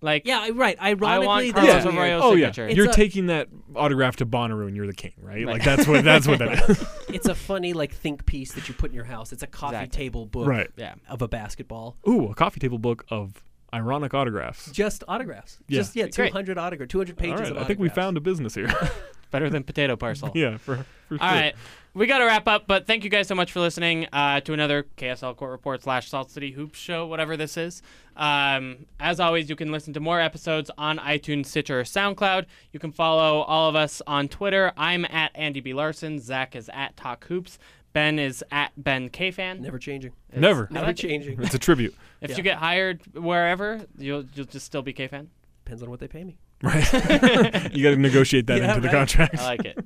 Play. 0.00 0.12
Like 0.14 0.26
Yeah, 0.26 0.40
I- 0.40 0.50
right. 0.50 0.76
I 0.80 0.90
Ironically, 0.90 1.26
want 1.26 1.54
that's 1.54 1.66
Carlos 1.66 1.84
weird. 1.84 1.96
Arroyo's 1.96 2.22
oh 2.22 2.30
signature. 2.32 2.62
yeah, 2.62 2.68
It's 2.68 2.76
you're 2.76 2.90
a- 2.90 2.92
taking 2.92 3.26
that 3.26 3.48
autograph 3.74 4.16
to 4.16 4.26
Bonnaroo 4.26 4.66
and 4.66 4.76
you're 4.76 4.86
the 4.86 4.92
king, 4.92 5.12
right? 5.20 5.36
Right. 5.44 5.46
Like 5.46 5.64
that's 5.64 5.86
what 5.86 6.04
that's 6.04 6.26
what 6.28 6.38
that 6.38 6.68
is. 6.70 6.84
It's 7.08 7.26
a 7.26 7.34
funny 7.34 7.72
like 7.72 7.92
think 7.92 8.26
piece 8.26 8.52
that 8.52 8.68
you 8.68 8.74
put 8.74 8.90
in 8.90 8.94
your 8.94 9.04
house. 9.04 9.32
It's 9.32 9.42
a 9.42 9.46
coffee 9.46 9.76
Exactly. 9.76 9.96
table 10.04 10.26
book 10.26 10.46
right. 10.46 10.70
Yeah. 10.76 10.94
of 11.08 11.22
a 11.22 11.28
basketball. 11.28 11.96
Ooh, 12.08 12.28
a 12.30 12.34
coffee 12.34 12.60
table 12.60 12.78
book 12.78 13.04
of 13.10 13.42
ironic 13.74 14.14
autographs. 14.14 14.70
Just 14.70 15.02
autographs. 15.08 15.58
Yeah. 15.68 15.80
Just 15.80 15.96
yeah, 15.96 16.06
200 16.06 16.56
autograph, 16.58 16.88
200 16.88 17.16
All 17.16 17.20
pages 17.20 17.40
right, 17.40 17.50
of 17.52 17.58
I 17.58 17.64
think 17.64 17.78
we 17.78 17.88
found 17.88 18.16
a 18.16 18.20
business 18.20 18.54
here. 18.54 18.68
Better 19.32 19.50
than 19.50 19.64
potato 19.64 19.96
parcel. 19.96 20.30
yeah, 20.34 20.56
for, 20.56 20.76
for 21.08 21.14
All 21.14 21.18
sure. 21.18 21.38
right. 21.40 21.54
We 21.94 22.06
got 22.06 22.18
to 22.18 22.26
wrap 22.26 22.46
up, 22.46 22.66
but 22.68 22.86
thank 22.86 23.02
you 23.04 23.10
guys 23.10 23.26
so 23.26 23.34
much 23.34 23.50
for 23.50 23.58
listening 23.60 24.06
uh, 24.12 24.40
to 24.42 24.52
another 24.52 24.86
KSL 24.96 25.34
Court 25.36 25.50
Report 25.50 25.82
slash 25.82 26.08
Salt 26.08 26.30
City 26.30 26.52
Hoops 26.52 26.78
show, 26.78 27.06
whatever 27.06 27.36
this 27.36 27.56
is. 27.56 27.82
Um, 28.16 28.86
as 28.98 29.20
always, 29.20 29.48
you 29.50 29.56
can 29.56 29.70
listen 29.70 29.92
to 29.94 30.00
more 30.00 30.20
episodes 30.20 30.70
on 30.78 30.98
iTunes, 30.98 31.46
Stitcher, 31.46 31.80
or 31.80 31.84
SoundCloud. 31.84 32.46
You 32.72 32.80
can 32.80 32.92
follow 32.92 33.40
all 33.42 33.68
of 33.68 33.76
us 33.76 34.00
on 34.06 34.28
Twitter. 34.28 34.72
I'm 34.76 35.04
at 35.04 35.30
Andy 35.34 35.60
B. 35.60 35.74
Larsen. 35.74 36.18
Zach 36.18 36.56
is 36.56 36.70
at 36.72 36.96
Talk 36.96 37.24
Hoops. 37.26 37.58
Ben 37.92 38.18
is 38.18 38.44
at 38.50 38.72
Ben 38.76 39.08
K 39.08 39.30
Fan. 39.30 39.62
Never 39.62 39.78
changing. 39.78 40.12
Never. 40.34 40.68
Never 40.70 40.92
changing. 40.92 41.40
It's 41.42 41.54
a 41.54 41.58
tribute, 41.58 41.94
If 42.20 42.30
Yeah. 42.30 42.36
you 42.36 42.42
get 42.42 42.58
hired 42.58 43.00
wherever, 43.14 43.86
you'll 43.96 44.24
you'll 44.34 44.46
just 44.46 44.66
still 44.66 44.82
be 44.82 44.92
K 44.92 45.08
Fan. 45.08 45.30
Depends 45.64 45.82
on 45.82 45.90
what 45.90 46.00
they 46.00 46.08
pay 46.08 46.22
me. 46.24 46.36
right? 46.62 46.84
you 47.74 47.82
got 47.82 47.90
to 47.90 47.96
negotiate 47.96 48.46
that 48.48 48.58
Yeah, 48.62 48.74
into 48.74 48.80
the 48.82 48.88
contract. 48.90 49.38
I 49.38 49.44
like 49.44 49.64
it. 49.64 49.78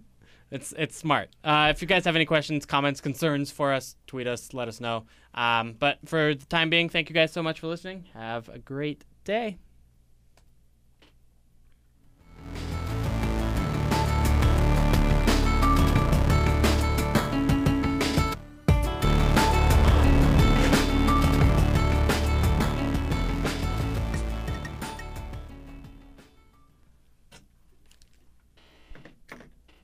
It's 0.50 0.74
it's 0.76 0.96
smart. 0.96 1.28
Uh, 1.44 1.68
if 1.70 1.80
you 1.82 1.86
guys 1.86 2.04
have 2.04 2.16
any 2.16 2.24
questions, 2.24 2.66
comments, 2.66 3.00
concerns 3.00 3.52
for 3.52 3.72
us, 3.72 3.94
tweet 4.08 4.26
us, 4.26 4.52
let 4.52 4.66
us 4.66 4.80
know. 4.80 5.04
Um, 5.34 5.74
but 5.78 5.98
for 6.04 6.34
the 6.34 6.46
time 6.46 6.70
being, 6.70 6.88
thank 6.88 7.08
you 7.08 7.14
guys 7.14 7.32
so 7.32 7.42
much 7.42 7.60
for 7.60 7.66
listening. 7.68 8.06
Have 8.14 8.48
a 8.48 8.58
great 8.58 9.04
day. 9.24 9.58